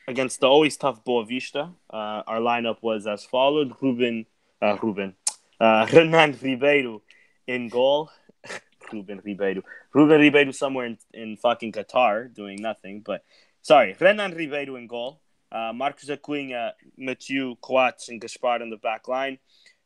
against 0.07 0.41
the 0.41 0.47
always 0.47 0.77
tough 0.77 1.05
Boavista. 1.05 1.73
Uh, 1.91 2.23
our 2.27 2.41
lineup 2.41 2.79
was 2.83 3.07
as 3.07 3.25
followed: 3.25 3.73
Ruben, 3.81 4.27
uh, 4.61 4.77
Ruben, 4.83 5.15
uh, 5.61 5.87
Renan 5.93 6.39
Ribeiro 6.41 7.03
in 7.47 7.69
goal. 7.69 8.11
Ruben 8.93 9.21
Ribeiro, 9.25 9.63
Ruben 9.95 10.21
Ribeiro 10.21 10.51
somewhere 10.51 10.87
in, 10.87 10.99
in 11.15 11.37
fucking 11.37 11.73
Qatar 11.73 12.33
doing 12.33 12.61
nothing. 12.61 13.01
But 13.01 13.25
sorry, 13.63 13.97
Renan 13.99 14.35
Ribeiro 14.35 14.77
in 14.77 14.87
goal. 14.87 15.21
Uh, 15.51 15.73
Marcos 15.73 16.11
Acuna, 16.11 16.75
Mathieu, 16.99 17.55
Coates, 17.63 18.09
and 18.09 18.21
Gaspar 18.21 18.61
in 18.61 18.71
the 18.71 18.77
back 18.77 19.07
line. 19.07 19.39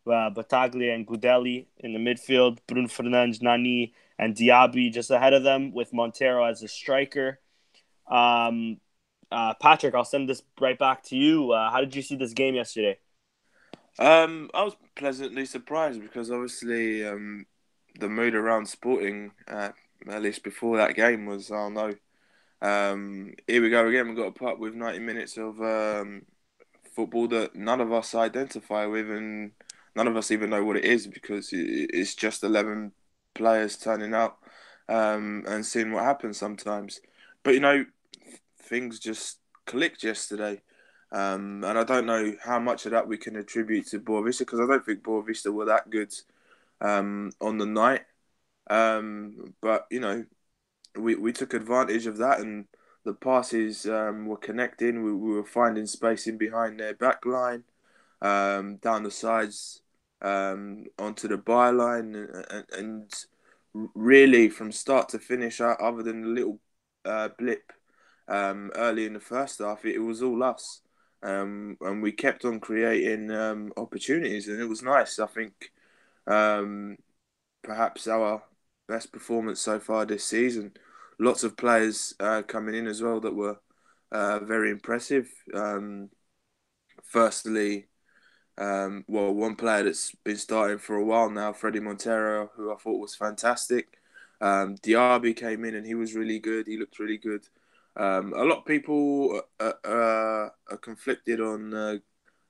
Uh, 0.07 0.31
Battaglia 0.31 0.95
and 0.95 1.07
Gudelj 1.07 1.67
in 1.81 1.93
the 1.93 1.99
midfield. 1.99 2.59
Bruno 2.67 2.89
Fernandes, 2.89 3.43
Nani, 3.43 3.93
and 4.19 4.35
Diaby 4.35 4.93
just 4.93 5.11
ahead 5.11 5.33
of 5.33 5.43
them 5.43 5.73
with 5.73 5.93
Montero 5.93 6.45
as 6.45 6.63
a 6.63 6.69
striker. 6.69 7.39
Um, 8.11 8.79
uh, 9.31 9.55
Patrick, 9.55 9.95
I'll 9.95 10.05
send 10.05 10.29
this 10.29 10.43
right 10.61 10.79
back 10.79 11.05
to 11.05 11.17
you. 11.17 11.53
Uh, 11.53 11.71
how 11.71 11.81
did 11.81 11.95
you 11.95 12.03
see 12.03 12.17
this 12.17 12.33
game 12.33 12.55
yesterday? 12.55 12.99
Um, 13.99 14.51
I 14.55 14.63
was 14.65 14.77
pleasantly 14.97 15.45
surprised 15.45 16.01
because 16.01 16.31
obviously 16.31 17.07
um, 17.07 17.47
the 17.99 18.09
mood 18.09 18.35
around 18.35 18.69
Sporting, 18.69 19.33
uh, 19.47 19.71
at 20.09 20.23
least 20.23 20.45
before 20.45 20.77
that 20.77 20.95
game, 20.95 21.27
was 21.27 21.51
oh 21.51 21.69
no, 21.69 21.95
um, 22.63 23.35
here 23.47 23.61
we 23.61 23.71
go 23.71 23.87
again. 23.87 24.09
We've 24.09 24.17
got 24.17 24.29
a 24.29 24.33
put 24.33 24.59
with 24.59 24.75
ninety 24.75 25.01
minutes 25.01 25.37
of 25.37 25.61
um, 25.61 26.23
football 26.95 27.29
that 27.29 27.57
none 27.57 27.81
of 27.81 27.93
us 27.93 28.15
identify 28.15 28.87
with, 28.87 29.11
and 29.11 29.53
none 29.97 30.07
of 30.07 30.17
us 30.17 30.31
even 30.31 30.51
know 30.51 30.65
what 30.65 30.77
it 30.77 30.85
is 30.85 31.09
because 31.09 31.49
it's 31.53 32.15
just 32.15 32.45
eleven 32.45 32.93
players 33.35 33.77
turning 33.77 34.15
up 34.15 34.43
um, 34.89 35.45
and 35.47 35.65
seeing 35.65 35.93
what 35.93 36.05
happens 36.05 36.39
sometimes. 36.39 37.01
But 37.43 37.55
you 37.55 37.61
know, 37.61 37.85
things 38.63 38.99
just 38.99 39.39
clicked 39.67 40.03
yesterday. 40.03 40.63
Um, 41.11 41.65
and 41.65 41.79
I 41.79 41.85
don't 41.85 42.07
know 42.07 42.35
how 42.43 42.59
much 42.59 42.85
of 42.85 42.93
that 42.93 43.09
we 43.09 43.17
can 43.17 43.37
attribute 43.37 43.87
to 43.89 44.01
Boavista 44.01 44.41
because 44.41 44.61
I 44.61 44.67
don't 44.67 44.85
think 44.85 45.03
Boavista 45.03 45.53
were 45.53 45.65
that 45.65 45.89
good 45.89 46.13
um, 46.81 47.33
on 47.41 47.59
the 47.59 47.67
night. 47.67 48.03
Um, 48.69 49.55
but 49.63 49.87
you 49.91 50.01
know, 50.01 50.25
we, 50.97 51.15
we 51.15 51.33
took 51.33 51.55
advantage 51.55 52.07
of 52.07 52.19
that 52.19 52.41
and 52.41 52.67
the 53.05 53.15
passes 53.15 53.87
um, 53.87 54.27
were 54.27 54.37
connecting. 54.37 55.03
We, 55.03 55.15
we, 55.15 55.35
were 55.35 55.45
finding 55.45 55.87
space 55.87 56.27
in 56.27 56.37
behind 56.37 56.79
their 56.79 56.93
back 56.93 57.25
line, 57.25 57.65
um, 58.21 58.77
down 58.77 59.03
the 59.03 59.11
sides 59.11 59.81
um, 60.23 60.85
onto 60.99 61.29
the 61.29 61.39
byline, 61.39 62.29
and, 62.51 62.65
and, 62.73 63.15
really 63.95 64.49
from 64.49 64.73
start 64.73 65.09
to 65.11 65.19
finish, 65.19 65.61
other 65.61 66.03
than 66.03 66.25
a 66.25 66.29
little 66.29 66.59
uh, 67.05 67.29
blip 67.39 67.73
um, 68.27 68.71
early 68.75 69.05
in 69.07 69.13
the 69.13 69.21
first 69.21 69.59
half, 69.61 69.85
it, 69.85 69.97
it 69.97 70.01
was 70.01 70.23
all 70.23 70.43
us. 70.43 70.81
Um, 71.23 71.77
and 71.81 72.03
we 72.03 72.13
kept 72.13 72.45
on 72.45 72.61
creating 72.61 73.31
um, 73.31 73.73
opportunities, 73.77 74.49
and 74.49 74.61
it 74.61 74.69
was 74.69 74.83
nice. 74.83 75.19
I 75.19 75.27
think 75.27 75.71
um, 76.27 76.97
perhaps 77.63 78.07
our 78.07 78.43
best 78.87 79.13
performance 79.13 79.61
so 79.61 79.81
far 79.81 80.07
this 80.07 80.25
season. 80.25 80.73
Lots 81.19 81.43
of 81.43 81.57
players 81.57 82.15
uh, 82.21 82.43
coming 82.43 82.75
in 82.75 82.87
as 82.87 83.03
well 83.03 83.21
that 83.21 83.35
were 83.35 83.59
uh, 84.13 84.39
very 84.41 84.71
impressive. 84.71 85.29
Um, 85.53 86.11
firstly, 87.05 87.89
um, 88.59 89.05
well, 89.07 89.33
one 89.33 89.55
player 89.57 89.85
that's 89.85 90.13
been 90.25 90.37
starting 90.37 90.79
for 90.79 90.97
a 90.97 91.05
while 91.05 91.31
now, 91.31 91.53
Fredy 91.53 91.81
Montero, 91.81 92.51
who 92.57 92.73
I 92.73 92.77
thought 92.77 93.01
was 93.01 93.15
fantastic. 93.15 93.99
Um, 94.41 94.77
Diaby 94.77 95.37
came 95.37 95.65
in 95.65 95.77
and 95.77 95.87
he 95.87 95.95
was 95.95 96.15
really 96.15 96.39
good. 96.39 96.67
He 96.67 96.77
looked 96.77 96.99
really 96.99 97.19
good. 97.19 97.47
Um, 97.97 98.33
a 98.37 98.45
lot 98.45 98.59
of 98.59 98.65
people 98.65 99.43
uh, 99.59 99.73
uh, 99.85 100.49
are 100.71 100.77
conflicted 100.81 101.41
on 101.41 101.75
uh, 101.75 101.97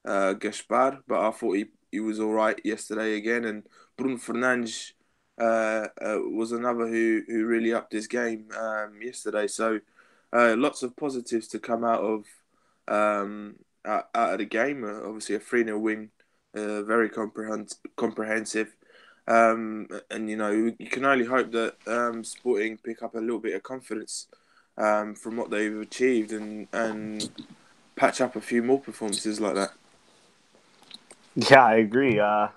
uh, 0.05 0.35
but 0.35 1.21
I 1.21 1.31
thought 1.31 1.57
he, 1.57 1.67
he 1.91 2.01
was 2.01 2.21
all 2.21 2.33
right 2.33 2.59
yesterday 2.65 3.17
again. 3.17 3.45
And 3.45 3.65
Bruno 3.97 4.17
Fernandes 4.17 4.93
uh, 5.39 5.89
uh, 6.01 6.19
was 6.21 6.53
another 6.53 6.87
who, 6.87 7.23
who 7.27 7.47
really 7.47 7.73
upped 7.73 7.93
his 7.93 8.07
game 8.07 8.49
um, 8.59 9.01
yesterday. 9.03 9.47
So 9.47 9.81
uh, 10.33 10.55
lots 10.57 10.83
of 10.83 10.97
positives 10.97 11.49
to 11.49 11.59
come 11.59 11.85
out 11.85 12.01
of 12.01 12.25
um, 12.89 13.57
out, 13.89 14.09
out 14.15 14.33
of 14.35 14.39
the 14.39 14.45
game. 14.45 14.85
Uh, 14.85 15.07
obviously, 15.07 15.35
a 15.35 15.41
3 15.41 15.65
0 15.65 15.79
win, 15.79 16.11
uh, 16.55 16.83
very 16.83 17.09
comprehend- 17.09 17.75
comprehensive. 17.97 18.75
Um, 19.27 19.89
and, 20.11 20.31
you 20.31 20.37
know, 20.37 20.51
you 20.79 20.89
can 20.91 21.05
only 21.05 21.25
hope 21.25 21.53
that 21.53 21.75
um, 21.87 22.25
Sporting 22.25 22.79
pick 22.79 23.03
up 23.03 23.15
a 23.15 23.19
little 23.19 23.41
bit 23.41 23.55
of 23.55 23.63
confidence 23.63 24.29
um, 24.79 25.15
from 25.15 25.37
what 25.37 25.51
they've 25.51 25.81
achieved 25.81 26.33
and, 26.33 26.67
and 26.73 27.29
patch 27.97 28.21
up 28.21 28.37
a 28.37 28.41
few 28.41 28.63
more 28.63 28.81
performances 28.81 29.41
like 29.41 29.55
that. 29.55 29.73
Yeah, 31.35 31.65
I 31.65 31.77
agree. 31.77 32.19
Uh, 32.19 32.49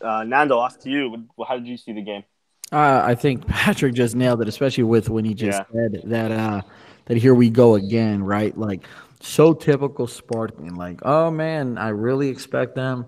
uh, 0.00 0.24
Nando, 0.24 0.58
off 0.58 0.78
to 0.80 0.90
you. 0.90 1.26
How 1.46 1.56
did 1.56 1.66
you 1.66 1.76
see 1.76 1.92
the 1.92 2.02
game? 2.02 2.24
Uh, 2.70 3.02
I 3.04 3.14
think 3.14 3.46
Patrick 3.46 3.94
just 3.94 4.14
nailed 4.14 4.40
it, 4.40 4.48
especially 4.48 4.84
with 4.84 5.10
when 5.10 5.24
he 5.24 5.34
just 5.34 5.62
yeah. 5.74 5.90
said 5.90 6.02
that 6.04 6.32
uh, 6.32 6.62
that 7.06 7.18
here 7.18 7.34
we 7.34 7.50
go 7.50 7.74
again, 7.74 8.22
right? 8.22 8.56
Like 8.56 8.84
so 9.22 9.54
typical 9.54 10.06
Sporting. 10.06 10.74
Like, 10.74 11.00
oh 11.04 11.30
man, 11.30 11.78
I 11.78 11.88
really 11.88 12.28
expect 12.28 12.74
them 12.74 13.06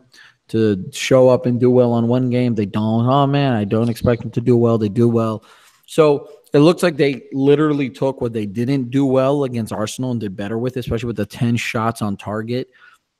to 0.49 0.85
show 0.93 1.29
up 1.29 1.47
and 1.47 1.59
do 1.59 1.71
well 1.71 1.93
on 1.93 2.09
one 2.09 2.31
game. 2.31 2.55
They 2.55 2.67
don't. 2.67 3.07
Oh 3.07 3.27
man, 3.27 3.53
I 3.53 3.65
don't 3.65 3.89
expect 3.89 4.23
them 4.23 4.31
to 4.33 4.41
do 4.41 4.57
well. 4.57 4.79
They 4.79 4.89
do 4.89 5.09
well. 5.09 5.45
So 5.87 6.29
it 6.53 6.61
looks 6.61 6.83
like 6.83 6.97
they 6.97 7.25
literally 7.33 7.91
took 7.91 8.21
what 8.21 8.33
they 8.33 8.47
didn't 8.47 8.91
do 8.91 9.05
well 9.05 9.45
against 9.45 9.73
Arsenal 9.73 10.13
and 10.13 10.21
did 10.21 10.37
better 10.37 10.59
with, 10.59 10.77
especially 10.77 11.09
with 11.09 11.17
the 11.17 11.27
10 11.27 11.57
shots 11.57 12.01
on 12.01 12.17
target. 12.17 12.71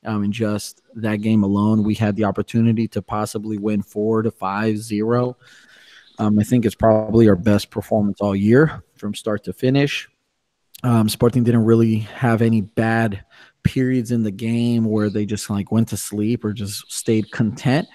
Um, 0.07 0.23
in 0.23 0.33
just 0.33 0.83
that 0.97 1.17
game 1.17 1.43
alone, 1.45 1.83
we 1.83 1.95
had 1.95 2.15
the 2.15 2.25
opportunity 2.25 2.87
to 2.89 3.01
possibly 3.01 3.57
win 3.57 3.83
four 3.83 4.23
to 4.23 4.31
five 4.31 4.77
zero. 4.79 5.37
Um, 6.19 6.39
I 6.39 6.45
think 6.45 6.65
it's 6.65 6.75
probably 6.75 7.29
our 7.29 7.37
best 7.37 7.71
performance 7.71 8.21
all 8.21 8.37
year 8.37 8.85
from 8.97 9.15
start 9.15 9.45
to 9.45 9.53
finish. 9.53 10.09
Um, 10.85 11.09
Sporting 11.09 11.43
didn't 11.43 11.65
really 11.65 11.99
have 11.99 12.43
any 12.43 12.61
bad 12.61 13.25
periods 13.63 14.13
in 14.13 14.23
the 14.23 14.31
game 14.31 14.85
where 14.85 15.11
they 15.11 15.27
just 15.27 15.51
like 15.51 15.73
went 15.73 15.89
to 15.89 15.97
sleep 15.97 16.45
or 16.45 16.53
just 16.53 16.93
stayed 16.93 17.31
content. 17.33 17.89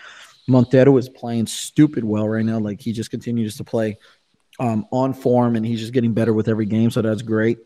Montero 0.48 0.98
is 0.98 1.08
playing 1.08 1.46
stupid 1.46 2.04
well 2.04 2.28
right 2.28 2.44
now. 2.44 2.58
Like 2.58 2.82
he 2.82 2.92
just 2.92 3.12
continues 3.12 3.56
to 3.58 3.64
play 3.64 3.98
um, 4.60 4.86
on 4.92 5.14
form 5.14 5.56
and 5.56 5.66
he's 5.66 5.80
just 5.80 5.94
getting 5.94 6.14
better 6.14 6.34
with 6.34 6.48
every 6.48 6.66
game. 6.66 6.90
So 6.90 7.02
that's 7.04 7.22
great. 7.22 7.60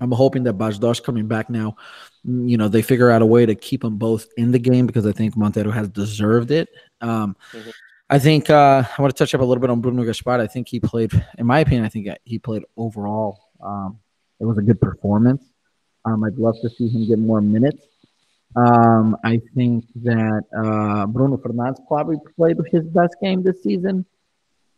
I'm 0.00 0.12
hoping 0.12 0.44
that 0.44 0.54
Bas 0.54 0.78
Dost 0.78 1.04
coming 1.04 1.26
back 1.26 1.50
now, 1.50 1.76
you 2.24 2.56
know, 2.56 2.68
they 2.68 2.82
figure 2.82 3.10
out 3.10 3.20
a 3.20 3.26
way 3.26 3.44
to 3.44 3.54
keep 3.54 3.82
them 3.82 3.98
both 3.98 4.26
in 4.36 4.52
the 4.52 4.58
game 4.58 4.86
because 4.86 5.06
I 5.06 5.12
think 5.12 5.36
Montero 5.36 5.70
has 5.72 5.88
deserved 5.88 6.50
it. 6.50 6.68
Um, 7.00 7.36
mm-hmm. 7.52 7.70
I 8.08 8.18
think 8.18 8.48
uh, 8.48 8.84
I 8.96 9.02
want 9.02 9.14
to 9.14 9.18
touch 9.18 9.34
up 9.34 9.42
a 9.42 9.44
little 9.44 9.60
bit 9.60 9.70
on 9.70 9.80
Bruno 9.80 10.04
Gaspar. 10.04 10.40
I 10.40 10.46
think 10.46 10.68
he 10.68 10.80
played, 10.80 11.12
in 11.36 11.46
my 11.46 11.60
opinion, 11.60 11.84
I 11.84 11.88
think 11.88 12.08
he 12.24 12.38
played 12.38 12.62
overall. 12.76 13.40
Um, 13.60 13.98
it 14.40 14.44
was 14.44 14.58
a 14.58 14.62
good 14.62 14.80
performance. 14.80 15.42
Um, 16.04 16.24
I'd 16.24 16.36
love 16.36 16.56
to 16.62 16.70
see 16.70 16.88
him 16.88 17.06
get 17.06 17.18
more 17.18 17.40
minutes. 17.40 17.84
Um, 18.56 19.16
I 19.24 19.40
think 19.54 19.84
that 19.96 20.44
uh, 20.56 21.06
Bruno 21.06 21.36
Fernandes 21.36 21.86
probably 21.86 22.16
played 22.36 22.56
his 22.70 22.84
best 22.86 23.16
game 23.22 23.42
this 23.42 23.62
season, 23.62 24.06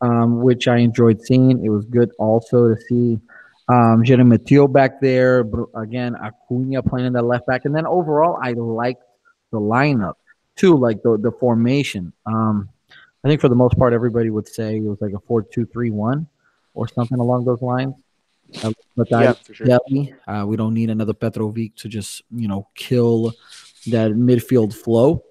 um, 0.00 0.40
which 0.42 0.66
I 0.66 0.78
enjoyed 0.78 1.22
seeing. 1.22 1.64
It 1.64 1.68
was 1.68 1.84
good 1.84 2.10
also 2.18 2.74
to 2.74 2.80
see 2.80 3.20
um, 3.68 4.02
Jeremy 4.02 4.30
Mathieu 4.30 4.66
back 4.66 5.00
there. 5.00 5.46
Again, 5.76 6.16
Acuna 6.16 6.82
playing 6.82 7.06
in 7.06 7.12
the 7.12 7.22
left 7.22 7.46
back. 7.46 7.64
And 7.64 7.74
then 7.74 7.86
overall, 7.86 8.38
I 8.42 8.52
liked 8.52 9.04
the 9.52 9.60
lineup 9.60 10.14
too, 10.56 10.76
like 10.76 11.02
the, 11.02 11.16
the 11.16 11.30
formation. 11.32 12.12
Um, 12.26 12.68
I 13.24 13.28
think 13.28 13.40
for 13.40 13.48
the 13.48 13.54
most 13.54 13.78
part, 13.78 13.92
everybody 13.92 14.30
would 14.30 14.48
say 14.48 14.76
it 14.76 14.82
was 14.82 15.00
like 15.00 15.12
a 15.12 15.20
4 15.20 15.42
2 15.42 15.66
3 15.66 15.90
1 15.90 16.26
or 16.74 16.88
something 16.88 17.18
along 17.18 17.44
those 17.44 17.62
lines. 17.62 17.94
Uh, 18.62 18.72
yeah, 19.10 19.34
sure. 19.52 19.78
uh, 20.26 20.44
we 20.44 20.56
don't 20.56 20.74
need 20.74 20.90
another 20.90 21.14
Petrovic 21.14 21.74
to 21.76 21.88
just 21.88 22.22
you 22.30 22.48
know 22.48 22.68
kill 22.74 23.32
that 23.86 24.12
midfield 24.12 24.74
flow. 24.74 25.24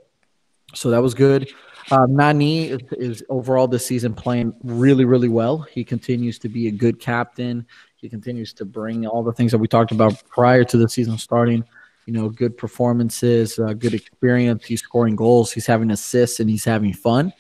So 0.74 0.90
that 0.92 1.02
was 1.02 1.14
good. 1.14 1.50
Uh, 1.92 2.06
Nani 2.08 2.70
is, 2.70 2.82
is, 2.92 3.24
overall 3.30 3.68
this 3.68 3.86
season 3.86 4.14
playing 4.14 4.54
really, 4.64 5.06
really 5.06 5.30
well. 5.30 5.60
He 5.60 5.84
continues 5.84 6.38
to 6.40 6.50
be 6.50 6.68
a 6.68 6.72
good 6.72 7.00
captain. 7.00 7.66
He 7.96 8.10
continues 8.10 8.54
to 8.54 8.66
bring 8.66 9.08
all 9.08 9.24
the 9.24 9.34
things 9.34 9.52
that 9.52 9.58
we 9.58 9.68
talked 9.68 9.92
about 9.92 10.22
prior 10.30 10.64
to 10.66 10.78
the 10.78 10.88
season 10.88 11.18
starting. 11.18 11.64
You 12.06 12.14
know, 12.14 12.30
good 12.30 12.58
performances, 12.58 13.60
uh, 13.60 13.74
good 13.74 13.94
experience. 13.94 14.66
He's 14.66 14.82
scoring 14.82 15.16
goals. 15.16 15.52
He's 15.52 15.66
having 15.66 15.92
assists, 15.92 16.40
and 16.40 16.50
he's 16.50 16.66
having 16.66 16.94
fun. 16.94 17.34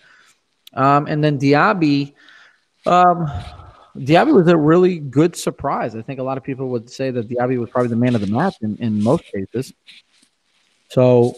Um, 0.74 1.08
and 1.08 1.24
then 1.24 1.40
Diaby, 1.40 2.14
um, 2.86 3.32
Diaby 4.00 4.34
was 4.34 4.48
a 4.48 4.56
really 4.58 5.00
good 5.00 5.36
surprise. 5.36 5.96
I 5.96 6.02
think 6.02 6.20
a 6.20 6.24
lot 6.24 6.38
of 6.38 6.44
people 6.44 6.70
would 6.70 6.90
say 6.90 7.12
that 7.12 7.28
Diaby 7.28 7.60
was 7.60 7.70
probably 7.70 7.90
the 7.90 7.96
man 7.98 8.16
of 8.16 8.22
the 8.22 8.28
match 8.28 8.56
in, 8.62 8.78
in 8.78 9.04
most 9.04 9.24
cases. 9.26 9.74
So, 10.90 11.36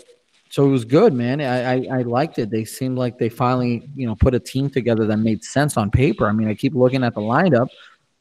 so 0.50 0.66
it 0.66 0.70
was 0.70 0.86
good, 0.86 1.14
man. 1.14 1.42
I, 1.42 1.74
I, 1.74 2.00
I 2.00 2.02
liked 2.04 2.38
it. 2.38 2.50
They 2.50 2.66
seemed 2.66 2.98
like 2.98 3.18
they 3.18 3.30
finally, 3.30 3.90
you 3.96 4.06
know, 4.06 4.16
put 4.16 4.36
a 4.36 4.40
team 4.40 4.70
together 4.70 5.06
that 5.08 5.18
made 5.18 5.44
sense 5.44 5.76
on 5.76 5.90
paper. 5.90 6.28
I 6.28 6.34
mean, 6.34 6.48
I 6.48 6.54
keep 6.54 6.76
looking 6.76 7.04
at 7.04 7.16
the 7.16 7.22
lineup, 7.22 7.70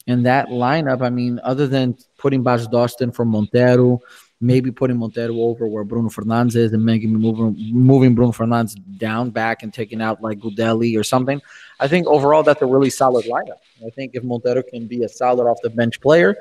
and 0.07 0.25
that 0.27 0.49
lineup. 0.49 1.03
I 1.03 1.11
mean, 1.11 1.41
other 1.43 1.67
than 1.67 1.97
putting 2.17 2.43
Bas 2.43 2.67
Dostin 2.69 3.15
from 3.15 3.29
Montero, 3.29 4.01
maybe 4.41 4.71
putting 4.73 4.97
Montero 4.97 5.35
over 5.35 5.67
where 5.67 5.85
Bruno 5.85 6.09
Fernandes 6.09 6.57
is 6.57 6.73
and 6.73 6.85
maybe 6.85 7.07
moving 7.07 7.57
moving 7.73 8.15
Bruno 8.15 8.33
Fernandes 8.33 8.75
down 8.99 9.31
back 9.31 9.63
and 9.63 9.73
taking 9.73 10.01
out 10.01 10.23
like 10.23 10.39
Gudelj 10.39 10.99
or 10.99 11.05
something. 11.05 11.41
I 11.79 11.89
think 11.89 12.07
overall 12.07 12.43
that's 12.43 12.63
a 12.63 12.67
really 12.67 12.91
solid 12.91 13.27
lineup. 13.27 13.59
I 13.87 13.91
think 13.91 14.13
if 14.15 14.25
Montero 14.25 14.63
can 14.63 14.87
be 14.87 15.05
a 15.05 15.09
solid 15.09 15.47
off 15.47 15.59
the 15.63 15.71
bench 15.71 16.01
player, 16.01 16.37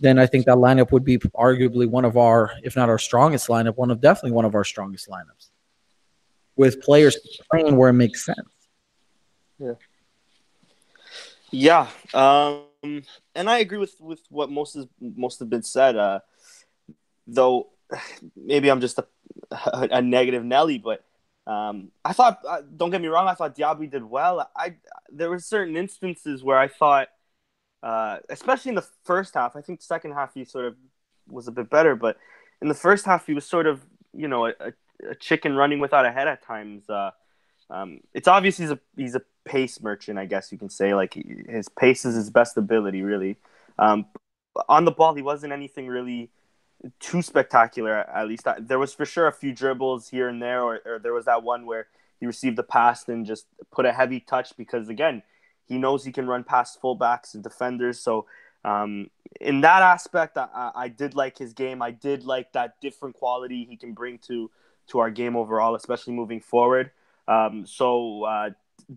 then 0.00 0.18
I 0.18 0.26
think 0.26 0.46
that 0.46 0.56
lineup 0.56 0.92
would 0.92 1.04
be 1.04 1.18
arguably 1.18 1.88
one 1.88 2.04
of 2.04 2.16
our, 2.16 2.52
if 2.62 2.76
not 2.76 2.88
our 2.88 2.98
strongest 2.98 3.48
lineup, 3.48 3.76
one 3.76 3.90
of 3.90 4.00
definitely 4.00 4.32
one 4.32 4.44
of 4.44 4.54
our 4.54 4.64
strongest 4.64 5.08
lineups. 5.08 5.48
With 6.56 6.80
players 6.82 7.16
playing 7.50 7.76
where 7.76 7.90
it 7.90 7.94
makes 7.94 8.24
sense. 8.24 8.38
Yeah. 9.58 9.74
Yeah. 11.50 11.88
Um, 12.14 13.02
and 13.34 13.48
I 13.48 13.58
agree 13.58 13.78
with, 13.78 13.94
with 14.00 14.20
what 14.28 14.50
most 14.50 14.74
has 14.74 14.86
most 15.00 15.38
have 15.38 15.50
been 15.50 15.62
said. 15.62 15.96
Uh, 15.96 16.20
though 17.28 17.68
maybe 18.36 18.70
I'm 18.70 18.80
just 18.80 18.98
a, 18.98 19.06
a, 19.72 20.02
negative 20.02 20.44
Nelly, 20.44 20.78
but 20.78 21.04
um, 21.46 21.90
I 22.04 22.12
thought 22.12 22.40
uh, 22.46 22.62
don't 22.76 22.90
get 22.90 23.00
me 23.00 23.08
wrong, 23.08 23.28
I 23.28 23.34
thought 23.34 23.56
Diaby 23.56 23.90
did 23.90 24.04
well. 24.04 24.50
I 24.56 24.74
there 25.10 25.30
were 25.30 25.38
certain 25.38 25.76
instances 25.76 26.42
where 26.42 26.58
I 26.58 26.68
thought, 26.68 27.08
uh, 27.82 28.18
especially 28.28 28.70
in 28.70 28.74
the 28.74 28.86
first 29.04 29.34
half. 29.34 29.56
I 29.56 29.60
think 29.60 29.80
the 29.80 29.86
second 29.86 30.12
half 30.12 30.34
he 30.34 30.44
sort 30.44 30.66
of 30.66 30.76
was 31.28 31.48
a 31.48 31.52
bit 31.52 31.70
better, 31.70 31.94
but 31.94 32.16
in 32.60 32.68
the 32.68 32.74
first 32.74 33.06
half 33.06 33.26
he 33.26 33.34
was 33.34 33.46
sort 33.46 33.66
of 33.66 33.84
you 34.12 34.28
know 34.28 34.46
a, 34.46 34.52
a 35.08 35.14
chicken 35.14 35.54
running 35.54 35.78
without 35.78 36.06
a 36.06 36.12
head 36.12 36.28
at 36.28 36.42
times. 36.42 36.88
Uh, 36.90 37.10
um, 37.70 38.00
it's 38.14 38.28
obvious 38.28 38.56
he's 38.56 38.70
a 38.70 38.78
he's 38.96 39.14
a 39.14 39.22
pace 39.44 39.80
merchant, 39.80 40.18
I 40.18 40.26
guess 40.26 40.52
you 40.52 40.58
can 40.58 40.70
say. 40.70 40.94
Like 40.94 41.14
his 41.14 41.68
pace 41.68 42.04
is 42.04 42.14
his 42.14 42.30
best 42.30 42.56
ability, 42.56 43.02
really. 43.02 43.36
Um, 43.78 44.06
on 44.68 44.84
the 44.84 44.90
ball, 44.90 45.14
he 45.14 45.22
wasn't 45.22 45.52
anything 45.52 45.86
really 45.86 46.30
too 47.00 47.22
spectacular. 47.22 47.98
At 47.98 48.28
least 48.28 48.46
there 48.60 48.78
was 48.78 48.94
for 48.94 49.04
sure 49.04 49.26
a 49.26 49.32
few 49.32 49.52
dribbles 49.52 50.08
here 50.08 50.28
and 50.28 50.40
there, 50.40 50.62
or, 50.62 50.80
or 50.84 50.98
there 50.98 51.12
was 51.12 51.24
that 51.26 51.42
one 51.42 51.66
where 51.66 51.86
he 52.20 52.26
received 52.26 52.56
the 52.56 52.62
pass 52.62 53.08
and 53.08 53.26
just 53.26 53.46
put 53.70 53.86
a 53.86 53.92
heavy 53.92 54.20
touch 54.20 54.56
because 54.56 54.88
again, 54.88 55.22
he 55.66 55.78
knows 55.78 56.04
he 56.04 56.12
can 56.12 56.26
run 56.26 56.44
past 56.44 56.80
fullbacks 56.80 57.34
and 57.34 57.42
defenders. 57.42 58.00
So 58.00 58.26
um, 58.64 59.10
in 59.40 59.60
that 59.60 59.82
aspect, 59.82 60.36
I, 60.36 60.70
I 60.74 60.88
did 60.88 61.14
like 61.14 61.38
his 61.38 61.52
game. 61.52 61.82
I 61.82 61.90
did 61.90 62.24
like 62.24 62.52
that 62.52 62.80
different 62.80 63.16
quality 63.16 63.66
he 63.68 63.76
can 63.76 63.92
bring 63.92 64.18
to 64.26 64.50
to 64.88 65.00
our 65.00 65.10
game 65.10 65.36
overall, 65.36 65.74
especially 65.74 66.14
moving 66.14 66.40
forward. 66.40 66.90
Um, 67.28 67.66
so 67.66 68.24
uh, 68.24 68.50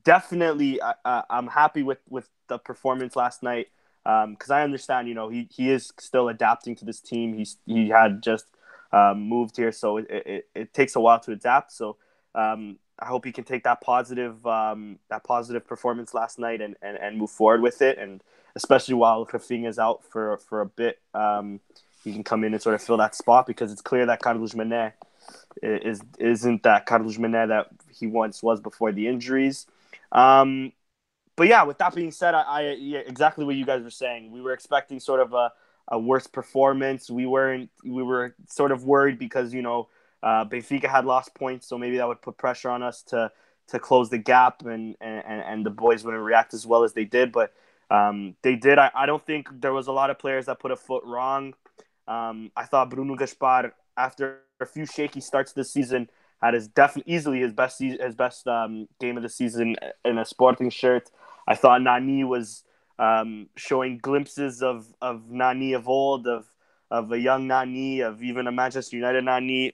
definitely, 0.04 0.82
I, 0.82 1.24
I'm 1.30 1.48
happy 1.48 1.84
with 1.84 2.00
with 2.10 2.30
the 2.48 2.58
performance 2.58 3.16
last 3.16 3.44
night 3.44 3.68
because 4.04 4.50
um, 4.50 4.56
I 4.56 4.64
understand, 4.64 5.08
you 5.08 5.14
know, 5.14 5.30
he, 5.30 5.48
he 5.52 5.70
is 5.70 5.94
still 6.00 6.30
adapting 6.30 6.76
to 6.78 6.86
this 6.86 7.00
team. 7.00 7.34
He's 7.34 7.58
he 7.66 7.90
had 7.90 8.24
just 8.24 8.46
um, 8.92 9.22
moved 9.22 9.58
here, 9.58 9.72
so 9.72 9.98
it, 9.98 10.08
it, 10.10 10.50
it, 10.56 10.74
takes 10.74 10.96
a 10.96 11.00
while 11.00 11.20
to 11.20 11.32
adapt. 11.32 11.72
So 11.72 11.98
um, 12.34 12.78
I 13.00 13.06
hope 13.06 13.26
he 13.26 13.32
can 13.32 13.44
take 13.44 13.64
that 13.64 13.82
positive 13.82 14.46
um, 14.46 15.00
that 15.10 15.24
positive 15.24 15.68
performance 15.68 16.14
last 16.14 16.40
night 16.40 16.62
and, 16.62 16.76
and, 16.82 16.98
and 16.98 17.18
move 17.18 17.30
forward 17.30 17.62
with 17.62 17.82
it. 17.82 17.98
And 18.00 18.24
especially 18.56 18.96
while 18.96 19.26
Rafinha 19.26 19.68
is 19.68 19.80
out 19.80 20.04
for 20.04 20.38
for 20.38 20.62
a 20.62 20.66
bit, 20.66 21.00
um, 21.14 21.60
he 22.04 22.12
can 22.12 22.24
come 22.24 22.44
in 22.44 22.54
and 22.54 22.62
sort 22.62 22.76
of 22.76 22.82
fill 22.82 22.98
that 22.98 23.16
spot 23.16 23.46
because 23.46 23.72
it's 23.72 23.82
clear 23.82 24.08
that 24.08 24.22
Carlos 24.22 24.54
Mané 24.54 24.94
is 25.62 26.02
isn't 26.18 26.64
that 26.64 26.86
Carlos 26.86 27.18
Mané 27.18 27.48
that 27.48 27.68
he 27.94 28.08
once 28.08 28.42
was 28.42 28.60
before 28.60 28.92
the 28.92 29.08
injuries. 29.08 29.68
Um, 30.12 30.74
but 31.36 31.48
yeah, 31.48 31.64
with 31.64 31.78
that 31.80 31.96
being 31.96 32.12
said, 32.12 32.34
I, 32.34 32.42
I 32.42 32.62
yeah, 32.74 33.00
exactly 33.00 33.46
what 33.46 33.56
you 33.56 33.66
guys 33.66 33.84
were 33.84 33.90
saying. 33.90 34.32
We 34.32 34.42
were 34.42 34.54
expecting 34.54 35.00
sort 35.00 35.20
of 35.20 35.34
a, 35.34 35.52
a 35.88 36.00
worse 36.00 36.28
performance. 36.28 37.10
We 37.10 37.26
weren't. 37.26 37.70
We 37.84 38.04
were 38.04 38.36
sort 38.48 38.72
of 38.72 38.84
worried 38.84 39.18
because 39.18 39.54
you 39.54 39.62
know 39.62 39.90
uh, 40.24 40.46
Benfica 40.46 40.86
had 40.88 41.06
lost 41.06 41.34
points, 41.34 41.68
so 41.68 41.78
maybe 41.78 41.98
that 41.98 42.08
would 42.08 42.22
put 42.22 42.38
pressure 42.38 42.70
on 42.70 42.84
us 42.84 43.02
to 43.04 43.32
to 43.68 43.80
close 43.80 44.10
the 44.10 44.18
gap, 44.18 44.66
and 44.66 44.96
and, 45.02 45.24
and 45.26 45.66
the 45.66 45.70
boys 45.70 46.04
wouldn't 46.04 46.24
react 46.24 46.54
as 46.54 46.66
well 46.66 46.84
as 46.84 46.94
they 46.94 47.06
did. 47.06 47.32
But 47.32 47.54
um, 47.90 48.36
they 48.42 48.56
did. 48.56 48.78
I, 48.78 48.92
I 48.94 49.06
don't 49.06 49.26
think 49.26 49.48
there 49.62 49.74
was 49.74 49.88
a 49.88 49.92
lot 49.92 50.10
of 50.10 50.20
players 50.20 50.46
that 50.46 50.60
put 50.60 50.72
a 50.72 50.76
foot 50.76 51.04
wrong. 51.06 51.54
Um, 52.08 52.52
I 52.56 52.66
thought 52.66 52.90
Bruno 52.90 53.16
Gaspar, 53.16 53.74
after 53.98 54.42
a 54.60 54.66
few 54.66 54.86
shaky 54.86 55.22
starts 55.22 55.54
this 55.54 55.72
season, 55.72 56.10
had 56.42 56.54
his 56.54 56.68
definitely 56.68 57.14
easily 57.14 57.40
his 57.40 57.54
best 57.54 57.80
his 57.80 58.16
best 58.16 58.48
um, 58.48 58.88
game 59.00 59.18
of 59.18 59.24
the 59.24 59.30
season 59.30 59.76
in 60.04 60.18
a 60.18 60.26
Sporting 60.26 60.70
shirt. 60.70 61.10
I 61.52 61.56
thought 61.56 61.82
Nani 61.82 62.24
was 62.24 62.64
um, 62.98 63.50
showing 63.58 63.98
glimpses 63.98 64.64
of 64.64 64.88
of 65.02 65.30
Nani 65.30 65.74
of 65.74 65.90
old, 65.90 66.28
of 66.28 66.46
of 66.90 67.12
a 67.12 67.20
young 67.20 67.46
Nani, 67.48 68.00
of 68.00 68.24
even 68.24 68.48
a 68.48 68.52
Manchester 68.54 68.96
United 68.96 69.26
Nani. 69.26 69.74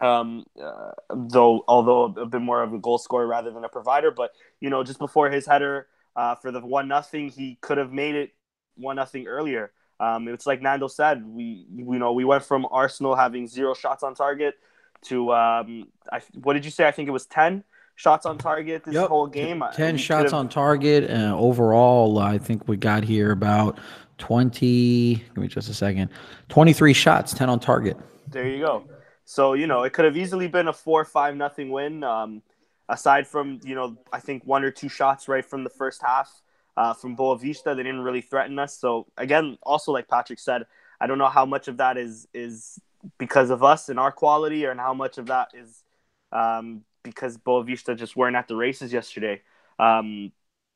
Um, 0.00 0.44
uh, 0.60 0.92
though, 1.14 1.62
although 1.68 2.04
a 2.04 2.26
bit 2.26 2.40
more 2.40 2.62
of 2.62 2.72
a 2.72 2.78
goal 2.78 2.98
scorer 2.98 3.26
rather 3.26 3.52
than 3.52 3.64
a 3.64 3.68
provider, 3.68 4.10
but 4.10 4.32
you 4.58 4.68
know, 4.68 4.82
just 4.82 4.98
before 4.98 5.30
his 5.30 5.46
header 5.46 5.86
uh, 6.16 6.34
for 6.34 6.50
the 6.50 6.60
one 6.60 6.88
nothing, 6.88 7.28
he 7.28 7.56
could 7.60 7.78
have 7.78 7.92
made 7.92 8.16
it 8.16 8.34
one 8.76 8.96
nothing 8.96 9.28
earlier. 9.28 9.70
Um, 10.00 10.26
it's 10.26 10.46
like 10.46 10.60
Nando 10.60 10.88
said, 10.88 11.24
we 11.24 11.66
you 11.72 11.98
know 12.00 12.12
we 12.14 12.24
went 12.24 12.42
from 12.44 12.66
Arsenal 12.70 13.14
having 13.14 13.46
zero 13.46 13.74
shots 13.74 14.02
on 14.02 14.16
target 14.16 14.54
to 15.02 15.32
um, 15.32 15.88
I, 16.10 16.20
what 16.34 16.54
did 16.54 16.64
you 16.64 16.72
say? 16.72 16.88
I 16.88 16.90
think 16.90 17.06
it 17.08 17.12
was 17.12 17.26
ten 17.26 17.62
shots 18.00 18.24
on 18.24 18.38
target 18.38 18.82
this 18.82 18.94
yep. 18.94 19.08
whole 19.08 19.26
game. 19.26 19.62
10 19.74 19.98
shots 19.98 20.32
on 20.32 20.48
target. 20.48 21.04
And 21.04 21.34
overall, 21.34 22.18
I 22.18 22.38
think 22.38 22.66
we 22.66 22.78
got 22.78 23.04
here 23.04 23.30
about 23.30 23.78
20, 24.16 25.16
give 25.16 25.36
me 25.36 25.48
just 25.48 25.68
a 25.68 25.74
second, 25.74 26.08
23 26.48 26.94
shots, 26.94 27.34
10 27.34 27.50
on 27.50 27.60
target. 27.60 27.98
There 28.28 28.48
you 28.48 28.64
go. 28.64 28.84
So 29.26 29.52
you 29.52 29.66
know, 29.66 29.82
it 29.82 29.92
could 29.92 30.06
have 30.06 30.16
easily 30.16 30.48
been 30.48 30.68
a 30.68 30.72
four-five 30.72 31.36
nothing 31.36 31.70
win. 31.70 32.02
Um, 32.02 32.42
aside 32.88 33.28
from 33.28 33.60
you 33.62 33.74
know, 33.74 33.96
I 34.12 34.18
think 34.18 34.44
one 34.44 34.64
or 34.64 34.70
two 34.70 34.88
shots 34.88 35.28
right 35.28 35.44
from 35.44 35.62
the 35.62 35.70
first 35.70 36.02
half 36.02 36.28
uh, 36.76 36.94
from 36.94 37.16
Boavista, 37.16 37.76
they 37.76 37.82
didn't 37.82 38.00
really 38.00 38.22
threaten 38.22 38.58
us. 38.58 38.76
So 38.76 39.06
again, 39.16 39.58
also 39.62 39.92
like 39.92 40.08
Patrick 40.08 40.40
said, 40.40 40.62
I 41.00 41.06
don't 41.06 41.18
know 41.18 41.28
how 41.28 41.44
much 41.44 41.68
of 41.68 41.76
that 41.76 41.96
is 41.96 42.26
is 42.34 42.80
because 43.18 43.50
of 43.50 43.62
us 43.62 43.88
and 43.88 44.00
our 44.00 44.10
quality, 44.10 44.66
or 44.66 44.70
and 44.70 44.80
how 44.80 44.94
much 44.94 45.18
of 45.18 45.26
that 45.26 45.50
is 45.54 45.84
um, 46.32 46.82
because 47.02 47.36
Boavista 47.36 47.96
just 47.96 48.16
weren't 48.16 48.36
at 48.36 48.48
the 48.48 48.56
races 48.56 48.92
yesterday. 48.92 49.42
Um, 49.78 50.32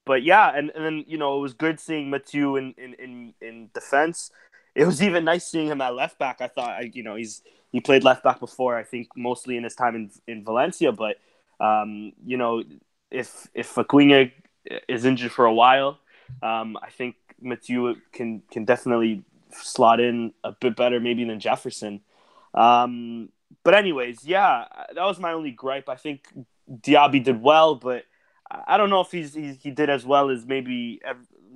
but 0.06 0.22
yeah, 0.22 0.50
and, 0.54 0.70
and 0.74 0.84
then 0.84 1.04
you 1.06 1.18
know 1.18 1.38
it 1.38 1.40
was 1.40 1.54
good 1.54 1.80
seeing 1.80 2.10
Mathieu 2.10 2.56
in, 2.56 2.74
in, 2.76 2.94
in, 2.94 3.34
in 3.40 3.70
defense. 3.74 4.30
It 4.74 4.86
was 4.86 5.02
even 5.02 5.24
nice 5.24 5.46
seeing 5.46 5.68
him 5.68 5.80
at 5.80 5.94
left 5.94 6.18
back. 6.18 6.40
I 6.40 6.48
thought, 6.48 6.70
I, 6.70 6.90
you 6.92 7.02
know, 7.02 7.14
he's 7.14 7.42
he 7.72 7.80
played 7.80 8.04
left 8.04 8.22
back 8.22 8.40
before. 8.40 8.76
I 8.76 8.82
think 8.82 9.08
mostly 9.16 9.56
in 9.56 9.64
his 9.64 9.74
time 9.74 9.94
in 9.94 10.10
in 10.26 10.44
Valencia, 10.44 10.92
but 10.92 11.16
um, 11.60 12.12
you 12.24 12.36
know, 12.36 12.62
if 13.10 13.48
if 13.54 13.76
Acuna 13.78 14.26
is 14.88 15.04
injured 15.04 15.32
for 15.32 15.46
a 15.46 15.54
while, 15.54 15.98
um, 16.42 16.76
I 16.82 16.90
think 16.90 17.16
Mathieu 17.40 17.96
can 18.12 18.42
can 18.50 18.64
definitely 18.64 19.24
slot 19.50 20.00
in 20.00 20.32
a 20.42 20.52
bit 20.52 20.76
better 20.76 21.00
maybe 21.00 21.24
than 21.24 21.40
Jefferson. 21.40 22.00
Um, 22.54 23.30
but 23.62 23.74
anyways, 23.74 24.24
yeah, 24.24 24.64
that 24.94 25.04
was 25.04 25.18
my 25.18 25.32
only 25.32 25.50
gripe. 25.50 25.88
I 25.88 25.96
think 25.96 26.26
Diaby 26.70 27.22
did 27.22 27.40
well, 27.40 27.74
but 27.74 28.04
I 28.50 28.76
don't 28.76 28.90
know 28.90 29.00
if 29.00 29.10
he's, 29.10 29.34
he, 29.34 29.52
he 29.54 29.70
did 29.70 29.90
as 29.90 30.04
well 30.04 30.30
as 30.30 30.46
maybe 30.46 31.00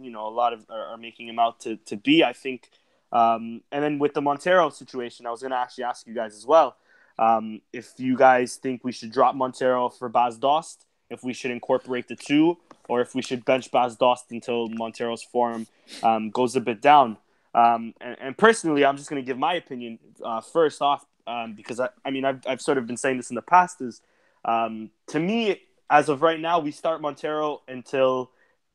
you 0.01 0.11
know 0.11 0.27
a 0.27 0.31
lot 0.31 0.53
of 0.53 0.67
are, 0.71 0.97
making 0.97 1.29
him 1.29 1.39
out 1.39 1.61
to, 1.61 1.77
to 1.87 1.97
be. 1.97 2.23
I 2.23 2.33
think, 2.33 2.71
um, 3.13 3.63
and 3.73 3.83
then 3.83 3.99
with 3.99 4.15
the 4.15 4.23
Montero 4.23 4.71
situation, 4.71 5.27
I 5.27 5.31
was 5.31 5.41
going 5.41 5.53
to 5.53 5.59
actually 5.59 5.85
ask 5.85 6.07
you 6.07 6.15
guys 6.15 6.35
as 6.35 6.47
well 6.47 6.77
um, 7.19 7.61
if 7.73 7.95
you 7.99 8.17
guys 8.17 8.57
think 8.57 8.85
we 8.85 8.93
should 8.93 9.11
drop 9.11 9.35
Montero 9.35 9.89
for 9.89 10.09
Bas 10.09 10.37
Dost, 10.37 10.87
if 11.11 11.25
we 11.25 11.33
should 11.33 11.51
incorporate 11.51 12.09
the 12.09 12.17
two, 12.17 12.59
or 12.89 13.01
if 13.01 13.15
we 13.15 13.23
should 13.23 13.45
bench 13.45 13.71
Bas 13.71 13.97
Dost 13.97 14.27
until 14.31 14.69
Montero's 14.69 15.23
form 15.23 15.67
um, 16.03 16.31
goes 16.31 16.55
a 16.55 16.61
bit 16.61 16.81
down. 16.81 17.17
Um, 17.55 17.95
and, 18.01 18.17
and, 18.21 18.39
personally, 18.39 18.85
I'm 18.85 18.97
just 18.97 19.11
going 19.11 19.21
to 19.21 19.27
give 19.27 19.39
my 19.39 19.55
opinion 19.55 19.99
uh, 20.23 20.41
first 20.41 20.81
off 20.81 21.05
um, 21.29 21.55
because 21.55 21.79
I, 21.79 21.91
I 22.05 22.11
mean 22.11 22.25
I've, 22.25 22.41
I've 22.47 22.61
sort 22.61 22.79
of 22.79 22.87
been 22.87 22.97
saying 22.97 23.19
this 23.19 23.31
in 23.31 23.37
the 23.37 23.43
past 23.43 23.81
is 23.81 24.01
um, 24.45 24.91
to 25.09 25.21
me 25.21 25.61
as 25.91 26.09
of 26.09 26.23
right 26.23 26.41
now 26.41 26.59
we 26.59 26.73
start 26.73 27.01
Montero 27.01 27.63
until 27.69 28.31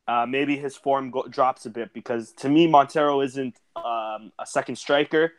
uh, 0.08 0.26
maybe 0.28 0.58
his 0.58 0.76
form 0.76 1.12
go- 1.12 1.28
drops 1.28 1.66
a 1.66 1.70
bit 1.70 1.93
because 1.93 2.32
to 2.34 2.49
me 2.49 2.68
Montero 2.68 3.22
isn't 3.22 3.60
um, 3.76 4.32
a 4.39 4.45
second 4.45 4.78
striker 4.78 5.34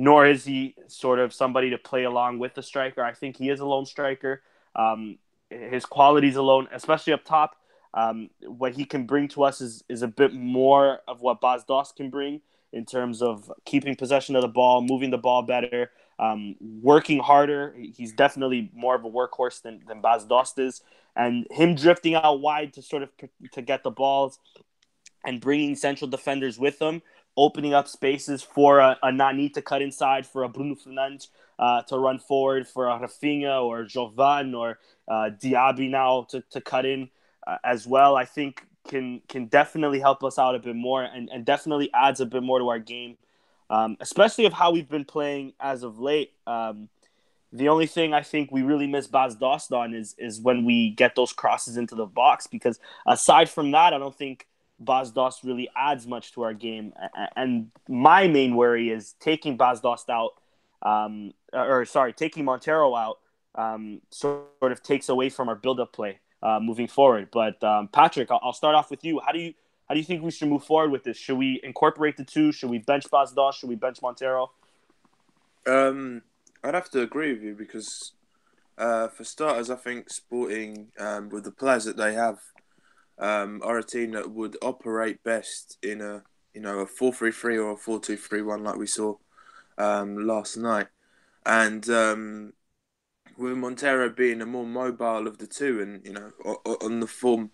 nor 0.00 0.24
is 0.26 0.44
he 0.44 0.76
sort 0.86 1.18
of 1.18 1.34
somebody 1.34 1.70
to 1.70 1.76
play 1.76 2.04
along 2.04 2.38
with 2.38 2.54
the 2.54 2.62
striker. 2.62 3.02
I 3.02 3.12
think 3.12 3.36
he 3.36 3.50
is 3.50 3.58
a 3.58 3.66
lone 3.66 3.84
striker. 3.84 4.42
Um, 4.76 5.18
his 5.50 5.84
qualities 5.84 6.36
alone, 6.36 6.68
especially 6.72 7.14
up 7.14 7.24
top, 7.24 7.56
um, 7.94 8.30
what 8.46 8.74
he 8.74 8.84
can 8.84 9.06
bring 9.06 9.26
to 9.28 9.42
us 9.42 9.60
is, 9.60 9.82
is 9.88 10.02
a 10.02 10.08
bit 10.08 10.32
more 10.32 11.00
of 11.08 11.20
what 11.20 11.40
Bas 11.40 11.64
Dost 11.64 11.96
can 11.96 12.10
bring 12.10 12.42
in 12.72 12.84
terms 12.84 13.22
of 13.22 13.50
keeping 13.64 13.96
possession 13.96 14.36
of 14.36 14.42
the 14.42 14.48
ball, 14.48 14.82
moving 14.82 15.10
the 15.10 15.18
ball 15.18 15.42
better, 15.42 15.90
um, 16.18 16.56
working 16.60 17.18
harder. 17.18 17.74
He's 17.94 18.12
definitely 18.12 18.70
more 18.74 18.94
of 18.94 19.04
a 19.04 19.10
workhorse 19.10 19.62
than, 19.62 19.82
than 19.86 20.00
Bas 20.00 20.24
Dost 20.24 20.58
is. 20.58 20.82
And 21.16 21.46
him 21.50 21.74
drifting 21.74 22.14
out 22.14 22.40
wide 22.40 22.72
to 22.74 22.82
sort 22.82 23.02
of 23.02 23.10
to 23.52 23.62
get 23.62 23.82
the 23.82 23.90
balls 23.90 24.38
and 25.24 25.40
bringing 25.40 25.74
central 25.74 26.08
defenders 26.08 26.58
with 26.58 26.80
him, 26.80 27.02
opening 27.36 27.74
up 27.74 27.88
spaces 27.88 28.42
for 28.42 28.78
a, 28.78 28.96
a 29.02 29.10
Nani 29.10 29.48
to 29.50 29.62
cut 29.62 29.82
inside, 29.82 30.26
for 30.26 30.44
a 30.44 30.48
Bruno 30.48 30.76
Fernandes 30.76 31.28
uh, 31.58 31.82
to 31.82 31.98
run 31.98 32.18
forward, 32.18 32.68
for 32.68 32.88
a 32.88 32.98
Rafinha 32.98 33.62
or 33.64 33.84
Jovane 33.84 34.56
or 34.56 34.78
uh, 35.08 35.30
Diaby 35.42 35.90
now 35.90 36.26
to, 36.30 36.42
to 36.50 36.60
cut 36.60 36.86
in 36.86 37.10
uh, 37.46 37.56
as 37.64 37.86
well. 37.86 38.16
I 38.16 38.24
think 38.24 38.64
can 38.86 39.20
can 39.28 39.46
definitely 39.46 40.00
help 40.00 40.24
us 40.24 40.38
out 40.38 40.54
a 40.54 40.58
bit 40.58 40.76
more 40.76 41.02
and, 41.02 41.28
and 41.30 41.44
definitely 41.44 41.90
adds 41.94 42.20
a 42.20 42.26
bit 42.26 42.42
more 42.42 42.58
to 42.58 42.68
our 42.68 42.78
game, 42.78 43.16
um, 43.70 43.96
especially 44.00 44.46
of 44.46 44.52
how 44.52 44.72
we've 44.72 44.88
been 44.88 45.04
playing 45.04 45.52
as 45.60 45.82
of 45.82 45.98
late. 45.98 46.32
Um, 46.46 46.88
the 47.52 47.68
only 47.68 47.86
thing 47.86 48.12
I 48.12 48.22
think 48.22 48.52
we 48.52 48.62
really 48.62 48.86
miss 48.86 49.06
Bas 49.06 49.34
Dost 49.34 49.72
on 49.72 49.94
is 49.94 50.14
is 50.18 50.40
when 50.40 50.64
we 50.64 50.90
get 50.90 51.14
those 51.16 51.32
crosses 51.32 51.76
into 51.76 51.94
the 51.94 52.06
box 52.06 52.46
because 52.46 52.78
aside 53.06 53.48
from 53.48 53.70
that, 53.70 53.94
I 53.94 53.98
don't 53.98 54.16
think 54.16 54.46
Bas 54.78 55.10
Dost 55.10 55.44
really 55.44 55.68
adds 55.76 56.06
much 56.06 56.32
to 56.32 56.42
our 56.42 56.54
game. 56.54 56.92
And 57.36 57.70
my 57.88 58.28
main 58.28 58.54
worry 58.54 58.90
is 58.90 59.14
taking 59.18 59.56
Bas 59.56 59.80
Dost 59.80 60.08
out, 60.10 60.32
um, 60.82 61.32
or 61.52 61.84
sorry, 61.84 62.12
taking 62.12 62.44
Montero 62.44 62.94
out, 62.94 63.18
um, 63.54 64.00
sort 64.10 64.46
of 64.62 64.82
takes 64.82 65.08
away 65.08 65.30
from 65.30 65.48
our 65.48 65.56
build-up 65.56 65.92
play 65.92 66.20
uh, 66.42 66.60
moving 66.60 66.86
forward. 66.86 67.28
But 67.32 67.62
um, 67.64 67.88
Patrick, 67.88 68.30
I'll, 68.30 68.52
start 68.52 68.74
off 68.74 68.90
with 68.90 69.04
you. 69.04 69.20
How 69.24 69.32
do 69.32 69.40
you 69.40 69.54
how 69.88 69.94
do 69.94 70.00
you 70.00 70.04
think 70.04 70.22
we 70.22 70.30
should 70.30 70.48
move 70.48 70.64
forward 70.64 70.90
with 70.90 71.04
this? 71.04 71.16
Should 71.16 71.38
we 71.38 71.60
incorporate 71.62 72.16
the 72.16 72.24
two? 72.24 72.52
Should 72.52 72.68
we 72.68 72.78
bench 72.78 73.10
Bas 73.10 73.32
Dost? 73.32 73.60
Should 73.60 73.70
we 73.70 73.76
bench 73.76 74.02
Montero? 74.02 74.50
Um, 75.66 76.22
I'd 76.62 76.74
have 76.74 76.90
to 76.90 77.00
agree 77.00 77.32
with 77.32 77.42
you 77.42 77.54
because, 77.54 78.12
uh, 78.76 79.08
for 79.08 79.24
starters, 79.24 79.70
I 79.70 79.76
think 79.76 80.10
Sporting 80.10 80.88
um, 80.98 81.30
with 81.30 81.44
the 81.44 81.50
players 81.50 81.84
that 81.84 81.96
they 81.96 82.12
have 82.14 82.38
um, 83.18 83.62
are 83.64 83.78
a 83.78 83.82
team 83.82 84.12
that 84.12 84.30
would 84.30 84.56
operate 84.62 85.22
best 85.24 85.78
in 85.82 86.00
a 86.00 86.22
you 86.54 86.60
know 86.60 86.80
a 86.80 86.86
four 86.86 87.12
three 87.12 87.32
three 87.32 87.58
or 87.58 87.72
a 87.72 87.76
four 87.76 88.00
two 88.00 88.16
three 88.16 88.42
one 88.42 88.64
like 88.64 88.76
we 88.76 88.86
saw 88.86 89.14
um, 89.78 90.26
last 90.26 90.56
night, 90.56 90.88
and 91.46 91.88
um, 91.88 92.52
with 93.36 93.56
Montero 93.56 94.10
being 94.10 94.42
a 94.42 94.46
more 94.46 94.66
mobile 94.66 95.26
of 95.26 95.38
the 95.38 95.46
two, 95.46 95.80
and 95.80 96.04
you 96.04 96.12
know 96.12 96.32
on 96.82 97.00
the 97.00 97.06
form 97.06 97.50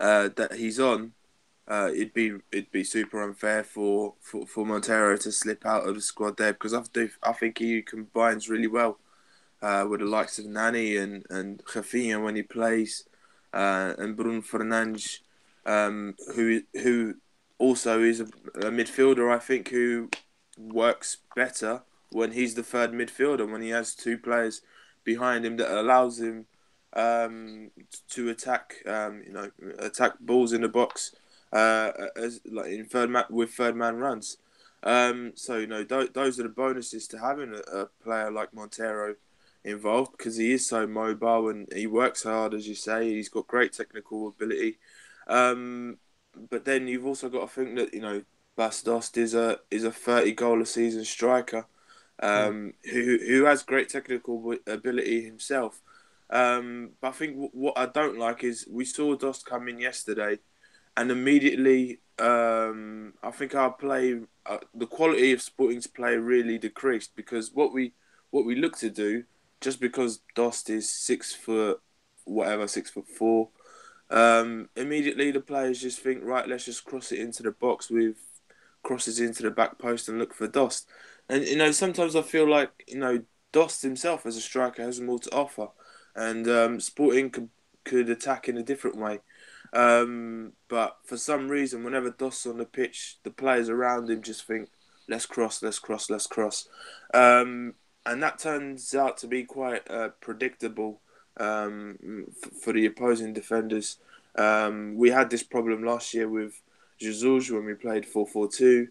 uh, 0.00 0.30
that 0.36 0.54
he's 0.54 0.80
on, 0.80 1.12
uh, 1.66 1.90
it'd 1.92 2.12
be 2.12 2.32
it'd 2.52 2.70
be 2.70 2.84
super 2.84 3.22
unfair 3.22 3.64
for, 3.64 4.14
for, 4.20 4.46
for 4.46 4.66
Montero 4.66 5.16
to 5.16 5.32
slip 5.32 5.64
out 5.64 5.88
of 5.88 5.94
the 5.94 6.00
squad 6.00 6.36
there 6.36 6.52
because 6.52 6.74
I 6.74 6.82
do 6.92 7.08
I 7.22 7.32
think 7.32 7.58
he 7.58 7.80
combines 7.82 8.48
really 8.48 8.66
well 8.66 8.98
uh, 9.62 9.86
with 9.88 10.00
the 10.00 10.06
likes 10.06 10.38
of 10.38 10.46
Nani 10.46 10.96
and 10.96 11.24
and 11.30 11.64
Rafinha 11.64 12.22
when 12.22 12.36
he 12.36 12.42
plays, 12.42 13.04
uh, 13.52 13.94
and 13.98 14.14
Bruno 14.14 14.42
Fernandes, 14.42 15.20
um, 15.64 16.14
who 16.34 16.62
who 16.74 17.14
also 17.58 18.02
is 18.02 18.20
a, 18.20 18.24
a 18.56 18.70
midfielder 18.70 19.34
I 19.34 19.38
think 19.38 19.68
who 19.68 20.10
works 20.58 21.18
better 21.34 21.82
when 22.10 22.32
he's 22.32 22.54
the 22.54 22.62
third 22.62 22.92
midfielder 22.92 23.50
when 23.50 23.62
he 23.62 23.70
has 23.70 23.94
two 23.94 24.18
players 24.18 24.60
behind 25.02 25.46
him 25.46 25.56
that 25.56 25.80
allows 25.80 26.20
him 26.20 26.46
um, 26.92 27.70
to 28.10 28.28
attack, 28.28 28.76
um, 28.86 29.22
you 29.26 29.32
know, 29.32 29.50
attack 29.78 30.12
balls 30.20 30.52
in 30.52 30.60
the 30.60 30.68
box 30.68 31.12
uh, 31.54 31.92
as 32.16 32.40
like 32.50 32.72
in 32.72 32.86
third 32.86 33.10
man 33.10 33.24
with 33.30 33.52
third 33.52 33.76
man 33.76 33.96
runs. 33.96 34.38
Um, 34.82 35.32
so 35.36 35.58
you 35.58 35.68
know 35.68 35.84
th- 35.84 36.12
those 36.14 36.40
are 36.40 36.44
the 36.44 36.50
bonuses 36.50 37.08
to 37.08 37.20
having 37.20 37.54
a, 37.54 37.78
a 37.82 37.86
player 38.02 38.30
like 38.32 38.54
Montero 38.54 39.16
involved 39.64 40.12
because 40.18 40.36
he 40.36 40.52
is 40.52 40.66
so 40.66 40.86
mobile 40.86 41.48
and 41.50 41.68
he 41.72 41.86
works 41.86 42.24
hard, 42.24 42.54
as 42.54 42.68
you 42.68 42.76
say. 42.76 43.10
He's 43.14 43.30
got 43.30 43.46
great 43.48 43.72
technical 43.72 44.28
ability. 44.28 44.78
Um, 45.28 45.98
but 46.50 46.66
then 46.66 46.88
you've 46.88 47.06
also 47.06 47.30
got 47.30 47.42
to 47.42 47.48
think 47.48 47.76
that 47.76 47.94
you 47.94 48.02
know 48.02 48.22
Bas 48.56 48.82
Dost 48.82 49.16
is 49.18 49.34
a 49.34 49.58
is 49.70 49.84
a 49.84 49.92
thirty 49.92 50.32
goal 50.32 50.62
a 50.62 50.66
season 50.66 51.04
striker 51.04 51.66
um, 52.22 52.74
who 52.92 53.18
who 53.26 53.44
has 53.44 53.62
great 53.62 53.88
technical 53.88 54.54
ability 54.66 55.24
himself. 55.24 55.82
Um, 56.30 56.92
but 57.00 57.08
I 57.08 57.12
think 57.12 57.32
w- 57.34 57.50
what 57.52 57.78
I 57.78 57.86
don't 57.86 58.18
like 58.18 58.44
is 58.44 58.66
we 58.70 58.84
saw 58.84 59.14
Dost 59.16 59.46
come 59.46 59.68
in 59.68 59.78
yesterday, 59.78 60.38
and 60.96 61.10
immediately 61.10 62.00
um, 62.18 63.14
I 63.22 63.30
think 63.30 63.54
our 63.54 63.72
play, 63.72 64.20
uh, 64.46 64.58
the 64.74 64.86
quality 64.86 65.32
of 65.32 65.42
Sporting's 65.42 65.86
play 65.86 66.16
really 66.16 66.58
decreased 66.58 67.16
because 67.16 67.52
what 67.52 67.72
we 67.72 67.92
what 68.30 68.44
we 68.44 68.54
look 68.54 68.76
to 68.78 68.90
do, 68.90 69.24
just 69.60 69.80
because 69.80 70.20
Dost 70.34 70.70
is 70.70 70.90
six 70.90 71.32
foot, 71.32 71.80
whatever 72.24 72.66
six 72.68 72.90
foot 72.90 73.08
four, 73.08 73.48
um, 74.10 74.68
immediately 74.76 75.30
the 75.30 75.40
players 75.40 75.80
just 75.80 76.00
think 76.00 76.22
right, 76.24 76.48
let's 76.48 76.64
just 76.64 76.84
cross 76.84 77.10
it 77.12 77.18
into 77.18 77.42
the 77.42 77.50
box 77.50 77.90
with 77.90 78.16
crosses 78.82 79.18
into 79.18 79.42
the 79.42 79.50
back 79.50 79.78
post 79.78 80.08
and 80.08 80.18
look 80.18 80.34
for 80.34 80.46
Dost. 80.46 80.88
And 81.28 81.44
you 81.44 81.56
know, 81.56 81.72
sometimes 81.72 82.14
I 82.14 82.22
feel 82.22 82.48
like 82.48 82.84
you 82.86 82.98
know 82.98 83.22
Dost 83.52 83.82
himself 83.82 84.26
as 84.26 84.36
a 84.36 84.40
striker 84.40 84.82
has 84.82 85.00
more 85.00 85.18
to 85.18 85.34
offer, 85.34 85.68
and 86.14 86.48
um, 86.48 86.80
Sporting 86.80 87.30
could 87.30 87.48
could 87.84 88.08
attack 88.08 88.48
in 88.48 88.56
a 88.56 88.62
different 88.62 88.96
way. 88.96 89.20
Um, 89.72 90.52
but 90.68 90.98
for 91.04 91.16
some 91.16 91.48
reason, 91.48 91.84
whenever 91.84 92.10
Dost's 92.10 92.46
on 92.46 92.58
the 92.58 92.64
pitch, 92.64 93.18
the 93.24 93.30
players 93.30 93.68
around 93.68 94.10
him 94.10 94.22
just 94.22 94.46
think, 94.46 94.68
"Let's 95.08 95.26
cross, 95.26 95.62
let's 95.62 95.78
cross, 95.78 96.10
let's 96.10 96.26
cross," 96.26 96.68
um, 97.12 97.74
and 98.06 98.22
that 98.22 98.38
turns 98.38 98.94
out 98.94 99.16
to 99.18 99.26
be 99.26 99.44
quite 99.44 99.88
uh, 99.90 100.10
predictable 100.20 101.00
um, 101.38 102.26
f- 102.44 102.52
for 102.60 102.72
the 102.72 102.86
opposing 102.86 103.32
defenders. 103.32 103.98
Um, 104.36 104.96
we 104.96 105.10
had 105.10 105.30
this 105.30 105.42
problem 105.42 105.84
last 105.84 106.14
year 106.14 106.28
with 106.28 106.60
Jesus 106.98 107.50
when 107.50 107.64
we 107.64 107.74
played 107.74 108.06
four 108.06 108.26
four 108.26 108.48
two. 108.48 108.88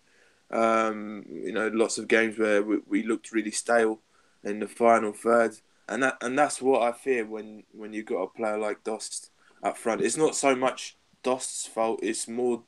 Um, 0.51 1.25
you 1.29 1.51
know, 1.51 1.69
lots 1.69 1.97
of 1.97 2.07
games 2.07 2.37
where 2.37 2.61
we, 2.61 2.77
we 2.87 3.03
looked 3.03 3.31
really 3.31 3.51
stale 3.51 3.99
in 4.43 4.59
the 4.59 4.67
final 4.67 5.13
third, 5.13 5.55
and 5.87 6.03
that 6.03 6.17
and 6.21 6.37
that's 6.37 6.61
what 6.61 6.81
I 6.81 6.91
fear 6.91 7.25
when 7.25 7.63
when 7.71 7.93
you 7.93 8.03
got 8.03 8.21
a 8.21 8.27
player 8.27 8.57
like 8.57 8.83
Dost 8.83 9.31
up 9.63 9.77
front. 9.77 10.01
It's 10.01 10.17
not 10.17 10.35
so 10.35 10.55
much 10.55 10.97
Dost's 11.23 11.65
fault; 11.65 12.01
it's 12.03 12.27
more 12.27 12.63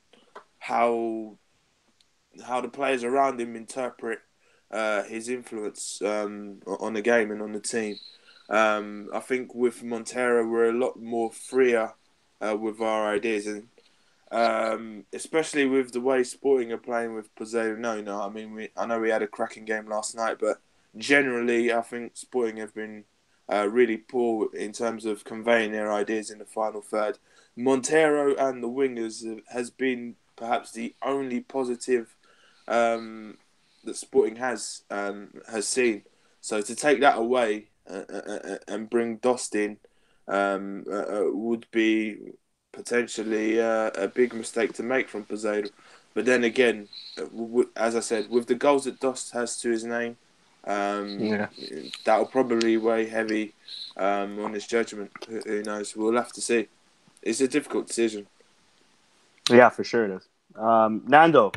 how 0.59 1.37
how 2.45 2.61
the 2.61 2.67
players 2.67 3.03
around 3.03 3.39
him 3.39 3.55
interpret 3.55 4.19
uh, 4.71 5.03
his 5.03 5.29
influence 5.29 6.01
um, 6.01 6.59
on 6.65 6.93
the 6.93 7.01
game 7.01 7.31
and 7.31 7.41
on 7.41 7.51
the 7.51 7.59
team. 7.59 7.97
Um, 8.49 9.09
I 9.13 9.19
think 9.19 9.55
with 9.55 9.83
Montero, 9.83 10.47
we're 10.47 10.69
a 10.69 10.73
lot 10.73 11.01
more 11.01 11.31
freer 11.31 11.93
uh, 12.41 12.55
with 12.59 12.79
our 12.81 13.07
ideas, 13.13 13.47
and 13.47 13.67
um, 14.31 15.05
especially 15.13 15.65
with 15.65 15.91
the 15.91 16.01
way 16.01 16.23
Sporting 16.23 16.71
are 16.71 16.77
playing 16.77 17.13
with 17.13 17.33
Peseiro. 17.35 17.77
No, 17.77 18.01
no, 18.01 18.21
I 18.21 18.29
mean, 18.29 18.53
we, 18.53 18.69
I 18.75 18.85
know 18.85 18.99
we 18.99 19.09
had 19.09 19.23
a 19.23 19.27
cracking 19.27 19.65
game 19.65 19.87
last 19.87 20.15
night, 20.15 20.37
but 20.39 20.61
generally, 20.97 21.73
I 21.73 21.81
think 21.81 22.17
Sporting 22.17 22.57
have 22.57 22.73
been 22.73 23.05
uh, 23.51 23.67
really 23.69 23.97
poor 23.97 24.53
in 24.55 24.71
terms 24.71 25.05
of 25.05 25.23
conveying 25.23 25.71
their 25.71 25.91
ideas 25.91 26.29
in 26.29 26.39
the 26.39 26.45
final 26.45 26.81
third. 26.81 27.17
Montero 27.55 28.35
and 28.35 28.61
the 28.61 28.67
wingers 28.67 29.41
has 29.49 29.69
been 29.69 30.15
perhaps 30.35 30.71
the 30.71 30.93
only 31.01 31.39
positive 31.39 32.15
um, 32.67 33.37
that 33.83 33.95
Sporting 33.95 34.35
has 34.37 34.83
um, 34.89 35.29
has 35.49 35.67
seen. 35.67 36.03
So 36.41 36.61
to 36.61 36.75
take 36.75 36.99
that 37.01 37.17
away 37.17 37.67
uh, 37.89 38.03
uh, 38.09 38.39
uh 38.43 38.57
and 38.67 38.89
bring 38.89 39.17
Dost 39.17 39.55
in 39.55 39.77
um, 40.27 40.85
uh, 40.89 40.95
uh 40.95 41.29
would 41.31 41.67
be 41.71 42.17
potentially 42.71 43.61
uh, 43.61 43.91
a 43.95 44.07
big 44.07 44.33
mistake 44.33 44.73
to 44.73 44.83
make 44.83 45.07
from 45.07 45.23
Peseiro. 45.25 45.69
But 46.13 46.25
then 46.25 46.43
again, 46.43 46.87
as 47.75 47.95
I 47.95 47.99
said, 47.99 48.29
with 48.29 48.47
the 48.47 48.55
goals 48.55 48.85
that 48.85 48.99
Dost 48.99 49.31
has 49.33 49.57
to 49.59 49.69
his 49.69 49.83
name, 49.83 50.17
um, 50.65 51.19
yeah. 51.19 51.47
that'll 52.03 52.25
probably 52.25 52.77
weigh 52.77 53.07
heavy 53.07 53.53
um, 53.97 54.43
on 54.43 54.53
his 54.53 54.65
judgment. 54.65 55.11
Who 55.27 55.63
knows? 55.63 55.95
We'll 55.95 56.15
have 56.15 56.33
to 56.33 56.41
see. 56.41 56.67
It's 57.21 57.41
a 57.41 57.47
difficult 57.47 57.87
decision. 57.87 58.27
Yeah, 59.49 59.69
for 59.69 59.83
sure 59.83 60.05
it 60.05 60.11
is. 60.11 60.27
Um, 60.55 61.03
Nando, 61.07 61.51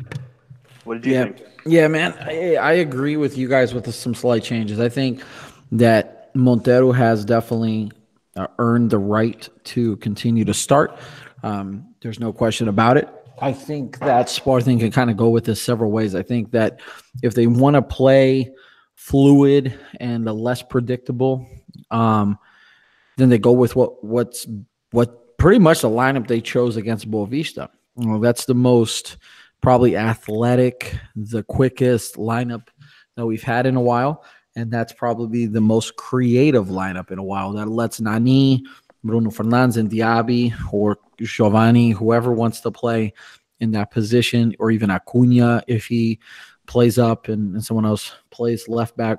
what 0.83 1.01
did 1.01 1.05
you 1.05 1.13
yeah. 1.13 1.23
think? 1.23 1.41
Yeah, 1.65 1.87
man, 1.87 2.13
I, 2.19 2.55
I 2.55 2.73
agree 2.73 3.17
with 3.17 3.37
you 3.37 3.47
guys 3.47 3.73
with 3.73 3.93
some 3.93 4.13
slight 4.13 4.43
changes. 4.43 4.79
I 4.79 4.89
think 4.89 5.23
that 5.71 6.31
Montero 6.35 6.91
has 6.91 7.25
definitely 7.25 7.91
uh, 8.35 8.47
earned 8.57 8.91
the 8.91 8.99
right 8.99 9.47
to 9.65 9.97
continue 9.97 10.45
to 10.45 10.53
start. 10.53 10.97
Um, 11.43 11.93
there's 12.01 12.19
no 12.19 12.31
question 12.31 12.67
about 12.67 12.97
it. 12.97 13.09
I 13.41 13.53
think 13.53 13.99
that 13.99 14.29
Sporting 14.29 14.79
can 14.79 14.91
kind 14.91 15.09
of 15.09 15.17
go 15.17 15.29
with 15.29 15.45
this 15.45 15.61
several 15.61 15.91
ways. 15.91 16.13
I 16.13 16.23
think 16.23 16.51
that 16.51 16.79
if 17.23 17.35
they 17.35 17.47
want 17.47 17.75
to 17.75 17.81
play 17.81 18.51
fluid 19.09 19.77
and 19.99 20.25
less 20.25 20.61
predictable, 20.61 21.47
um, 21.89 22.37
then 23.17 23.29
they 23.29 23.39
go 23.39 23.51
with 23.51 23.75
what 23.75 24.03
what's 24.03 24.47
what 24.91 25.37
pretty 25.37 25.57
much 25.57 25.81
the 25.81 25.89
lineup 25.89 26.27
they 26.27 26.39
chose 26.39 26.77
against 26.77 27.09
Boavista. 27.09 27.69
Well, 27.95 28.19
that's 28.19 28.45
the 28.45 28.53
most 28.53 29.17
probably 29.61 29.97
athletic, 29.97 30.95
the 31.15 31.43
quickest 31.43 32.15
lineup 32.15 32.67
that 33.15 33.25
we've 33.25 33.43
had 33.43 33.65
in 33.65 33.75
a 33.75 33.81
while. 33.81 34.23
And 34.55 34.71
that's 34.71 34.93
probably 34.93 35.47
the 35.47 35.61
most 35.61 35.95
creative 35.95 36.67
lineup 36.67 37.11
in 37.11 37.19
a 37.19 37.23
while 37.23 37.51
that 37.53 37.67
lets 37.67 37.99
Nani, 37.99 38.63
Bruno 39.03 39.31
Fernandes, 39.31 39.77
and 39.77 39.89
Diaby, 39.89 40.53
or 40.71 40.97
Jovane, 41.21 41.93
whoever 41.93 42.31
wants 42.31 42.61
to 42.61 42.71
play 42.71 43.13
in 43.59 43.71
that 43.71 43.91
position, 43.91 44.55
or 44.59 44.71
even 44.71 44.89
Acuna 44.89 45.63
if 45.67 45.85
he 45.85 46.19
plays 46.69 46.99
up 46.99 47.27
and, 47.27 47.55
and 47.55 47.65
someone 47.65 47.85
else 47.85 48.13
plays 48.29 48.69
left 48.69 48.95
back, 48.95 49.17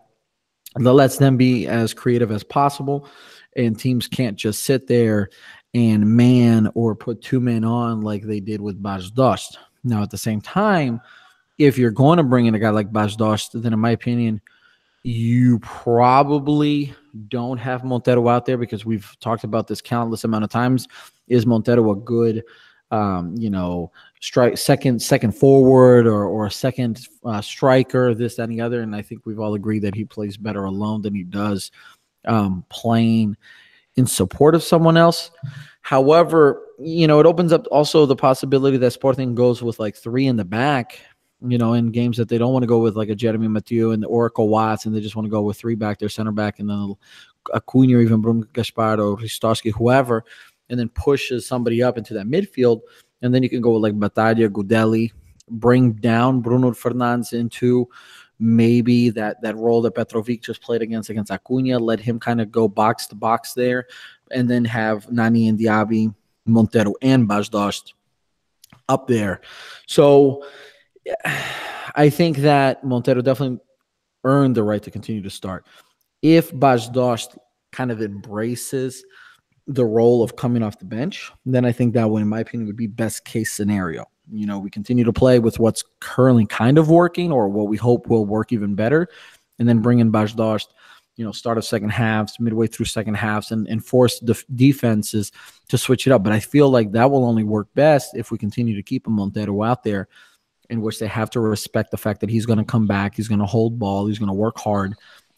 that 0.76 0.92
lets 0.92 1.18
them 1.18 1.36
be 1.36 1.66
as 1.66 1.92
creative 1.92 2.30
as 2.30 2.44
possible. 2.44 3.08
And 3.56 3.78
teams 3.78 4.06
can't 4.06 4.36
just 4.36 4.62
sit 4.62 4.86
there 4.86 5.28
and 5.74 6.16
man 6.16 6.70
or 6.74 6.94
put 6.94 7.20
two 7.20 7.40
men 7.40 7.64
on 7.64 8.02
like 8.02 8.22
they 8.22 8.38
did 8.38 8.60
with 8.60 8.80
Bas 8.80 9.10
Dost. 9.10 9.58
Now, 9.82 10.02
at 10.02 10.10
the 10.10 10.18
same 10.18 10.40
time, 10.40 11.00
if 11.58 11.76
you're 11.76 11.90
going 11.90 12.18
to 12.18 12.22
bring 12.22 12.46
in 12.46 12.54
a 12.54 12.58
guy 12.58 12.70
like 12.70 12.92
Bas 12.92 13.16
Dost, 13.16 13.60
then 13.60 13.72
in 13.72 13.80
my 13.80 13.90
opinion, 13.90 14.40
you 15.02 15.58
probably 15.58 16.94
don't 17.28 17.58
have 17.58 17.82
Montero 17.82 18.28
out 18.28 18.46
there 18.46 18.58
because 18.58 18.84
we've 18.84 19.16
talked 19.18 19.42
about 19.42 19.66
this 19.66 19.80
countless 19.80 20.22
amount 20.22 20.44
of 20.44 20.50
times. 20.50 20.86
Is 21.26 21.46
Montero 21.46 21.90
a 21.90 21.96
good, 21.96 22.44
um, 22.90 23.34
you 23.36 23.50
know, 23.50 23.92
strike 24.20 24.58
second 24.58 25.00
second 25.00 25.32
forward 25.32 26.06
or 26.06 26.24
or 26.24 26.50
second 26.50 27.06
uh, 27.24 27.40
striker, 27.40 28.14
this 28.14 28.36
that, 28.36 28.44
and 28.44 28.52
the 28.52 28.60
other? 28.60 28.82
And 28.82 28.94
I 28.94 29.02
think 29.02 29.26
we've 29.26 29.40
all 29.40 29.54
agreed 29.54 29.80
that 29.80 29.94
he 29.94 30.04
plays 30.04 30.36
better 30.36 30.64
alone 30.64 31.02
than 31.02 31.14
he 31.14 31.24
does 31.24 31.70
um, 32.26 32.64
playing 32.68 33.36
in 33.96 34.06
support 34.06 34.54
of 34.54 34.62
someone 34.62 34.96
else. 34.96 35.30
However, 35.82 36.66
you 36.78 37.06
know, 37.06 37.20
it 37.20 37.26
opens 37.26 37.52
up 37.52 37.66
also 37.70 38.06
the 38.06 38.16
possibility 38.16 38.76
that 38.76 38.90
Sporting 38.92 39.34
goes 39.34 39.62
with 39.62 39.78
like 39.78 39.96
three 39.96 40.26
in 40.26 40.36
the 40.36 40.44
back, 40.44 41.00
you 41.46 41.58
know, 41.58 41.72
in 41.72 41.90
games 41.90 42.16
that 42.16 42.28
they 42.28 42.38
don't 42.38 42.52
want 42.52 42.62
to 42.62 42.68
go 42.68 42.78
with 42.78 42.96
like 42.96 43.08
a 43.08 43.14
Jeremy 43.14 43.48
Mathieu 43.48 43.92
and 43.92 44.02
the 44.02 44.06
Oracle 44.06 44.48
Watts, 44.48 44.86
and 44.86 44.94
they 44.94 45.00
just 45.00 45.16
want 45.16 45.26
to 45.26 45.30
go 45.30 45.42
with 45.42 45.56
three 45.56 45.74
back, 45.74 45.98
their 45.98 46.08
center 46.08 46.32
back, 46.32 46.58
and 46.58 46.68
then 46.68 46.94
Acuna 47.54 47.98
even 47.98 48.20
Bruno 48.20 48.46
Gaspar 48.52 49.00
or 49.00 49.16
Ristovski, 49.16 49.72
whoever, 49.72 50.24
and 50.70 50.78
then 50.78 50.88
pushes 50.90 51.46
somebody 51.46 51.82
up 51.82 51.98
into 51.98 52.14
that 52.14 52.26
midfield. 52.26 52.80
And 53.20 53.34
then 53.34 53.42
you 53.42 53.50
can 53.50 53.60
go 53.60 53.72
with 53.72 53.82
like 53.82 53.98
Battaglia, 53.98 54.48
Gudelj, 54.48 55.10
bring 55.48 55.92
down 55.92 56.40
Bruno 56.40 56.70
Fernandes 56.70 57.32
into 57.32 57.88
maybe 58.38 59.10
that 59.10 59.42
that 59.42 59.56
role 59.56 59.82
that 59.82 59.94
Petrovic 59.94 60.42
just 60.42 60.62
played 60.62 60.80
against 60.80 61.10
against 61.10 61.30
Acuna, 61.30 61.78
let 61.78 62.00
him 62.00 62.18
kind 62.18 62.40
of 62.40 62.50
go 62.50 62.66
box 62.66 63.06
to 63.08 63.14
box 63.14 63.52
there, 63.52 63.86
and 64.30 64.48
then 64.48 64.64
have 64.64 65.10
Nani 65.12 65.48
and 65.48 65.58
Diaby, 65.58 66.14
Montero, 66.46 66.94
and 67.02 67.28
Bas 67.28 67.50
Dost 67.50 67.94
up 68.88 69.06
there. 69.06 69.42
So 69.86 70.44
I 71.94 72.08
think 72.08 72.38
that 72.38 72.82
Montero 72.82 73.20
definitely 73.20 73.58
earned 74.24 74.54
the 74.54 74.62
right 74.62 74.82
to 74.82 74.90
continue 74.90 75.22
to 75.22 75.30
start. 75.30 75.66
If 76.22 76.58
Bas 76.58 76.88
Dost 76.88 77.36
kind 77.72 77.90
of 77.90 78.00
embraces 78.00 79.04
the 79.70 79.86
role 79.86 80.22
of 80.22 80.34
coming 80.36 80.62
off 80.62 80.78
the 80.78 80.84
bench, 80.84 81.30
then 81.46 81.64
I 81.64 81.70
think 81.70 81.94
that 81.94 82.10
would, 82.10 82.22
in 82.22 82.28
my 82.28 82.40
opinion, 82.40 82.66
would 82.66 82.76
be 82.76 82.88
best 82.88 83.24
case 83.24 83.52
scenario. 83.52 84.04
You 84.32 84.46
know, 84.46 84.58
we 84.58 84.68
continue 84.68 85.04
to 85.04 85.12
play 85.12 85.38
with 85.38 85.58
what's 85.58 85.84
currently 86.00 86.44
kind 86.46 86.76
of 86.76 86.90
working 86.90 87.30
or 87.30 87.48
what 87.48 87.68
we 87.68 87.76
hope 87.76 88.08
will 88.08 88.26
work 88.26 88.52
even 88.52 88.74
better, 88.74 89.08
and 89.58 89.68
then 89.68 89.80
bring 89.80 90.00
in 90.00 90.10
Bas 90.10 90.32
Dost, 90.32 90.74
you 91.16 91.24
know, 91.24 91.30
start 91.30 91.56
of 91.56 91.64
second 91.64 91.90
halves, 91.90 92.40
midway 92.40 92.66
through 92.66 92.86
second 92.86 93.14
halves, 93.14 93.52
and, 93.52 93.68
and 93.68 93.84
force 93.84 94.18
the 94.20 94.42
defenses 94.56 95.30
to 95.68 95.78
switch 95.78 96.06
it 96.06 96.12
up. 96.12 96.24
But 96.24 96.32
I 96.32 96.40
feel 96.40 96.68
like 96.68 96.90
that 96.92 97.10
will 97.10 97.24
only 97.24 97.44
work 97.44 97.68
best 97.74 98.16
if 98.16 98.32
we 98.32 98.38
continue 98.38 98.74
to 98.74 98.82
keep 98.82 99.06
a 99.06 99.10
Montero 99.10 99.62
out 99.62 99.84
there, 99.84 100.08
in 100.68 100.80
which 100.80 100.98
they 100.98 101.06
have 101.06 101.30
to 101.30 101.40
respect 101.40 101.92
the 101.92 101.96
fact 101.96 102.20
that 102.20 102.30
he's 102.30 102.46
going 102.46 102.58
to 102.58 102.64
come 102.64 102.86
back, 102.86 103.14
he's 103.14 103.28
going 103.28 103.40
to 103.40 103.46
hold 103.46 103.78
ball, 103.78 104.06
he's 104.06 104.18
going 104.18 104.28
to 104.28 104.32
work 104.32 104.58
hard. 104.58 104.94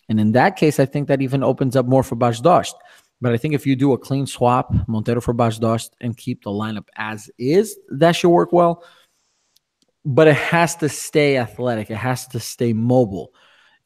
And 0.08 0.18
in 0.18 0.32
that 0.32 0.56
case, 0.56 0.80
I 0.80 0.86
think 0.86 1.08
that 1.08 1.22
even 1.22 1.42
opens 1.42 1.76
up 1.76 1.86
more 1.86 2.02
for 2.02 2.16
Bas 2.16 2.40
Dost. 2.40 2.76
But 3.22 3.32
I 3.32 3.36
think 3.36 3.54
if 3.54 3.66
you 3.66 3.76
do 3.76 3.92
a 3.92 3.98
clean 3.98 4.26
swap, 4.26 4.74
Montero 4.88 5.20
for 5.20 5.32
Bas 5.32 5.56
Dost, 5.56 5.94
and 6.00 6.16
keep 6.16 6.42
the 6.42 6.50
lineup 6.50 6.88
as 6.96 7.30
is, 7.38 7.78
that 7.88 8.12
should 8.12 8.30
work 8.30 8.52
well. 8.52 8.84
But 10.04 10.26
it 10.26 10.34
has 10.34 10.74
to 10.76 10.88
stay 10.88 11.38
athletic. 11.38 11.88
It 11.88 11.96
has 11.96 12.26
to 12.28 12.40
stay 12.40 12.72
mobile. 12.72 13.32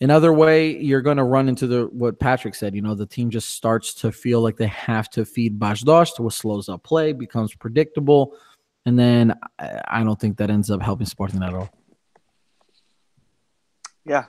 Another 0.00 0.32
way, 0.32 0.78
you're 0.78 1.02
going 1.02 1.18
to 1.18 1.24
run 1.24 1.50
into 1.50 1.66
the 1.66 1.84
what 1.92 2.18
Patrick 2.18 2.54
said. 2.54 2.74
You 2.74 2.80
know, 2.80 2.94
the 2.94 3.04
team 3.04 3.28
just 3.28 3.50
starts 3.50 3.92
to 3.96 4.10
feel 4.10 4.40
like 4.40 4.56
they 4.56 4.68
have 4.68 5.10
to 5.10 5.26
feed 5.26 5.58
Bas 5.58 5.82
Dost, 5.82 6.18
which 6.18 6.34
slows 6.34 6.70
up 6.70 6.82
play, 6.82 7.12
becomes 7.12 7.54
predictable, 7.54 8.34
and 8.86 8.98
then 8.98 9.34
I 9.58 10.02
don't 10.02 10.18
think 10.18 10.38
that 10.38 10.48
ends 10.48 10.70
up 10.70 10.80
helping 10.80 11.06
Sporting 11.06 11.42
at 11.42 11.52
all. 11.52 11.68
Yeah, 14.06 14.24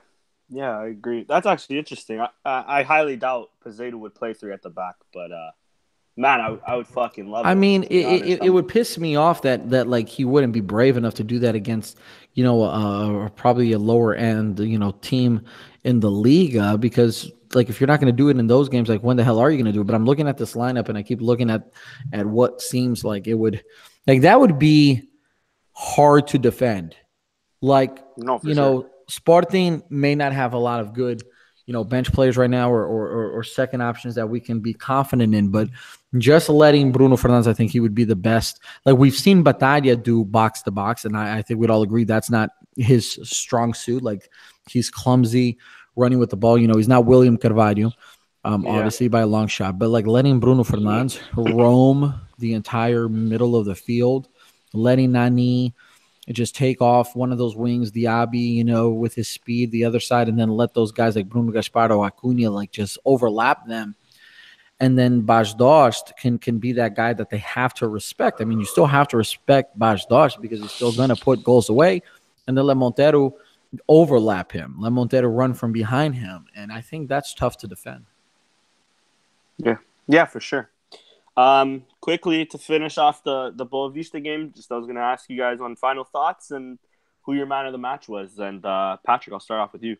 yeah, 0.49 0.77
I 0.77 0.87
agree. 0.87 1.25
That's 1.27 1.45
actually 1.45 1.79
interesting. 1.79 2.21
I, 2.21 2.29
I, 2.45 2.79
I 2.79 2.83
highly 2.83 3.17
doubt 3.17 3.49
Peseiro 3.65 3.95
would 3.95 4.15
play 4.15 4.33
three 4.33 4.53
at 4.53 4.61
the 4.61 4.69
back, 4.69 4.95
but 5.13 5.31
uh, 5.31 5.51
man, 6.15 6.39
I, 6.39 6.57
I 6.65 6.75
would 6.75 6.87
fucking 6.87 7.27
love. 7.27 7.45
It. 7.45 7.49
I 7.49 7.55
mean, 7.55 7.83
it, 7.83 8.25
it, 8.25 8.43
it, 8.43 8.49
would 8.49 8.67
piss 8.67 8.97
me 8.97 9.15
off 9.15 9.41
that 9.41 9.69
that 9.69 9.87
like 9.87 10.07
he 10.07 10.25
wouldn't 10.25 10.53
be 10.53 10.61
brave 10.61 10.95
enough 10.95 11.15
to 11.15 11.23
do 11.23 11.39
that 11.39 11.55
against 11.55 11.97
you 12.33 12.43
know 12.43 12.63
uh, 12.63 13.29
probably 13.29 13.73
a 13.73 13.79
lower 13.79 14.15
end 14.15 14.59
you 14.59 14.79
know 14.79 14.91
team 15.01 15.45
in 15.83 15.99
the 15.99 16.11
Liga 16.11 16.77
because 16.77 17.31
like 17.53 17.69
if 17.69 17.79
you're 17.79 17.87
not 17.87 17.99
going 17.99 18.11
to 18.11 18.17
do 18.17 18.29
it 18.29 18.37
in 18.37 18.47
those 18.47 18.69
games, 18.69 18.87
like 18.89 19.03
when 19.03 19.17
the 19.17 19.23
hell 19.23 19.39
are 19.39 19.51
you 19.51 19.57
going 19.57 19.65
to 19.65 19.71
do 19.71 19.81
it? 19.81 19.87
But 19.87 19.95
I'm 19.95 20.05
looking 20.05 20.27
at 20.27 20.37
this 20.37 20.53
lineup 20.53 20.89
and 20.89 20.97
I 20.97 21.03
keep 21.03 21.21
looking 21.21 21.49
at 21.49 21.71
at 22.13 22.25
what 22.25 22.61
seems 22.61 23.03
like 23.03 23.27
it 23.27 23.35
would 23.35 23.63
like 24.05 24.21
that 24.21 24.39
would 24.39 24.57
be 24.57 25.09
hard 25.73 26.27
to 26.27 26.37
defend. 26.37 26.95
Like 27.61 27.99
no, 28.17 28.39
you 28.43 28.53
sure. 28.53 28.55
know 28.55 28.89
Sporting 29.07 29.83
may 29.89 30.15
not 30.15 30.33
have 30.33 30.53
a 30.53 30.57
lot 30.57 30.79
of 30.81 30.93
good, 30.93 31.23
you 31.65 31.73
know, 31.73 31.83
bench 31.83 32.11
players 32.11 32.37
right 32.37 32.49
now 32.49 32.71
or, 32.71 32.85
or, 32.85 33.31
or 33.31 33.43
second 33.43 33.81
options 33.81 34.15
that 34.15 34.27
we 34.29 34.39
can 34.39 34.59
be 34.59 34.73
confident 34.73 35.33
in, 35.35 35.49
but 35.49 35.69
just 36.17 36.49
letting 36.49 36.91
Bruno 36.91 37.17
Fernandes, 37.17 37.47
I 37.47 37.53
think 37.53 37.71
he 37.71 37.79
would 37.79 37.95
be 37.95 38.05
the 38.05 38.15
best. 38.15 38.61
Like 38.85 38.97
we've 38.97 39.15
seen 39.15 39.43
Battaglia 39.43 39.95
do 39.95 40.23
box 40.23 40.61
to 40.63 40.71
box, 40.71 41.05
and 41.05 41.17
I, 41.17 41.39
I 41.39 41.41
think 41.41 41.59
we'd 41.59 41.69
all 41.69 41.83
agree 41.83 42.05
that's 42.05 42.29
not 42.29 42.49
his 42.75 43.19
strong 43.23 43.73
suit. 43.73 44.03
Like 44.03 44.29
he's 44.69 44.89
clumsy 44.89 45.57
running 45.95 46.19
with 46.19 46.29
the 46.29 46.37
ball. 46.37 46.57
You 46.57 46.67
know, 46.67 46.77
he's 46.77 46.87
not 46.87 47.05
William 47.05 47.37
Carvalho, 47.37 47.91
um, 48.45 48.63
yeah. 48.63 48.71
obviously 48.71 49.09
by 49.09 49.21
a 49.21 49.27
long 49.27 49.47
shot, 49.47 49.77
but 49.77 49.89
like 49.89 50.07
letting 50.07 50.39
Bruno 50.39 50.63
Fernandes 50.63 51.19
roam 51.35 52.13
the 52.39 52.53
entire 52.53 53.09
middle 53.09 53.55
of 53.55 53.65
the 53.65 53.75
field, 53.75 54.29
letting 54.73 55.11
Nani 55.11 55.75
just 56.33 56.55
take 56.55 56.81
off 56.81 57.15
one 57.15 57.31
of 57.31 57.37
those 57.37 57.55
wings, 57.55 57.91
Diaby, 57.91 58.53
you 58.53 58.63
know, 58.63 58.89
with 58.89 59.15
his 59.15 59.27
speed, 59.27 59.71
the 59.71 59.85
other 59.85 59.99
side, 59.99 60.27
and 60.27 60.37
then 60.37 60.49
let 60.49 60.73
those 60.73 60.91
guys 60.91 61.15
like 61.15 61.29
Bruno 61.29 61.51
Gaspar 61.51 61.91
or 61.91 62.05
Acuna 62.05 62.49
like 62.49 62.71
just 62.71 62.97
overlap 63.05 63.65
them. 63.65 63.95
And 64.79 64.97
then 64.97 65.21
Bas 65.21 65.55
can 66.19 66.37
can 66.37 66.59
be 66.59 66.73
that 66.73 66.95
guy 66.95 67.13
that 67.13 67.29
they 67.29 67.39
have 67.39 67.73
to 67.75 67.87
respect. 67.87 68.41
I 68.41 68.45
mean, 68.45 68.59
you 68.59 68.65
still 68.65 68.85
have 68.85 69.07
to 69.09 69.17
respect 69.17 69.77
Bas 69.79 70.05
because 70.05 70.59
he's 70.61 70.71
still 70.71 70.91
gonna 70.91 71.15
put 71.15 71.43
goals 71.43 71.69
away, 71.69 72.03
and 72.47 72.57
then 72.57 72.65
let 72.65 72.77
Montero 72.77 73.33
overlap 73.87 74.51
him, 74.51 74.75
let 74.79 74.91
Montero 74.91 75.29
run 75.29 75.53
from 75.53 75.71
behind 75.71 76.15
him, 76.15 76.45
and 76.55 76.71
I 76.71 76.81
think 76.81 77.09
that's 77.09 77.33
tough 77.33 77.57
to 77.57 77.67
defend. 77.67 78.05
Yeah, 79.57 79.77
yeah, 80.07 80.25
for 80.25 80.39
sure. 80.39 80.69
Um, 81.37 81.85
quickly 82.01 82.47
to 82.47 82.57
finish 82.57 82.97
off 82.97 83.23
the 83.23 83.51
the 83.55 83.65
Boavista 83.65 84.21
game, 84.21 84.51
just 84.55 84.71
I 84.71 84.75
was 84.75 84.87
going 84.87 84.95
to 84.95 85.03
ask 85.03 85.29
you 85.29 85.37
guys 85.37 85.61
on 85.61 85.75
final 85.75 86.03
thoughts 86.03 86.49
and 86.49 86.79
who 87.21 87.35
your 87.35 87.45
man 87.45 87.67
of 87.67 87.73
the 87.73 87.77
match 87.77 88.09
was. 88.09 88.39
And 88.39 88.65
uh, 88.65 88.97
Patrick, 89.05 89.33
I'll 89.33 89.39
start 89.39 89.61
off 89.61 89.73
with 89.73 89.83
you. 89.83 89.97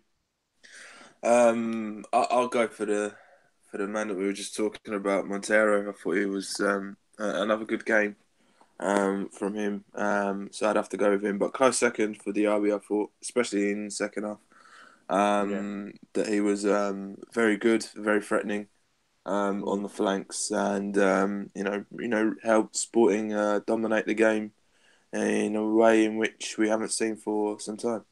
Um, 1.21 2.03
I'll, 2.11 2.27
I'll 2.31 2.47
go 2.47 2.67
for 2.67 2.85
the 2.85 3.13
for 3.69 3.77
the 3.77 3.87
man 3.87 4.07
that 4.07 4.17
we 4.17 4.25
were 4.25 4.33
just 4.33 4.55
talking 4.55 4.95
about, 4.95 5.27
Montero. 5.27 5.87
I 5.87 5.93
thought 5.93 6.17
he 6.17 6.25
was 6.25 6.59
um, 6.59 6.97
another 7.19 7.65
good 7.65 7.85
game 7.85 8.15
um, 8.79 9.29
from 9.29 9.53
him. 9.53 9.83
Um, 9.93 10.49
so 10.51 10.67
I'd 10.67 10.75
have 10.75 10.89
to 10.89 10.97
go 10.97 11.11
with 11.11 11.23
him. 11.23 11.37
But 11.37 11.53
close 11.53 11.77
second 11.77 12.21
for 12.21 12.33
Diaby, 12.33 12.75
I 12.75 12.79
thought, 12.79 13.11
especially 13.21 13.71
in 13.71 13.91
second 13.91 14.23
half, 14.23 14.39
um, 15.09 15.51
yeah. 15.51 15.91
that 16.13 16.27
he 16.27 16.41
was 16.41 16.65
um, 16.65 17.17
very 17.33 17.57
good, 17.57 17.85
very 17.95 18.21
threatening 18.21 18.67
um, 19.27 19.63
on 19.65 19.83
the 19.83 19.89
flanks, 19.89 20.51
and 20.51 20.97
um, 20.97 21.51
you 21.53 21.63
know, 21.63 21.83
you 21.99 22.07
know, 22.07 22.33
helped 22.41 22.77
Sporting 22.77 23.33
uh, 23.33 23.59
dominate 23.67 24.05
the 24.05 24.13
game 24.13 24.53
in 25.13 25.55
a 25.55 25.65
way 25.65 26.05
in 26.05 26.17
which 26.17 26.55
we 26.57 26.69
haven't 26.69 26.91
seen 26.91 27.17
for 27.17 27.59
some 27.59 27.77
time. 27.77 28.05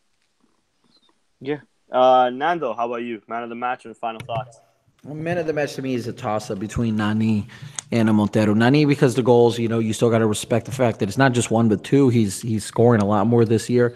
Yeah, 1.39 1.59
uh, 1.91 2.29
Nando, 2.31 2.73
how 2.73 2.87
about 2.87 3.03
you? 3.03 3.21
Man 3.27 3.43
of 3.43 3.49
the 3.49 3.55
match 3.55 3.85
and 3.85 3.95
final 3.95 4.19
thoughts. 4.19 4.59
Man 5.05 5.37
of 5.37 5.47
the 5.47 5.53
match 5.53 5.75
to 5.75 5.81
me 5.81 5.93
is 5.93 6.07
a 6.07 6.13
toss 6.13 6.49
up 6.49 6.59
between 6.59 6.95
Nani 6.95 7.47
and 7.91 8.11
Montero. 8.13 8.53
Nani 8.53 8.85
because 8.85 9.15
the 9.15 9.21
goals, 9.23 9.57
you 9.59 9.67
know, 9.67 9.79
you 9.79 9.93
still 9.93 10.09
got 10.09 10.17
to 10.17 10.25
respect 10.25 10.65
the 10.65 10.71
fact 10.71 10.99
that 10.99 11.07
it's 11.07 11.17
not 11.17 11.31
just 11.31 11.49
one 11.49 11.69
but 11.69 11.83
two. 11.83 12.09
He's 12.09 12.41
he's 12.41 12.65
scoring 12.65 13.01
a 13.01 13.05
lot 13.05 13.25
more 13.25 13.45
this 13.45 13.69
year, 13.69 13.95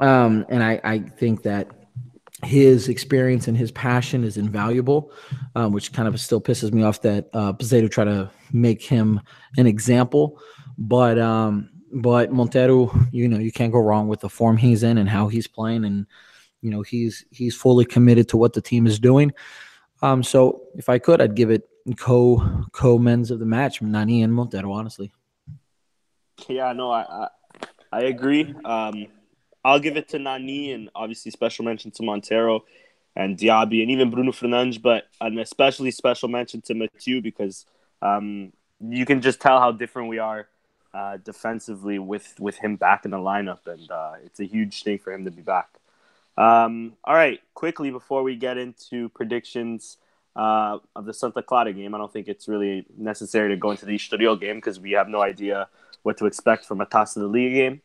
um, 0.00 0.46
and 0.48 0.62
I 0.62 0.80
I 0.82 0.98
think 1.00 1.42
that 1.42 1.77
his 2.44 2.88
experience 2.88 3.48
and 3.48 3.56
his 3.56 3.72
passion 3.72 4.22
is 4.22 4.36
invaluable, 4.36 5.12
um, 5.56 5.72
which 5.72 5.92
kind 5.92 6.06
of 6.06 6.18
still 6.20 6.40
pisses 6.40 6.72
me 6.72 6.82
off 6.82 7.02
that 7.02 7.28
uh, 7.32 7.52
Peseiro 7.52 7.90
try 7.90 8.04
to 8.04 8.30
make 8.52 8.82
him 8.82 9.20
an 9.56 9.66
example. 9.66 10.40
But 10.76 11.18
um, 11.18 11.70
but 11.92 12.32
Montero, 12.32 12.92
you 13.10 13.28
know, 13.28 13.38
you 13.38 13.50
can't 13.50 13.72
go 13.72 13.80
wrong 13.80 14.08
with 14.08 14.20
the 14.20 14.28
form 14.28 14.56
he's 14.56 14.82
in 14.82 14.98
and 14.98 15.08
how 15.08 15.28
he's 15.28 15.48
playing, 15.48 15.84
and 15.84 16.06
you 16.60 16.70
know 16.70 16.82
he's 16.82 17.24
he's 17.30 17.56
fully 17.56 17.84
committed 17.84 18.28
to 18.28 18.36
what 18.36 18.52
the 18.52 18.60
team 18.60 18.86
is 18.86 19.00
doing. 19.00 19.32
Um, 20.00 20.22
so 20.22 20.62
if 20.76 20.88
I 20.88 20.98
could, 20.98 21.20
I'd 21.20 21.34
give 21.34 21.50
it 21.50 21.68
co 21.96 22.66
co 22.70 22.98
men's 22.98 23.32
of 23.32 23.40
the 23.40 23.46
match, 23.46 23.82
Nani 23.82 24.22
and 24.22 24.32
Montero, 24.32 24.72
honestly. 24.72 25.10
Yeah, 26.46 26.72
no, 26.72 26.92
I 26.92 27.02
I, 27.02 27.28
I 27.92 28.00
agree. 28.02 28.54
Um, 28.64 29.08
I'll 29.64 29.80
give 29.80 29.96
it 29.96 30.08
to 30.10 30.18
Nani 30.18 30.72
and 30.72 30.90
obviously 30.94 31.30
special 31.30 31.64
mention 31.64 31.90
to 31.92 32.02
Montero 32.02 32.64
and 33.16 33.36
Diaby 33.36 33.82
and 33.82 33.90
even 33.90 34.10
Bruno 34.10 34.32
Fernandes, 34.32 34.80
but 34.80 35.08
an 35.20 35.38
especially 35.38 35.90
special 35.90 36.28
mention 36.28 36.60
to 36.62 36.74
Mathieu 36.74 37.20
because 37.20 37.66
um, 38.00 38.52
you 38.80 39.04
can 39.04 39.20
just 39.20 39.40
tell 39.40 39.58
how 39.60 39.72
different 39.72 40.08
we 40.08 40.18
are 40.18 40.48
uh, 40.94 41.18
defensively 41.18 41.98
with 41.98 42.34
with 42.38 42.56
him 42.56 42.76
back 42.76 43.04
in 43.04 43.10
the 43.10 43.18
lineup, 43.18 43.66
and 43.66 43.90
uh, 43.90 44.14
it's 44.24 44.40
a 44.40 44.44
huge 44.44 44.82
thing 44.82 44.98
for 44.98 45.12
him 45.12 45.24
to 45.24 45.30
be 45.30 45.42
back. 45.42 45.68
Um, 46.36 46.94
all 47.04 47.14
right, 47.14 47.40
quickly 47.54 47.90
before 47.90 48.22
we 48.22 48.36
get 48.36 48.56
into 48.56 49.08
predictions 49.10 49.96
uh, 50.36 50.78
of 50.94 51.04
the 51.04 51.12
Santa 51.12 51.42
Clara 51.42 51.72
game, 51.72 51.94
I 51.94 51.98
don't 51.98 52.12
think 52.12 52.28
it's 52.28 52.46
really 52.46 52.86
necessary 52.96 53.48
to 53.50 53.56
go 53.56 53.72
into 53.72 53.86
the 53.86 53.96
Estoril 53.96 54.40
game 54.40 54.56
because 54.56 54.78
we 54.78 54.92
have 54.92 55.08
no 55.08 55.20
idea 55.20 55.68
what 56.04 56.16
to 56.18 56.26
expect 56.26 56.64
from 56.64 56.80
a 56.80 56.86
Taça 56.86 57.16
da 57.16 57.26
Liga 57.26 57.54
game. 57.54 57.82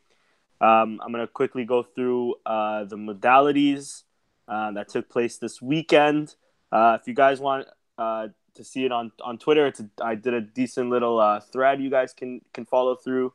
Um, 0.60 1.00
I'm 1.02 1.12
going 1.12 1.26
to 1.26 1.32
quickly 1.32 1.64
go 1.64 1.82
through 1.82 2.36
uh, 2.46 2.84
the 2.84 2.96
modalities 2.96 4.04
uh, 4.48 4.72
that 4.72 4.88
took 4.88 5.08
place 5.08 5.38
this 5.38 5.60
weekend. 5.60 6.36
Uh, 6.70 6.98
if 7.00 7.08
you 7.08 7.14
guys 7.14 7.40
want 7.40 7.66
uh, 7.98 8.28
to 8.54 8.64
see 8.64 8.84
it 8.84 8.92
on, 8.92 9.12
on 9.22 9.38
Twitter, 9.38 9.66
it's 9.66 9.80
a, 9.80 9.88
I 10.02 10.14
did 10.14 10.34
a 10.34 10.40
decent 10.40 10.90
little 10.90 11.18
uh, 11.18 11.40
thread 11.40 11.82
you 11.82 11.90
guys 11.90 12.12
can 12.12 12.40
can 12.52 12.64
follow 12.64 12.94
through. 12.94 13.32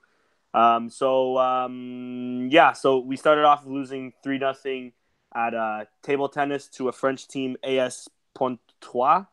Um, 0.53 0.89
so 0.89 1.37
um, 1.37 2.49
yeah, 2.51 2.73
so 2.73 2.99
we 2.99 3.15
started 3.17 3.45
off 3.45 3.65
losing 3.65 4.13
three 4.23 4.37
nothing 4.37 4.93
at 5.35 5.53
uh, 5.53 5.85
table 6.01 6.29
tennis 6.29 6.67
to 6.69 6.87
a 6.87 6.91
French 6.91 7.27
team, 7.27 7.57
AS 7.63 8.07
Pontoise, 8.33 9.25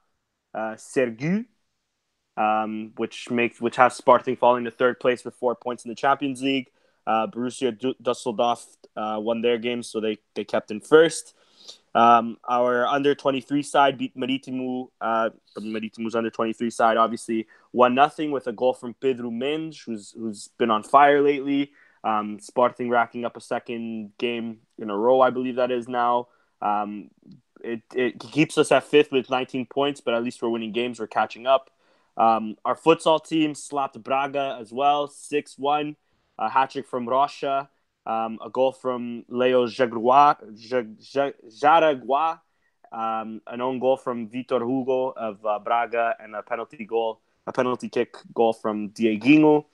Cergy. 0.55 1.47
Um, 2.39 2.93
which 2.97 3.31
makes 3.31 3.63
which 3.63 3.77
has 3.77 3.97
Sporting 3.97 4.37
falling 4.37 4.65
to 4.65 4.71
third 4.71 5.01
place 5.01 5.25
with 5.25 5.35
four 5.35 5.55
points 5.55 5.87
in 5.87 5.89
the 5.89 5.95
Champions 5.95 6.43
League. 6.43 6.69
Uh, 7.07 7.27
Borussia 7.27 7.95
Dusseldorf 8.03 8.67
uh, 8.97 9.19
won 9.21 9.43
their 9.43 9.59
game, 9.59 9.83
so 9.83 10.01
they, 10.01 10.19
they 10.35 10.45
kept 10.45 10.71
in 10.71 10.81
first. 10.81 11.35
Um, 11.95 12.37
our 12.47 12.87
under 12.87 13.15
23 13.15 13.63
side 13.63 13.97
beat 13.97 14.17
Marítimo, 14.17 14.89
uh, 15.01 15.31
Maritimo's 15.59 16.15
under 16.15 16.31
23 16.31 16.69
side, 16.69 16.97
obviously, 16.97 17.47
1 17.71 17.95
nothing 17.95 18.31
with 18.31 18.47
a 18.49 18.53
goal 18.53 18.75
from 18.75 18.95
Pedro 18.95 19.31
Mendes, 19.31 19.81
who's, 19.81 20.13
who's 20.13 20.49
been 20.59 20.71
on 20.71 20.83
fire 20.83 21.23
lately. 21.23 21.73
Um, 22.05 22.39
Sporting 22.39 22.91
racking 22.91 23.25
up 23.25 23.37
a 23.37 23.41
second 23.41 24.13
game 24.19 24.59
in 24.79 24.91
a 24.91 24.97
row, 24.97 25.21
I 25.21 25.31
believe 25.31 25.57
that 25.57 25.71
is 25.71 25.89
now. 25.89 26.29
Um, 26.61 27.11
it, 27.65 27.83
it 27.95 28.21
keeps 28.21 28.59
us 28.59 28.71
at 28.73 28.85
fifth 28.85 29.11
with 29.11 29.31
19 29.31 29.67
points, 29.67 30.01
but 30.01 30.15
at 30.15 30.23
least 30.23 30.43
we're 30.43 30.51
winning 30.51 30.73
games. 30.73 31.01
We're 31.01 31.07
catching 31.07 31.47
up. 31.47 31.71
Um, 32.17 32.57
our 32.65 32.77
futsal 32.77 33.25
team 33.25 33.55
slapped 33.55 34.03
Braga 34.03 34.59
as 34.61 34.73
well, 34.73 35.09
6 35.09 35.59
1 35.59 35.97
a 36.39 36.49
hat 36.49 36.71
trick 36.71 36.87
from 36.87 37.09
Rocha, 37.09 37.69
um, 38.07 38.39
a 38.45 38.51
goal 38.51 38.73
from 38.73 39.25
Leo 39.29 39.67
Jaragua, 39.67 40.37
um, 42.93 43.41
an 43.47 43.61
own 43.61 43.79
goal 43.79 43.97
from 43.97 44.29
Vitor 44.29 44.61
Hugo 44.61 45.13
of 45.17 45.45
uh, 45.45 45.59
Braga, 45.59 46.15
and 46.21 46.35
a 46.35 46.43
penalty 46.43 46.85
goal, 46.85 47.21
a 47.47 47.53
penalty 47.53 47.89
kick 47.89 48.17
goal 48.35 48.53
from 48.53 48.91
Dieguinho. 48.91 49.65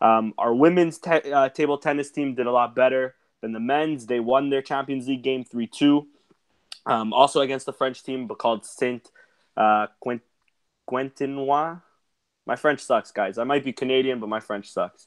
Um, 0.00 0.34
our 0.38 0.54
women's 0.54 0.98
te- 0.98 1.32
uh, 1.32 1.48
table 1.50 1.78
tennis 1.78 2.10
team 2.10 2.34
did 2.34 2.46
a 2.46 2.52
lot 2.52 2.74
better 2.74 3.16
than 3.42 3.52
the 3.52 3.60
men's. 3.60 4.06
They 4.06 4.20
won 4.20 4.50
their 4.50 4.62
Champions 4.62 5.08
League 5.08 5.22
game 5.22 5.44
3 5.44 5.66
2. 5.66 6.06
Um, 6.86 7.12
also 7.12 7.40
against 7.40 7.66
the 7.66 7.72
French 7.72 8.02
team, 8.02 8.26
but 8.26 8.38
called 8.38 8.64
Saint 8.64 9.10
uh, 9.56 9.88
Quent- 10.02 10.22
Quentinois. 10.88 11.82
My 12.46 12.56
French 12.56 12.80
sucks, 12.80 13.12
guys. 13.12 13.36
I 13.36 13.44
might 13.44 13.64
be 13.64 13.72
Canadian, 13.72 14.18
but 14.20 14.28
my 14.28 14.40
French 14.40 14.70
sucks. 14.70 15.06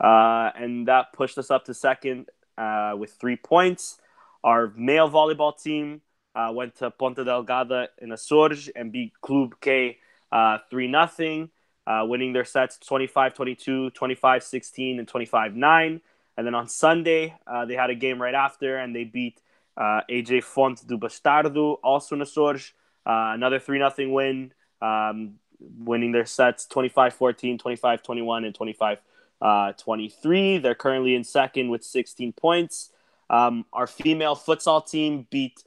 Uh, 0.00 0.50
and 0.56 0.88
that 0.88 1.12
pushed 1.12 1.36
us 1.38 1.50
up 1.50 1.64
to 1.66 1.74
second 1.74 2.26
uh, 2.56 2.94
with 2.96 3.12
three 3.20 3.36
points. 3.36 3.98
Our 4.42 4.72
male 4.74 5.10
volleyball 5.10 5.60
team 5.60 6.00
uh, 6.34 6.50
went 6.54 6.76
to 6.76 6.90
Ponta 6.90 7.24
Delgada 7.24 7.88
in 7.98 8.08
Açores 8.08 8.70
and 8.74 8.90
beat 8.90 9.12
Club 9.20 9.54
K 9.60 9.98
uh, 10.32 10.58
3 10.70 10.94
0, 11.16 11.48
uh, 11.86 12.04
winning 12.06 12.32
their 12.32 12.44
sets 12.44 12.78
25 12.78 13.34
22, 13.34 13.90
25 13.90 14.42
16, 14.42 14.98
and 14.98 15.08
25 15.08 15.54
9. 15.54 16.00
And 16.36 16.46
then 16.46 16.54
on 16.54 16.68
Sunday, 16.68 17.36
uh, 17.46 17.66
they 17.66 17.74
had 17.74 17.90
a 17.90 17.94
game 17.94 18.22
right 18.22 18.34
after 18.34 18.78
and 18.78 18.96
they 18.96 19.04
beat 19.04 19.40
AJ 19.78 20.44
Fonte 20.44 20.86
do 20.86 20.98
Bastardo, 20.98 21.78
also 21.82 22.14
in 22.14 22.22
Açores. 22.22 22.72
another 23.04 23.58
3 23.58 23.78
0 23.78 24.10
win, 24.10 24.52
um, 24.80 25.34
winning 25.58 26.12
their 26.12 26.26
sets 26.26 26.66
25 26.66 27.14
14, 27.14 27.58
25 27.58 28.02
21, 28.02 28.44
and 28.44 28.54
25 28.54 28.98
uh, 29.40 29.72
23. 29.72 30.58
They're 30.58 30.74
currently 30.74 31.14
in 31.14 31.24
second 31.24 31.70
with 31.70 31.84
16 31.84 32.32
points. 32.32 32.90
Um, 33.28 33.64
our 33.72 33.86
female 33.86 34.36
futsal 34.36 34.88
team 34.88 35.26
beat 35.30 35.62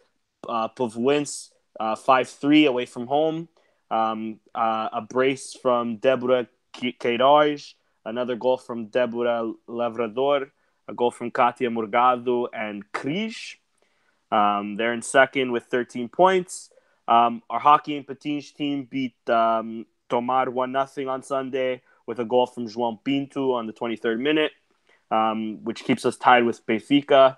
uh, 0.47 0.67
uh, 1.79 1.95
5 1.95 2.29
3 2.29 2.65
away 2.65 2.85
from 2.85 3.07
home. 3.07 3.47
Um, 3.89 4.39
uh, 4.55 4.89
a 4.91 5.01
brace 5.01 5.53
from 5.53 5.97
Deborah 5.97 6.47
Queiroz, 6.73 7.75
another 8.05 8.35
goal 8.35 8.57
from 8.57 8.87
Deborah 8.87 9.53
Lavrador, 9.69 10.49
a 10.87 10.93
goal 10.93 11.11
from 11.11 11.31
Katia 11.31 11.69
Morgado 11.69 12.47
and 12.53 12.91
Krish. 12.91 13.57
Um, 14.31 14.77
they're 14.77 14.93
in 14.93 15.03
second 15.03 15.51
with 15.51 15.65
13 15.65 16.09
points. 16.09 16.71
Um, 17.07 17.43
our 17.49 17.59
hockey 17.59 17.95
and 17.97 18.07
patins 18.07 18.51
team 18.51 18.87
beat 18.89 19.15
um, 19.29 19.85
Tomar 20.09 20.49
1 20.49 20.87
0 20.87 21.09
on 21.09 21.21
Sunday 21.21 21.81
with 22.05 22.19
a 22.19 22.25
goal 22.25 22.45
from 22.45 22.67
João 22.67 23.03
Pinto 23.03 23.53
on 23.53 23.67
the 23.67 23.73
23rd 23.73 24.19
minute, 24.19 24.51
um, 25.11 25.63
which 25.63 25.83
keeps 25.83 26.05
us 26.05 26.17
tied 26.17 26.45
with 26.45 26.65
Benfica. 26.65 27.37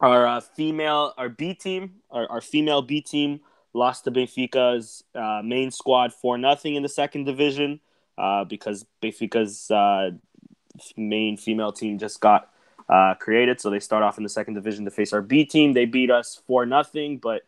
our 0.00 0.26
uh, 0.26 0.40
female, 0.40 1.14
our 1.16 1.28
B 1.28 1.54
team, 1.54 1.96
our, 2.10 2.30
our 2.30 2.40
female 2.40 2.82
B 2.82 3.00
team 3.00 3.40
lost 3.72 4.04
to 4.04 4.10
Benfica's 4.10 5.04
uh, 5.14 5.42
main 5.44 5.70
squad 5.70 6.12
for 6.12 6.38
nothing 6.38 6.74
in 6.74 6.82
the 6.82 6.88
second 6.88 7.24
division 7.24 7.80
uh, 8.18 8.44
because 8.44 8.86
Benfica's 9.02 9.70
uh, 9.70 10.10
main 10.96 11.36
female 11.36 11.72
team 11.72 11.98
just 11.98 12.20
got 12.20 12.50
uh, 12.88 13.14
created. 13.14 13.60
So 13.60 13.70
they 13.70 13.80
start 13.80 14.02
off 14.02 14.16
in 14.16 14.22
the 14.22 14.28
second 14.30 14.54
division 14.54 14.84
to 14.84 14.90
face 14.90 15.12
our 15.12 15.22
B 15.22 15.44
team. 15.44 15.72
They 15.72 15.84
beat 15.84 16.10
us 16.10 16.40
for 16.46 16.66
nothing, 16.66 17.18
but 17.18 17.42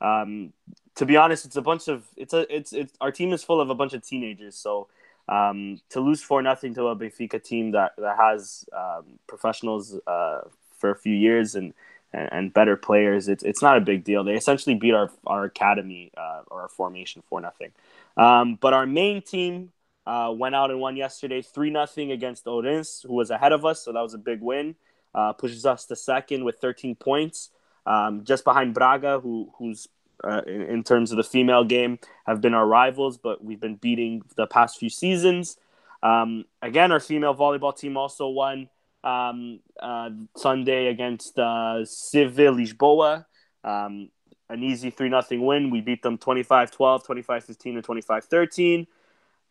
um, 0.00 0.52
to 0.96 1.06
be 1.06 1.16
honest, 1.16 1.44
it's 1.44 1.56
a 1.56 1.62
bunch 1.62 1.88
of 1.88 2.04
it's 2.16 2.34
a 2.34 2.54
it's 2.54 2.72
it's 2.72 2.92
our 3.00 3.12
team 3.12 3.32
is 3.32 3.42
full 3.42 3.60
of 3.60 3.70
a 3.70 3.74
bunch 3.74 3.92
of 3.92 4.06
teenagers. 4.06 4.56
So 4.56 4.88
um, 5.30 5.80
to 5.90 6.00
lose 6.00 6.22
for 6.22 6.42
nothing 6.42 6.74
to 6.74 6.88
a 6.88 6.96
Benfica 6.96 7.42
team 7.42 7.70
that 7.70 7.92
that 7.96 8.16
has 8.18 8.66
um, 8.76 9.18
professionals 9.28 9.98
uh, 10.06 10.40
for 10.76 10.90
a 10.90 10.96
few 10.96 11.14
years 11.14 11.54
and, 11.54 11.72
and, 12.12 12.28
and 12.32 12.52
better 12.52 12.76
players, 12.76 13.28
it's 13.28 13.44
it's 13.44 13.62
not 13.62 13.76
a 13.76 13.80
big 13.80 14.02
deal. 14.02 14.24
They 14.24 14.34
essentially 14.34 14.74
beat 14.74 14.92
our 14.92 15.10
our 15.26 15.44
academy 15.44 16.10
uh, 16.16 16.42
or 16.50 16.62
our 16.62 16.68
formation 16.68 17.22
for 17.28 17.40
nothing. 17.40 17.70
Um, 18.16 18.58
but 18.60 18.74
our 18.74 18.86
main 18.86 19.22
team 19.22 19.70
uh, 20.04 20.34
went 20.36 20.56
out 20.56 20.72
and 20.72 20.80
won 20.80 20.96
yesterday, 20.96 21.42
three 21.42 21.70
nothing 21.70 22.10
against 22.10 22.46
Ourense, 22.46 23.06
who 23.06 23.14
was 23.14 23.30
ahead 23.30 23.52
of 23.52 23.64
us. 23.64 23.84
So 23.84 23.92
that 23.92 24.00
was 24.00 24.14
a 24.14 24.18
big 24.18 24.40
win. 24.40 24.74
Uh, 25.14 25.32
pushes 25.32 25.64
us 25.64 25.84
to 25.86 25.96
second 25.96 26.44
with 26.44 26.56
13 26.60 26.94
points, 26.96 27.50
um, 27.86 28.24
just 28.24 28.44
behind 28.44 28.74
Braga, 28.74 29.20
who 29.20 29.52
who's 29.58 29.86
uh, 30.24 30.42
in, 30.46 30.62
in, 30.62 30.82
terms 30.82 31.10
of 31.10 31.16
the 31.16 31.24
female 31.24 31.64
game 31.64 31.98
have 32.26 32.40
been 32.40 32.54
our 32.54 32.66
rivals, 32.66 33.18
but 33.18 33.42
we've 33.42 33.60
been 33.60 33.76
beating 33.76 34.22
the 34.36 34.46
past 34.46 34.78
few 34.78 34.88
seasons. 34.90 35.56
Um, 36.02 36.44
again, 36.62 36.92
our 36.92 37.00
female 37.00 37.34
volleyball 37.34 37.76
team 37.76 37.96
also 37.96 38.28
won 38.28 38.68
um, 39.04 39.60
uh, 39.80 40.10
Sunday 40.36 40.86
against 40.86 41.38
uh, 41.38 41.84
Civil 41.84 42.54
Lisboa. 42.54 43.26
Um, 43.64 44.10
an 44.48 44.62
easy 44.62 44.90
3 44.90 45.10
0 45.10 45.42
win. 45.42 45.70
We 45.70 45.80
beat 45.80 46.02
them 46.02 46.18
25 46.18 46.70
12, 46.72 47.04
25 47.04 47.44
15, 47.44 47.76
and 47.76 47.84
25 47.84 48.24
13. 48.24 48.86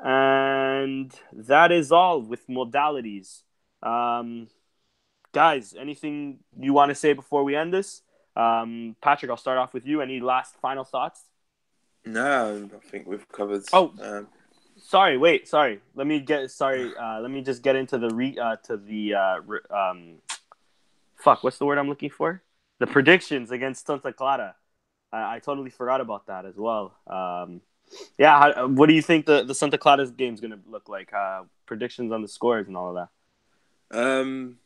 And 0.02 1.14
that 1.34 1.72
is 1.72 1.92
all 1.92 2.22
with 2.22 2.48
modalities. 2.48 3.44
Um, 3.82 4.48
guys, 5.34 5.74
anything 5.78 6.40
you 6.58 6.74
want 6.74 6.90
to 6.90 6.96
say 6.96 7.14
before 7.14 7.44
we 7.44 7.56
end 7.56 7.74
this? 7.74 8.02
Um, 8.40 8.96
Patrick, 9.02 9.30
I'll 9.30 9.38
start 9.38 9.58
off 9.58 9.74
with 9.74 9.86
you. 9.86 10.02
Any 10.02 10.20
last 10.20 10.56
final 10.62 10.84
thoughts? 10.84 11.24
No, 12.06 12.70
I 12.74 12.90
think 12.90 13.08
we've 13.08 13.28
covered. 13.30 13.64
Oh, 13.74 13.94
um, 14.02 14.28
sorry. 14.78 15.18
Wait, 15.18 15.48
sorry. 15.48 15.82
Let 15.96 16.08
me 16.08 16.20
get. 16.20 16.50
Sorry. 16.52 16.92
Uh, 16.96 17.20
let 17.20 17.32
me 17.32 17.42
just 17.42 17.62
get 17.62 17.76
into 17.76 17.98
the 17.98 18.10
re 18.10 18.38
uh, 18.38 18.56
to 18.64 18.78
the 18.78 19.16
uh, 19.16 19.40
re, 19.46 19.60
um, 19.70 20.16
fuck. 21.18 21.44
What's 21.44 21.58
the 21.58 21.66
word 21.66 21.78
I'm 21.78 21.90
looking 21.90 22.10
for? 22.10 22.42
The 22.80 22.88
predictions 22.88 23.52
against 23.52 23.86
Santa 23.86 24.14
Clara. 24.14 24.56
I, 25.12 25.36
I 25.36 25.40
totally 25.40 25.70
forgot 25.70 26.00
about 26.00 26.28
that 26.28 26.46
as 26.46 26.56
well. 26.56 26.94
Um, 27.08 27.62
yeah. 28.18 28.40
How, 28.40 28.68
what 28.68 28.88
do 28.88 28.94
you 28.94 29.02
think 29.02 29.26
the 29.26 29.44
the 29.44 29.56
Santa 29.56 29.78
Clara 29.78 30.08
game 30.08 30.34
is 30.34 30.40
gonna 30.40 30.60
look 30.66 30.88
like? 30.88 31.12
Uh, 31.14 31.44
predictions 31.66 32.12
on 32.12 32.22
the 32.22 32.28
scores 32.28 32.68
and 32.68 32.78
all 32.78 32.96
of 32.96 33.08
that. 33.92 34.00
Um, 34.00 34.58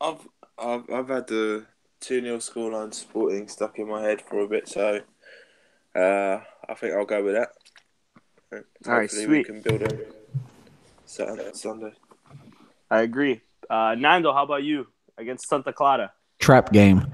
I've 0.00 0.26
I've 0.58 0.90
I've 0.90 1.08
had 1.08 1.26
the 1.26 1.66
2 2.04 2.20
0 2.20 2.36
scoreline 2.36 2.92
sporting 2.92 3.48
stuck 3.48 3.78
in 3.78 3.88
my 3.88 4.02
head 4.02 4.20
for 4.20 4.40
a 4.40 4.46
bit, 4.46 4.68
so 4.68 5.00
uh, 5.96 6.38
I 6.68 6.74
think 6.74 6.92
I'll 6.92 7.06
go 7.06 7.24
with 7.24 7.34
that. 7.34 7.48
All 8.86 8.98
right, 8.98 9.10
sweet. 9.10 9.28
we 9.28 9.44
can 9.44 9.62
build 9.62 9.82
a 9.82 9.98
Saturday, 11.06 11.50
Sunday. 11.54 11.92
I 12.90 13.00
agree. 13.00 13.40
Uh, 13.70 13.94
Nando, 13.98 14.34
how 14.34 14.44
about 14.44 14.64
you 14.64 14.86
against 15.16 15.48
Santa 15.48 15.72
Clara? 15.72 16.12
Trap 16.40 16.72
game. 16.72 17.06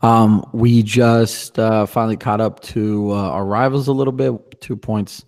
Um, 0.00 0.48
we 0.54 0.82
just 0.82 1.58
uh, 1.58 1.84
finally 1.84 2.16
caught 2.16 2.40
up 2.40 2.60
to 2.60 3.10
uh, 3.12 3.30
our 3.30 3.44
rivals 3.44 3.88
a 3.88 3.92
little 3.92 4.12
bit, 4.12 4.62
two 4.62 4.76
points 4.76 5.26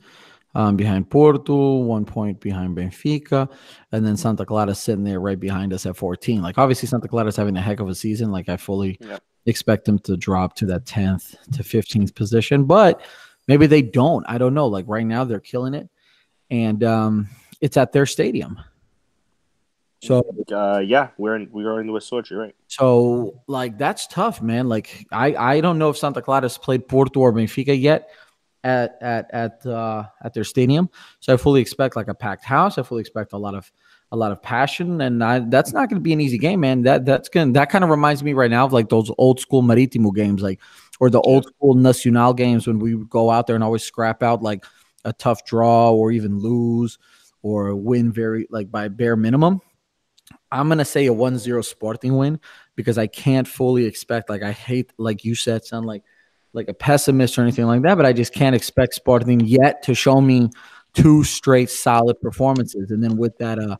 um, 0.54 0.76
behind 0.76 1.08
Porto, 1.10 1.76
one 1.78 2.04
point 2.04 2.40
behind 2.40 2.76
Benfica, 2.76 3.48
and 3.92 4.04
then 4.04 4.16
Santa 4.16 4.44
Clara 4.44 4.74
sitting 4.74 5.04
there 5.04 5.20
right 5.20 5.38
behind 5.38 5.72
us 5.72 5.86
at 5.86 5.96
14. 5.96 6.42
Like, 6.42 6.58
obviously, 6.58 6.88
Santa 6.88 7.08
Clara's 7.08 7.36
having 7.36 7.56
a 7.56 7.60
heck 7.60 7.80
of 7.80 7.88
a 7.88 7.94
season. 7.94 8.32
Like, 8.32 8.48
I 8.48 8.56
fully 8.56 8.98
yep. 9.00 9.22
expect 9.46 9.84
them 9.84 9.98
to 10.00 10.16
drop 10.16 10.54
to 10.56 10.66
that 10.66 10.84
10th 10.84 11.36
to 11.52 11.62
15th 11.62 12.14
position, 12.14 12.64
but 12.64 13.00
maybe 13.46 13.66
they 13.66 13.82
don't. 13.82 14.24
I 14.28 14.38
don't 14.38 14.54
know. 14.54 14.66
Like, 14.66 14.86
right 14.88 15.06
now, 15.06 15.24
they're 15.24 15.40
killing 15.40 15.74
it, 15.74 15.88
and 16.50 16.82
um, 16.82 17.28
it's 17.60 17.76
at 17.76 17.92
their 17.92 18.06
stadium. 18.06 18.60
So 20.02 20.24
uh, 20.50 20.78
yeah, 20.78 21.08
we're 21.18 21.36
in 21.36 21.50
we 21.52 21.64
are 21.66 21.78
in 21.78 21.86
the 21.86 21.92
West 21.92 22.10
right? 22.30 22.54
So 22.68 23.42
like 23.46 23.76
that's 23.76 24.06
tough, 24.06 24.40
man. 24.40 24.66
Like 24.66 25.06
I 25.12 25.34
I 25.34 25.60
don't 25.60 25.78
know 25.78 25.90
if 25.90 25.98
Santa 25.98 26.22
Clara 26.22 26.42
has 26.42 26.56
played 26.56 26.88
Porto 26.88 27.20
or 27.20 27.34
Benfica 27.34 27.78
yet, 27.78 28.08
at 28.64 28.98
at 29.00 29.30
at 29.32 29.66
uh, 29.66 30.04
at 30.22 30.34
their 30.34 30.44
stadium. 30.44 30.90
So 31.20 31.34
I 31.34 31.36
fully 31.36 31.60
expect 31.60 31.96
like 31.96 32.08
a 32.08 32.14
packed 32.14 32.44
house. 32.44 32.78
I 32.78 32.82
fully 32.82 33.00
expect 33.00 33.32
a 33.32 33.38
lot 33.38 33.54
of 33.54 33.70
a 34.12 34.16
lot 34.16 34.32
of 34.32 34.42
passion, 34.42 35.00
and 35.00 35.22
I, 35.22 35.38
that's 35.38 35.72
not 35.72 35.88
going 35.88 36.00
to 36.00 36.02
be 36.02 36.12
an 36.12 36.20
easy 36.20 36.38
game, 36.38 36.60
man. 36.60 36.82
That 36.82 37.04
that's 37.04 37.28
going 37.28 37.52
that 37.54 37.70
kind 37.70 37.84
of 37.84 37.90
reminds 37.90 38.22
me 38.22 38.32
right 38.32 38.50
now 38.50 38.64
of 38.64 38.72
like 38.72 38.88
those 38.88 39.10
old 39.18 39.40
school 39.40 39.62
Maritimo 39.62 40.10
games, 40.10 40.42
like 40.42 40.60
or 40.98 41.10
the 41.10 41.20
old 41.20 41.46
school 41.46 41.74
Nacional 41.74 42.34
games 42.34 42.66
when 42.66 42.78
we 42.78 42.94
would 42.94 43.08
go 43.08 43.30
out 43.30 43.46
there 43.46 43.54
and 43.54 43.64
always 43.64 43.82
scrap 43.82 44.22
out 44.22 44.42
like 44.42 44.64
a 45.04 45.12
tough 45.12 45.44
draw 45.44 45.92
or 45.92 46.12
even 46.12 46.38
lose 46.38 46.98
or 47.42 47.74
win 47.74 48.12
very 48.12 48.46
like 48.50 48.70
by 48.70 48.88
bare 48.88 49.16
minimum. 49.16 49.60
I'm 50.52 50.68
gonna 50.68 50.84
say 50.84 51.06
a 51.06 51.12
1-0 51.12 51.64
Sporting 51.64 52.16
win 52.16 52.40
because 52.74 52.98
I 52.98 53.06
can't 53.06 53.46
fully 53.46 53.84
expect 53.86 54.28
like 54.28 54.42
I 54.42 54.52
hate 54.52 54.92
like 54.98 55.24
you 55.24 55.34
said, 55.34 55.64
son, 55.64 55.84
like 55.84 56.02
like 56.52 56.68
a 56.68 56.74
pessimist 56.74 57.38
or 57.38 57.42
anything 57.42 57.66
like 57.66 57.82
that, 57.82 57.96
but 57.96 58.06
I 58.06 58.12
just 58.12 58.32
can't 58.32 58.56
expect 58.56 58.94
Sporting 58.94 59.40
yet 59.40 59.82
to 59.84 59.94
show 59.94 60.20
me 60.20 60.50
two 60.94 61.22
straight 61.24 61.70
solid 61.70 62.20
performances. 62.20 62.90
And 62.90 63.02
then 63.02 63.16
with 63.16 63.36
that 63.38 63.58
uh, 63.58 63.76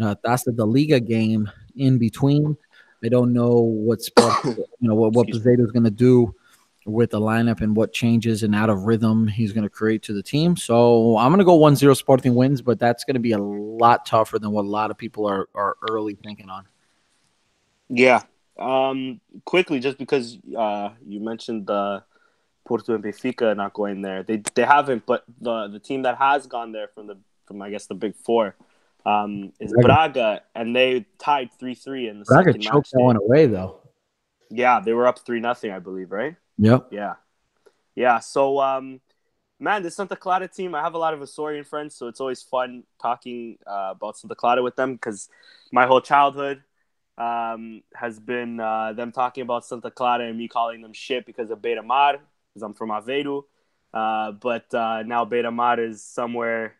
uh 0.00 0.14
Taça 0.24 0.54
da 0.56 0.64
Liga 0.64 1.00
game 1.00 1.50
in 1.76 1.98
between, 1.98 2.56
I 3.04 3.08
don't 3.08 3.32
know 3.32 3.60
what 3.60 4.02
Sporting, 4.02 4.56
you 4.80 4.88
know, 4.88 4.94
what, 4.94 5.12
what 5.12 5.28
is 5.28 5.38
going 5.38 5.84
to 5.84 5.90
do 5.90 6.34
with 6.86 7.10
the 7.10 7.20
lineup 7.20 7.60
and 7.60 7.76
what 7.76 7.92
changes 7.92 8.42
and 8.42 8.54
out 8.54 8.68
of 8.68 8.84
rhythm 8.84 9.26
he's 9.26 9.52
going 9.52 9.64
to 9.64 9.70
create 9.70 10.02
to 10.02 10.12
the 10.12 10.22
team. 10.22 10.56
So 10.56 11.16
I'm 11.16 11.30
going 11.30 11.38
to 11.38 11.44
go 11.44 11.58
1-0 11.58 11.96
Sporting 11.96 12.34
wins, 12.34 12.60
but 12.60 12.78
that's 12.78 13.04
going 13.04 13.14
to 13.14 13.20
be 13.20 13.32
a 13.32 13.38
lot 13.38 14.04
tougher 14.06 14.38
than 14.38 14.50
what 14.50 14.64
a 14.64 14.68
lot 14.68 14.90
of 14.90 14.98
people 14.98 15.26
are, 15.26 15.48
are 15.54 15.76
early 15.88 16.14
thinking 16.14 16.50
on. 16.50 16.66
Yeah. 17.88 18.22
Um, 18.58 19.20
quickly, 19.44 19.80
just 19.80 19.98
because 19.98 20.38
uh, 20.56 20.90
you 21.06 21.20
mentioned 21.20 21.66
the 21.66 22.04
Porto 22.64 22.94
and 22.94 23.04
Benfica 23.04 23.56
not 23.56 23.72
going 23.72 24.02
there. 24.02 24.22
They 24.22 24.42
they 24.54 24.64
haven't, 24.64 25.06
but 25.06 25.24
the 25.40 25.68
the 25.68 25.78
team 25.78 26.02
that 26.02 26.16
has 26.18 26.46
gone 26.46 26.72
there 26.72 26.88
from 26.88 27.06
the 27.06 27.18
from 27.46 27.60
I 27.62 27.70
guess 27.70 27.86
the 27.86 27.94
big 27.94 28.16
four 28.16 28.56
um, 29.06 29.52
is 29.60 29.72
Braga. 29.72 30.42
And 30.54 30.74
they 30.74 31.06
tied 31.18 31.50
three 31.58 31.74
three 31.74 32.08
in 32.08 32.20
the 32.20 32.24
Braga 32.24 32.52
second 32.52 32.62
choked 32.62 32.90
that 32.92 33.00
one 33.00 33.16
away 33.16 33.46
though. 33.46 33.80
Yeah, 34.50 34.80
they 34.80 34.92
were 34.92 35.06
up 35.06 35.18
three 35.18 35.40
nothing, 35.40 35.70
I 35.70 35.78
believe, 35.78 36.12
right? 36.12 36.36
Yep. 36.58 36.88
Yeah, 36.90 37.14
yeah. 37.94 38.20
So, 38.20 38.60
um, 38.60 39.00
man, 39.58 39.82
this 39.82 39.96
Santa 39.96 40.16
Clara 40.16 40.46
team, 40.46 40.74
I 40.74 40.82
have 40.82 40.94
a 40.94 40.98
lot 40.98 41.12
of 41.14 41.20
Açorian 41.20 41.66
friends, 41.66 41.96
so 41.96 42.06
it's 42.06 42.20
always 42.20 42.42
fun 42.42 42.84
talking 43.00 43.58
uh, 43.66 43.88
about 43.90 44.16
Santa 44.16 44.34
Clara 44.34 44.62
with 44.62 44.76
them 44.76 44.94
because 44.94 45.28
my 45.72 45.86
whole 45.86 46.00
childhood 46.00 46.62
um, 47.18 47.82
has 47.94 48.20
been 48.20 48.60
uh, 48.60 48.92
them 48.92 49.12
talking 49.12 49.42
about 49.42 49.64
Santa 49.64 49.90
Clara 49.90 50.26
and 50.26 50.38
me 50.38 50.46
calling 50.46 50.82
them 50.82 50.92
shit 50.92 51.26
because 51.26 51.50
of 51.50 51.60
Beira 51.60 51.82
Mar, 51.82 52.18
because 52.54 52.62
I'm 52.62 52.74
from 52.74 52.90
Aveiro. 52.90 53.44
Uh, 53.92 54.32
but 54.32 54.72
uh, 54.74 55.02
now 55.02 55.24
Beira 55.24 55.52
Mar 55.52 55.80
is 55.80 56.02
somewhere 56.02 56.74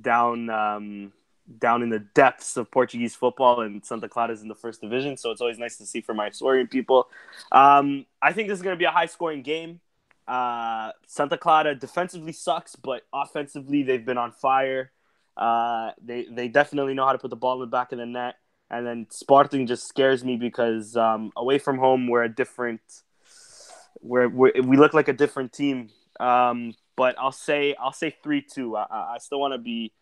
down 0.00 0.50
um, 0.50 1.12
down 1.58 1.82
in 1.82 1.90
the 1.90 1.98
depths 2.14 2.56
of 2.56 2.70
Portuguese 2.70 3.14
football, 3.14 3.60
and 3.60 3.84
Santa 3.84 4.08
Clara 4.08 4.32
is 4.32 4.42
in 4.42 4.48
the 4.48 4.54
first 4.54 4.80
division. 4.80 5.16
So 5.16 5.30
it's 5.30 5.40
always 5.40 5.58
nice 5.58 5.76
to 5.78 5.86
see 5.86 6.00
for 6.00 6.14
my 6.14 6.30
Açorian 6.30 6.70
people. 6.70 7.08
Um, 7.50 8.06
I 8.20 8.32
think 8.32 8.48
this 8.48 8.58
is 8.58 8.62
going 8.62 8.74
to 8.74 8.78
be 8.78 8.84
a 8.84 8.90
high 8.90 9.06
scoring 9.06 9.42
game. 9.42 9.80
Uh, 10.26 10.92
Santa 11.06 11.36
Clara 11.36 11.74
defensively 11.74 12.32
sucks, 12.32 12.76
but 12.76 13.02
offensively 13.12 13.82
they've 13.82 14.04
been 14.04 14.18
on 14.18 14.32
fire. 14.32 14.92
Uh, 15.36 15.92
they 16.02 16.26
they 16.30 16.48
definitely 16.48 16.94
know 16.94 17.06
how 17.06 17.12
to 17.12 17.18
put 17.18 17.30
the 17.30 17.36
ball 17.36 17.54
in 17.54 17.60
the 17.60 17.66
back 17.66 17.92
of 17.92 17.98
the 17.98 18.06
net. 18.06 18.36
And 18.70 18.86
then 18.86 19.06
Sporting 19.10 19.66
just 19.66 19.86
scares 19.86 20.24
me 20.24 20.36
because 20.36 20.96
um, 20.96 21.30
away 21.36 21.58
from 21.58 21.76
home 21.78 22.08
we're 22.08 22.22
a 22.22 22.34
different 22.34 22.80
we're, 24.02 24.28
we're 24.28 24.52
we 24.62 24.76
look 24.76 24.94
like 24.94 25.08
a 25.08 25.12
different 25.12 25.52
team. 25.52 25.90
Um, 26.20 26.74
but 26.96 27.16
I'll 27.18 27.32
say 27.32 27.74
I'll 27.80 27.92
say 27.92 28.14
three 28.22 28.42
two. 28.42 28.76
I, 28.76 29.14
I 29.14 29.18
still 29.18 29.40
want 29.40 29.54
to 29.54 29.58
be 29.58 29.92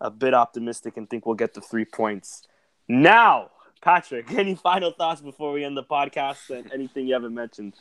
a 0.00 0.10
bit 0.10 0.34
optimistic 0.34 0.96
and 0.96 1.08
think 1.08 1.26
we'll 1.26 1.34
get 1.34 1.54
the 1.54 1.60
three 1.60 1.84
points. 1.84 2.42
Now, 2.88 3.50
Patrick, 3.80 4.32
any 4.36 4.54
final 4.54 4.92
thoughts 4.92 5.20
before 5.20 5.52
we 5.52 5.64
end 5.64 5.76
the 5.76 5.84
podcast 5.84 6.50
and 6.50 6.72
anything 6.72 7.06
you 7.06 7.14
haven't 7.14 7.34
mentioned? 7.34 7.74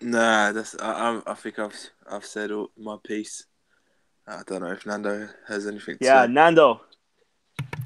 Nah, 0.00 0.52
that's 0.52 0.76
I, 0.80 1.20
I 1.26 1.34
think 1.34 1.58
I've 1.58 1.74
I've 2.10 2.24
said 2.24 2.50
all 2.50 2.70
my 2.76 2.96
piece. 3.04 3.46
I 4.26 4.42
don't 4.46 4.62
know 4.62 4.70
if 4.70 4.86
Nando 4.86 5.28
has 5.48 5.66
anything. 5.66 5.98
yeah, 6.00 6.22
say. 6.22 6.28
Yeah, 6.28 6.32
Nando. 6.32 6.80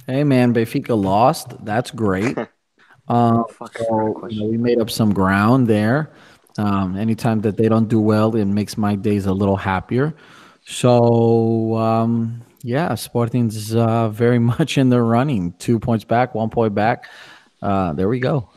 Hey 0.07 0.23
man, 0.23 0.55
Benfica 0.55 1.01
lost. 1.01 1.65
That's 1.65 1.91
great. 1.91 2.37
Um, 3.09 3.45
so, 3.77 4.27
you 4.29 4.41
know, 4.41 4.47
we 4.47 4.59
made 4.59 4.81
up 4.81 4.91
some 4.91 5.13
ground 5.13 5.69
there. 5.69 6.11
Um, 6.59 6.97
anytime 6.97 7.41
that 7.43 7.57
they 7.57 7.69
don't 7.69 7.89
do 7.89 8.01
well, 8.01 8.35
it 8.35 8.45
makes 8.47 8.77
my 8.77 8.95
days 8.95 9.27
a 9.27 9.33
little 9.33 9.57
happier. 9.57 10.15
So 10.65 11.77
um, 11.77 12.43
yeah, 12.63 12.95
Sporting's 12.95 13.75
uh, 13.75 14.09
very 14.09 14.39
much 14.53 14.79
in 14.79 14.89
the 14.89 15.01
running. 15.01 15.53
Two 15.59 15.79
points 15.79 16.05
back, 16.05 16.35
one 16.35 16.51
point 16.51 16.75
back. 16.75 17.07
Uh, 17.63 17.93
there 17.93 18.09
we 18.09 18.21
go. 18.21 18.49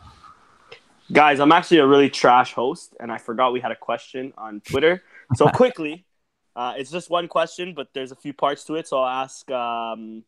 Guys, 1.11 1.39
I'm 1.39 1.51
actually 1.51 1.79
a 1.79 1.87
really 1.87 2.09
trash 2.09 2.53
host, 2.53 2.95
and 2.99 3.11
I 3.11 3.17
forgot 3.17 3.51
we 3.51 3.59
had 3.59 3.71
a 3.71 3.75
question 3.75 4.33
on 4.37 4.61
Twitter. 4.61 5.03
So 5.35 5.47
quickly, 5.53 6.05
uh, 6.55 6.75
it's 6.77 6.91
just 6.91 7.09
one 7.09 7.27
question, 7.27 7.73
but 7.73 7.87
there's 7.93 8.11
a 8.11 8.15
few 8.15 8.33
parts 8.33 8.63
to 8.65 8.75
it. 8.75 8.87
So 8.87 8.99
I'll 8.99 9.23
ask. 9.23 9.49
Um, 9.49 10.23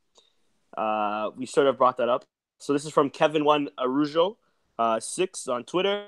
uh, 0.76 1.32
we 1.36 1.45
sort 1.45 1.67
of 1.67 1.78
brought 1.78 1.97
that 1.97 2.09
up. 2.09 2.26
So 2.59 2.74
this 2.74 2.86
is 2.86 2.91
from 2.91 3.09
Kevin 3.09 3.43
One 3.43 3.69
Arujo, 3.80 4.38
uh, 4.78 4.99
six 4.99 5.47
on 5.47 5.63
Twitter. 5.63 6.05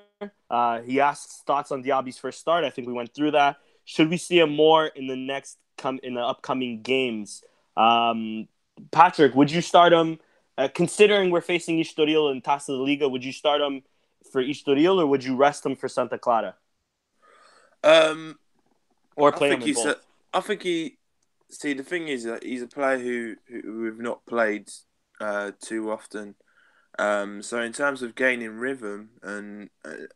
Uh, 0.49 0.82
he 0.82 0.99
asks 0.99 1.43
thoughts 1.45 1.72
on 1.72 1.82
Diaby's 1.82 2.18
first 2.18 2.39
start. 2.39 2.64
I 2.64 2.70
think 2.70 2.88
we 2.88 2.93
went 2.93 3.14
through 3.14 3.32
that. 3.32 3.57
Should 3.86 4.09
we 4.09 4.18
see 4.18 4.39
him 4.39 4.55
more 4.55 4.86
in 4.86 5.07
the 5.07 5.16
next 5.16 5.57
come 5.78 5.99
in 6.03 6.14
the 6.14 6.22
upcoming 6.22 6.82
games? 6.82 7.43
Um, 7.76 8.47
Patrick, 8.91 9.36
would 9.36 9.51
you 9.51 9.61
start 9.61 9.93
him? 9.93 10.20
Uh, 10.57 10.68
considering 10.74 11.32
we're 11.32 11.41
facing 11.41 11.80
Estoril 11.80 12.32
and 12.32 12.43
Taça 12.43 12.68
da 12.68 12.74
Liga, 12.74 13.09
would 13.09 13.26
you 13.26 13.32
start 13.32 13.59
him 13.59 13.82
for 14.32 14.41
Estoril 14.41 15.01
or 15.01 15.07
would 15.07 15.24
you 15.24 15.36
rest 15.36 15.66
him 15.66 15.76
for 15.76 15.88
Santa 15.88 16.18
Clara? 16.18 16.55
Um, 17.84 18.38
or 19.16 19.32
play 19.32 19.51
him 19.51 19.61
he's 19.61 19.84
both? 19.84 19.97
A, 20.34 20.38
I 20.38 20.41
think 20.41 20.64
he. 20.64 20.97
See, 21.49 21.74
the 21.74 21.84
thing 21.84 22.07
is 22.07 22.24
that 22.24 22.43
he's 22.43 22.61
a 22.61 22.68
player 22.68 22.97
who, 22.97 23.36
who 23.47 23.82
we've 23.84 23.99
not 23.99 24.26
played 24.26 24.70
uh, 25.20 25.51
too 25.61 25.91
often. 25.91 26.36
Um, 27.00 27.41
so 27.41 27.60
in 27.62 27.74
terms 27.74 28.02
of 28.02 28.16
gaining 28.16 28.58
rhythm 28.58 29.10
and 29.22 29.70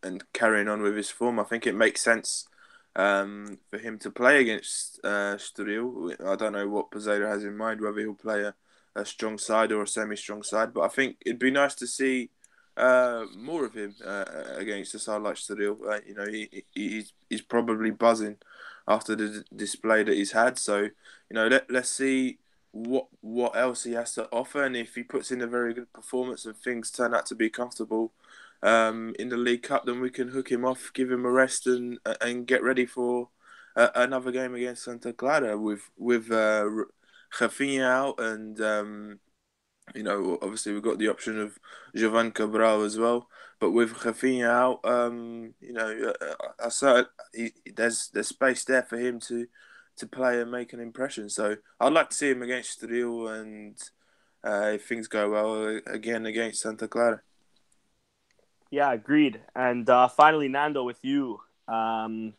and 0.04 0.24
carrying 0.34 0.68
on 0.68 0.82
with 0.82 0.96
his 0.96 1.10
form, 1.10 1.40
I 1.40 1.44
think 1.44 1.66
it 1.66 1.76
makes 1.76 2.02
sense 2.02 2.48
um, 2.96 3.60
for 3.70 3.78
him 3.78 3.98
to 4.00 4.12
play 4.12 4.42
against 4.42 5.00
uh, 5.04 5.36
Estoril. 5.36 6.14
I 6.26 6.36
don't 6.36 6.54
know 6.54 6.68
what 6.68 6.92
Peseiro 6.92 7.28
has 7.28 7.44
in 7.44 7.58
mind, 7.58 7.82
whether 7.82 8.00
he'll 8.00 8.14
play 8.14 8.44
a, 8.44 8.56
a 8.96 9.06
strong 9.06 9.38
side 9.38 9.72
or 9.72 9.84
a 9.84 9.88
semi-strong 9.88 10.44
side, 10.44 10.74
but 10.74 10.82
I 10.82 10.88
think 10.88 11.18
it'd 11.26 11.40
be 11.40 11.52
nice 11.52 11.76
to 11.76 11.88
see 11.88 12.32
uh, 12.76 13.26
more 13.36 13.66
of 13.66 13.74
him 13.74 13.96
uh, 14.06 14.26
against 14.56 14.96
a 14.96 15.00
side 15.00 15.22
like 15.22 15.36
Estoril. 15.36 15.78
Uh, 15.88 16.00
you 16.06 16.14
know, 16.14 16.28
he, 16.28 16.64
he's 16.74 17.14
he's 17.30 17.42
probably 17.42 17.92
buzzing 17.92 18.38
after 18.88 19.16
the 19.16 19.44
display 19.56 20.04
that 20.04 20.16
he's 20.16 20.32
had. 20.32 20.58
So 20.58 20.82
you 20.82 21.34
know, 21.34 21.48
let 21.48 21.70
let's 21.72 21.90
see 21.90 22.40
what 22.86 23.08
what 23.22 23.56
else 23.56 23.84
he 23.84 23.94
has 23.94 24.14
to 24.14 24.30
offer, 24.32 24.64
and 24.64 24.76
if 24.76 24.96
he 24.96 25.04
puts 25.04 25.32
in 25.32 25.42
a 25.42 25.48
very 25.48 25.74
good 25.74 25.92
performance 25.94 26.46
and 26.46 26.56
things 26.56 26.92
turn 26.92 27.14
out 27.14 27.26
to 27.28 27.36
be 27.36 27.50
comfortable 27.50 28.14
um, 28.62 29.16
in 29.18 29.30
the 29.30 29.38
League 29.38 29.64
Cup, 29.64 29.86
then 29.86 30.00
we 30.00 30.10
can 30.12 30.30
hook 30.30 30.52
him 30.52 30.64
off, 30.64 30.92
give 30.94 31.12
him 31.12 31.26
a 31.26 31.32
rest, 31.32 31.66
and 31.68 32.00
and 32.22 32.46
get 32.48 32.64
ready 32.64 32.86
for 32.86 33.30
uh, 33.76 33.90
another 33.96 34.32
game 34.32 34.54
against 34.56 34.84
Santa 34.84 35.12
Clara 35.14 35.58
with 35.58 35.90
with 35.98 36.32
uh, 36.32 36.70
Rafinha 37.40 37.84
out, 37.84 38.20
and 38.20 38.62
um, 38.62 39.20
you 39.96 40.04
know 40.04 40.38
obviously 40.42 40.74
we've 40.74 40.84
got 40.84 41.00
the 41.00 41.10
option 41.10 41.40
of 41.40 41.58
Jovane 41.96 42.34
Cabral 42.34 42.84
as 42.84 42.98
well. 42.98 43.28
But 43.60 43.72
with 43.72 43.94
Rafinha 43.96 44.48
out, 44.48 44.80
um, 44.86 45.56
you 45.60 45.74
know, 45.74 46.14
I, 46.60 46.70
I 46.84 47.04
he, 47.34 47.54
there's 47.76 48.10
there's 48.14 48.28
space 48.28 48.64
there 48.66 48.84
for 48.84 48.98
him 48.98 49.20
to 49.22 49.48
to 49.98 50.08
play 50.08 50.42
and 50.42 50.52
make 50.52 50.74
an 50.74 50.80
impression. 50.80 51.30
So 51.30 51.58
I'd 51.80 51.94
like 51.94 52.10
to 52.10 52.16
see 52.16 52.30
him 52.32 52.42
against 52.42 52.82
Real 52.84 53.28
and 53.28 53.76
uh, 54.44 54.72
if 54.76 54.88
things 54.88 55.08
go 55.08 55.30
well 55.30 55.80
again 55.88 56.26
against 56.26 56.62
Santa 56.62 56.88
Clara. 56.88 57.22
Yeah, 58.70 58.92
agreed. 58.92 59.42
And 59.56 59.90
uh, 59.90 60.08
finally, 60.08 60.50
Nando, 60.50 60.84
with 60.84 61.00
you, 61.02 61.40
um, 61.68 62.34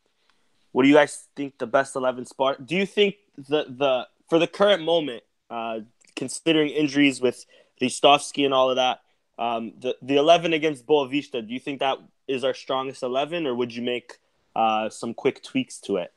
what 0.72 0.82
do 0.82 0.88
you 0.88 0.94
guys 0.94 1.26
think 1.34 1.58
the 1.58 1.66
best 1.66 1.96
eleven 1.96 2.26
spot? 2.26 2.66
Do 2.66 2.76
you 2.76 2.86
think 2.86 3.16
the 3.36 3.64
the 3.68 4.06
for 4.28 4.38
the 4.38 4.46
current 4.46 4.82
moment, 4.82 5.22
uh, 5.50 5.80
considering 6.14 6.68
injuries 6.68 7.20
with 7.20 7.46
Ristovski 7.80 8.44
and 8.44 8.52
all 8.52 8.70
of 8.70 8.76
that, 8.76 9.00
um, 9.38 9.72
the 9.78 9.96
the 10.02 10.16
eleven 10.16 10.52
against 10.52 10.86
Boavista, 10.86 11.46
do 11.46 11.52
you 11.52 11.60
think 11.60 11.80
that 11.80 11.98
is 12.26 12.44
our 12.44 12.54
strongest 12.54 13.02
eleven, 13.02 13.46
or 13.46 13.54
would 13.54 13.74
you 13.74 13.82
make 13.82 14.18
uh, 14.54 14.90
some 14.90 15.14
quick 15.14 15.42
tweaks 15.42 15.80
to 15.80 15.96
it? 15.96 16.12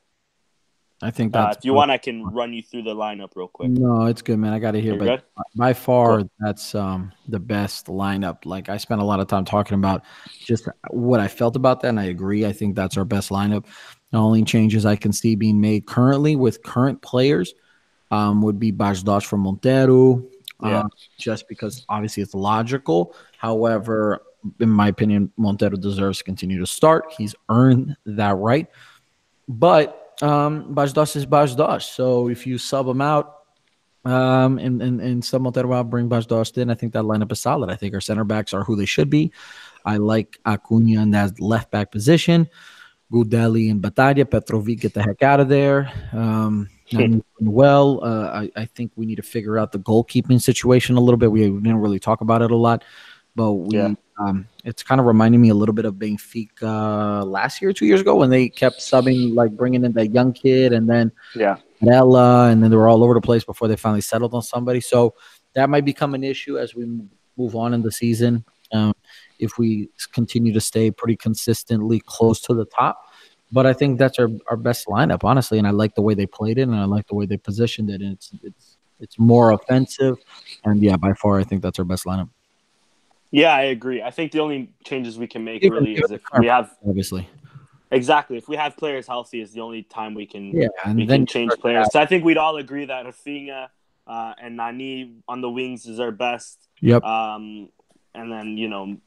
I 1.02 1.10
think 1.10 1.34
uh, 1.34 1.52
if 1.56 1.64
you 1.64 1.74
want, 1.74 1.90
I 1.90 1.98
can 1.98 2.24
run 2.24 2.52
you 2.52 2.62
through 2.62 2.84
the 2.84 2.94
lineup 2.94 3.30
real 3.34 3.48
quick. 3.48 3.70
No, 3.70 4.06
it's 4.06 4.22
good, 4.22 4.38
man. 4.38 4.52
I 4.52 4.60
got 4.60 4.70
to 4.70 4.80
hear, 4.80 4.96
but 4.96 5.24
by 5.56 5.72
far, 5.72 6.18
cool. 6.18 6.30
that's 6.38 6.76
um, 6.76 7.12
the 7.26 7.40
best 7.40 7.86
lineup. 7.86 8.46
Like 8.46 8.68
I 8.68 8.76
spent 8.76 9.00
a 9.00 9.04
lot 9.04 9.18
of 9.18 9.26
time 9.26 9.44
talking 9.44 9.74
about 9.74 10.04
just 10.28 10.68
what 10.90 11.18
I 11.18 11.26
felt 11.26 11.56
about 11.56 11.80
that, 11.80 11.88
and 11.88 11.98
I 11.98 12.04
agree. 12.04 12.46
I 12.46 12.52
think 12.52 12.76
that's 12.76 12.96
our 12.96 13.04
best 13.04 13.30
lineup. 13.30 13.66
The 14.12 14.18
only 14.18 14.44
changes 14.44 14.86
I 14.86 14.94
can 14.94 15.12
see 15.12 15.34
being 15.34 15.60
made 15.60 15.86
currently 15.86 16.36
with 16.36 16.62
current 16.62 17.02
players 17.02 17.52
um, 18.12 18.40
would 18.42 18.60
be 18.60 18.70
Bas 18.70 19.02
Dost 19.02 19.26
from 19.26 19.40
Montero, 19.40 20.24
yeah. 20.62 20.82
Um, 20.82 20.90
just 21.18 21.48
because 21.48 21.84
obviously 21.88 22.22
it's 22.22 22.34
logical. 22.34 23.16
However, 23.38 24.22
in 24.60 24.68
my 24.68 24.86
opinion, 24.86 25.32
Montero 25.36 25.76
deserves 25.76 26.18
to 26.18 26.24
continue 26.24 26.60
to 26.60 26.66
start. 26.66 27.12
He's 27.18 27.34
earned 27.48 27.96
that 28.06 28.36
right, 28.36 28.68
but 29.48 30.01
um, 30.22 30.72
Bas 30.72 30.92
Dost 30.92 31.16
is 31.16 31.26
Bas 31.26 31.54
Dost. 31.54 31.94
So 31.94 32.28
if 32.28 32.46
you 32.46 32.56
sub 32.56 32.86
him 32.86 33.00
out 33.00 33.38
um, 34.04 34.58
and, 34.58 34.80
and, 34.80 35.00
and 35.00 35.24
sub 35.24 35.42
Montero 35.42 35.72
out, 35.74 35.90
bring 35.90 36.08
Bas 36.08 36.26
Dost 36.26 36.56
in, 36.58 36.70
I 36.70 36.74
think 36.74 36.92
that 36.92 37.04
lineup 37.04 37.32
is 37.32 37.40
solid. 37.40 37.70
I 37.70 37.76
think 37.76 37.94
our 37.94 38.00
center 38.00 38.24
backs 38.24 38.54
are 38.54 38.64
who 38.64 38.76
they 38.76 38.86
should 38.86 39.10
be. 39.10 39.32
I 39.84 39.96
like 39.96 40.38
Acuna 40.46 41.02
in 41.02 41.10
that 41.10 41.40
left 41.40 41.70
back 41.70 41.90
position. 41.90 42.48
Gudelj 43.12 43.70
and 43.70 43.82
Battaglia. 43.82 44.24
Petrovic, 44.24 44.80
get 44.80 44.94
the 44.94 45.02
heck 45.02 45.22
out 45.22 45.40
of 45.40 45.48
there. 45.48 45.92
Um, 46.12 46.68
well, 47.40 48.00
uh, 48.02 48.42
I, 48.42 48.50
I, 48.56 48.64
think 48.66 48.92
we 48.96 49.06
need 49.06 49.16
to 49.16 49.22
figure 49.22 49.58
out 49.58 49.72
the 49.72 49.78
goalkeeping 49.78 50.40
situation 50.40 50.96
a 50.96 51.00
little 51.00 51.18
bit. 51.18 51.30
We, 51.30 51.48
we 51.50 51.60
didn't 51.60 51.80
really 51.80 51.98
talk 51.98 52.20
about 52.20 52.42
it 52.42 52.50
a 52.50 52.56
lot, 52.56 52.84
but 53.34 53.52
we 53.52 53.76
yeah. 53.76 53.94
Um, 54.18 54.46
it's 54.64 54.82
kind 54.82 55.00
of 55.00 55.06
reminding 55.06 55.40
me 55.40 55.48
a 55.48 55.54
little 55.54 55.74
bit 55.74 55.84
of 55.84 55.94
Benfica 55.94 57.26
last 57.26 57.62
year, 57.62 57.72
two 57.72 57.86
years 57.86 58.00
ago, 58.00 58.14
when 58.14 58.30
they 58.30 58.48
kept 58.48 58.78
subbing, 58.78 59.34
like 59.34 59.50
bringing 59.52 59.84
in 59.84 59.92
that 59.92 60.12
young 60.12 60.32
kid, 60.32 60.72
and 60.72 60.88
then 60.88 61.10
yeah, 61.34 61.56
Ella, 61.88 62.48
and 62.48 62.62
then 62.62 62.70
they 62.70 62.76
were 62.76 62.88
all 62.88 63.02
over 63.02 63.14
the 63.14 63.20
place 63.20 63.42
before 63.42 63.68
they 63.68 63.76
finally 63.76 64.00
settled 64.00 64.34
on 64.34 64.42
somebody. 64.42 64.80
So 64.80 65.14
that 65.54 65.70
might 65.70 65.84
become 65.84 66.14
an 66.14 66.22
issue 66.22 66.58
as 66.58 66.74
we 66.74 66.86
move 67.36 67.56
on 67.56 67.74
in 67.74 67.82
the 67.82 67.90
season. 67.90 68.44
Um, 68.72 68.94
if 69.38 69.58
we 69.58 69.88
continue 70.12 70.52
to 70.52 70.60
stay 70.60 70.90
pretty 70.90 71.16
consistently 71.16 72.00
close 72.06 72.40
to 72.42 72.54
the 72.54 72.64
top. 72.64 73.08
But 73.50 73.66
I 73.66 73.74
think 73.74 73.98
that's 73.98 74.18
our, 74.18 74.28
our 74.48 74.56
best 74.56 74.86
lineup, 74.86 75.24
honestly. 75.24 75.58
And 75.58 75.66
I 75.66 75.72
like 75.72 75.94
the 75.94 76.00
way 76.00 76.14
they 76.14 76.24
played 76.26 76.56
it, 76.56 76.62
and 76.62 76.74
I 76.74 76.84
like 76.84 77.06
the 77.08 77.14
way 77.14 77.26
they 77.26 77.36
positioned 77.36 77.90
it. 77.90 78.00
And 78.00 78.14
it's 78.14 78.30
it's 78.42 78.78
it's 79.00 79.18
more 79.18 79.50
offensive, 79.50 80.16
and 80.64 80.82
yeah, 80.82 80.96
by 80.96 81.12
far, 81.14 81.38
I 81.38 81.44
think 81.44 81.62
that's 81.62 81.78
our 81.78 81.84
best 81.84 82.04
lineup. 82.04 82.30
Yeah, 83.32 83.54
I 83.54 83.62
agree. 83.62 84.02
I 84.02 84.10
think 84.10 84.30
the 84.30 84.40
only 84.40 84.72
changes 84.84 85.18
we 85.18 85.26
can 85.26 85.42
make 85.42 85.62
really 85.62 85.94
is 85.94 86.10
if 86.10 86.20
we 86.38 86.46
have 86.46 86.70
obviously 86.86 87.28
exactly 87.90 88.36
if 88.36 88.48
we 88.48 88.56
have 88.56 88.76
players 88.76 89.06
healthy 89.06 89.40
is 89.40 89.52
the 89.52 89.60
only 89.60 89.82
time 89.82 90.14
we 90.14 90.26
can 90.26 90.50
yeah 90.50 90.68
and 90.84 90.96
we 90.96 91.06
can 91.06 91.26
change 91.26 91.50
players. 91.60 91.88
So 91.90 91.98
I 91.98 92.06
think 92.06 92.24
we'd 92.24 92.36
all 92.36 92.56
agree 92.58 92.84
that 92.84 93.06
Rafinha 93.06 93.68
uh, 94.06 94.34
and 94.40 94.56
Nani 94.56 95.16
on 95.26 95.40
the 95.40 95.50
wings 95.50 95.86
is 95.86 95.98
our 95.98 96.10
best. 96.10 96.58
Yep. 96.80 97.02
Um, 97.02 97.70
and 98.14 98.30
then 98.30 98.58
you 98.58 98.68
know 98.68 98.98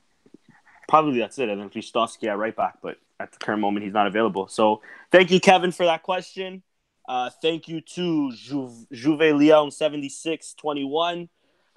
probably 0.90 1.20
that's 1.20 1.38
it. 1.38 1.50
And 1.50 1.62
then 1.62 1.70
Ristovski 1.70 2.28
at 2.28 2.38
right 2.38 2.56
back, 2.56 2.80
but 2.82 2.98
at 3.20 3.32
the 3.32 3.38
current 3.38 3.62
moment 3.62 3.86
he's 3.86 3.94
not 3.94 4.08
available. 4.08 4.48
So 4.48 4.82
thank 5.12 5.30
you, 5.30 5.40
Kevin, 5.40 5.72
for 5.72 5.86
that 5.86 6.02
question. 6.02 6.64
Uh, 7.08 7.30
thank 7.44 7.68
you 7.68 7.82
to 7.82 8.32
Juve, 8.34 8.88
Juve 8.92 9.36
Leon 9.36 9.70
seventy 9.70 10.10
six 10.10 10.56
twenty 10.56 10.84
one 10.84 11.30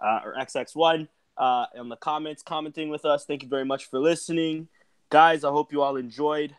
uh, 0.02 0.20
or 0.24 0.34
XX1 0.34 1.08
uh, 1.38 1.66
in 1.74 1.88
the 1.88 1.96
comments, 1.96 2.42
commenting 2.42 2.90
with 2.90 3.04
us. 3.04 3.24
Thank 3.24 3.42
you 3.42 3.48
very 3.48 3.64
much 3.64 3.86
for 3.86 3.98
listening, 3.98 4.68
guys. 5.08 5.44
I 5.44 5.50
hope 5.50 5.72
you 5.72 5.82
all 5.82 5.96
enjoyed. 5.96 6.54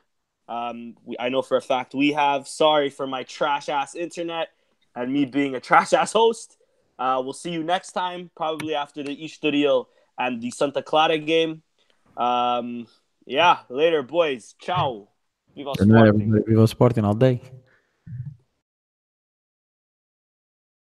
Um, 0.48 0.96
we, 1.06 1.16
I 1.20 1.30
know 1.30 1.42
for 1.42 1.58
a 1.58 1.62
fact 1.62 1.94
we 1.94 2.14
have. 2.14 2.48
Sorry 2.48 2.90
for 2.90 3.06
my 3.06 3.24
trash 3.24 3.70
ass 3.70 3.94
internet 3.94 4.50
and 4.96 5.14
me 5.14 5.26
being 5.26 5.56
a 5.56 5.60
trash 5.70 5.94
ass 5.94 6.14
host. 6.14 6.58
Uh, 6.98 7.22
we'll 7.24 7.34
see 7.34 7.52
you 7.52 7.64
next 7.64 7.92
time, 7.92 8.32
probably 8.36 8.76
after 8.76 9.04
the 9.04 9.16
Estoril 9.16 9.86
and 10.18 10.42
the 10.42 10.52
Santa 10.52 10.82
Clara 10.82 11.18
game. 11.18 11.62
Um, 12.18 12.88
yeah, 13.26 13.60
later, 13.70 14.02
boys. 14.02 14.56
Ciao. 14.60 15.08
Viva 15.56 15.74
Sporting. 15.76 16.44
Viva 16.46 16.68
Sporting 16.68 17.06
all 17.06 17.14
day. 17.14 17.42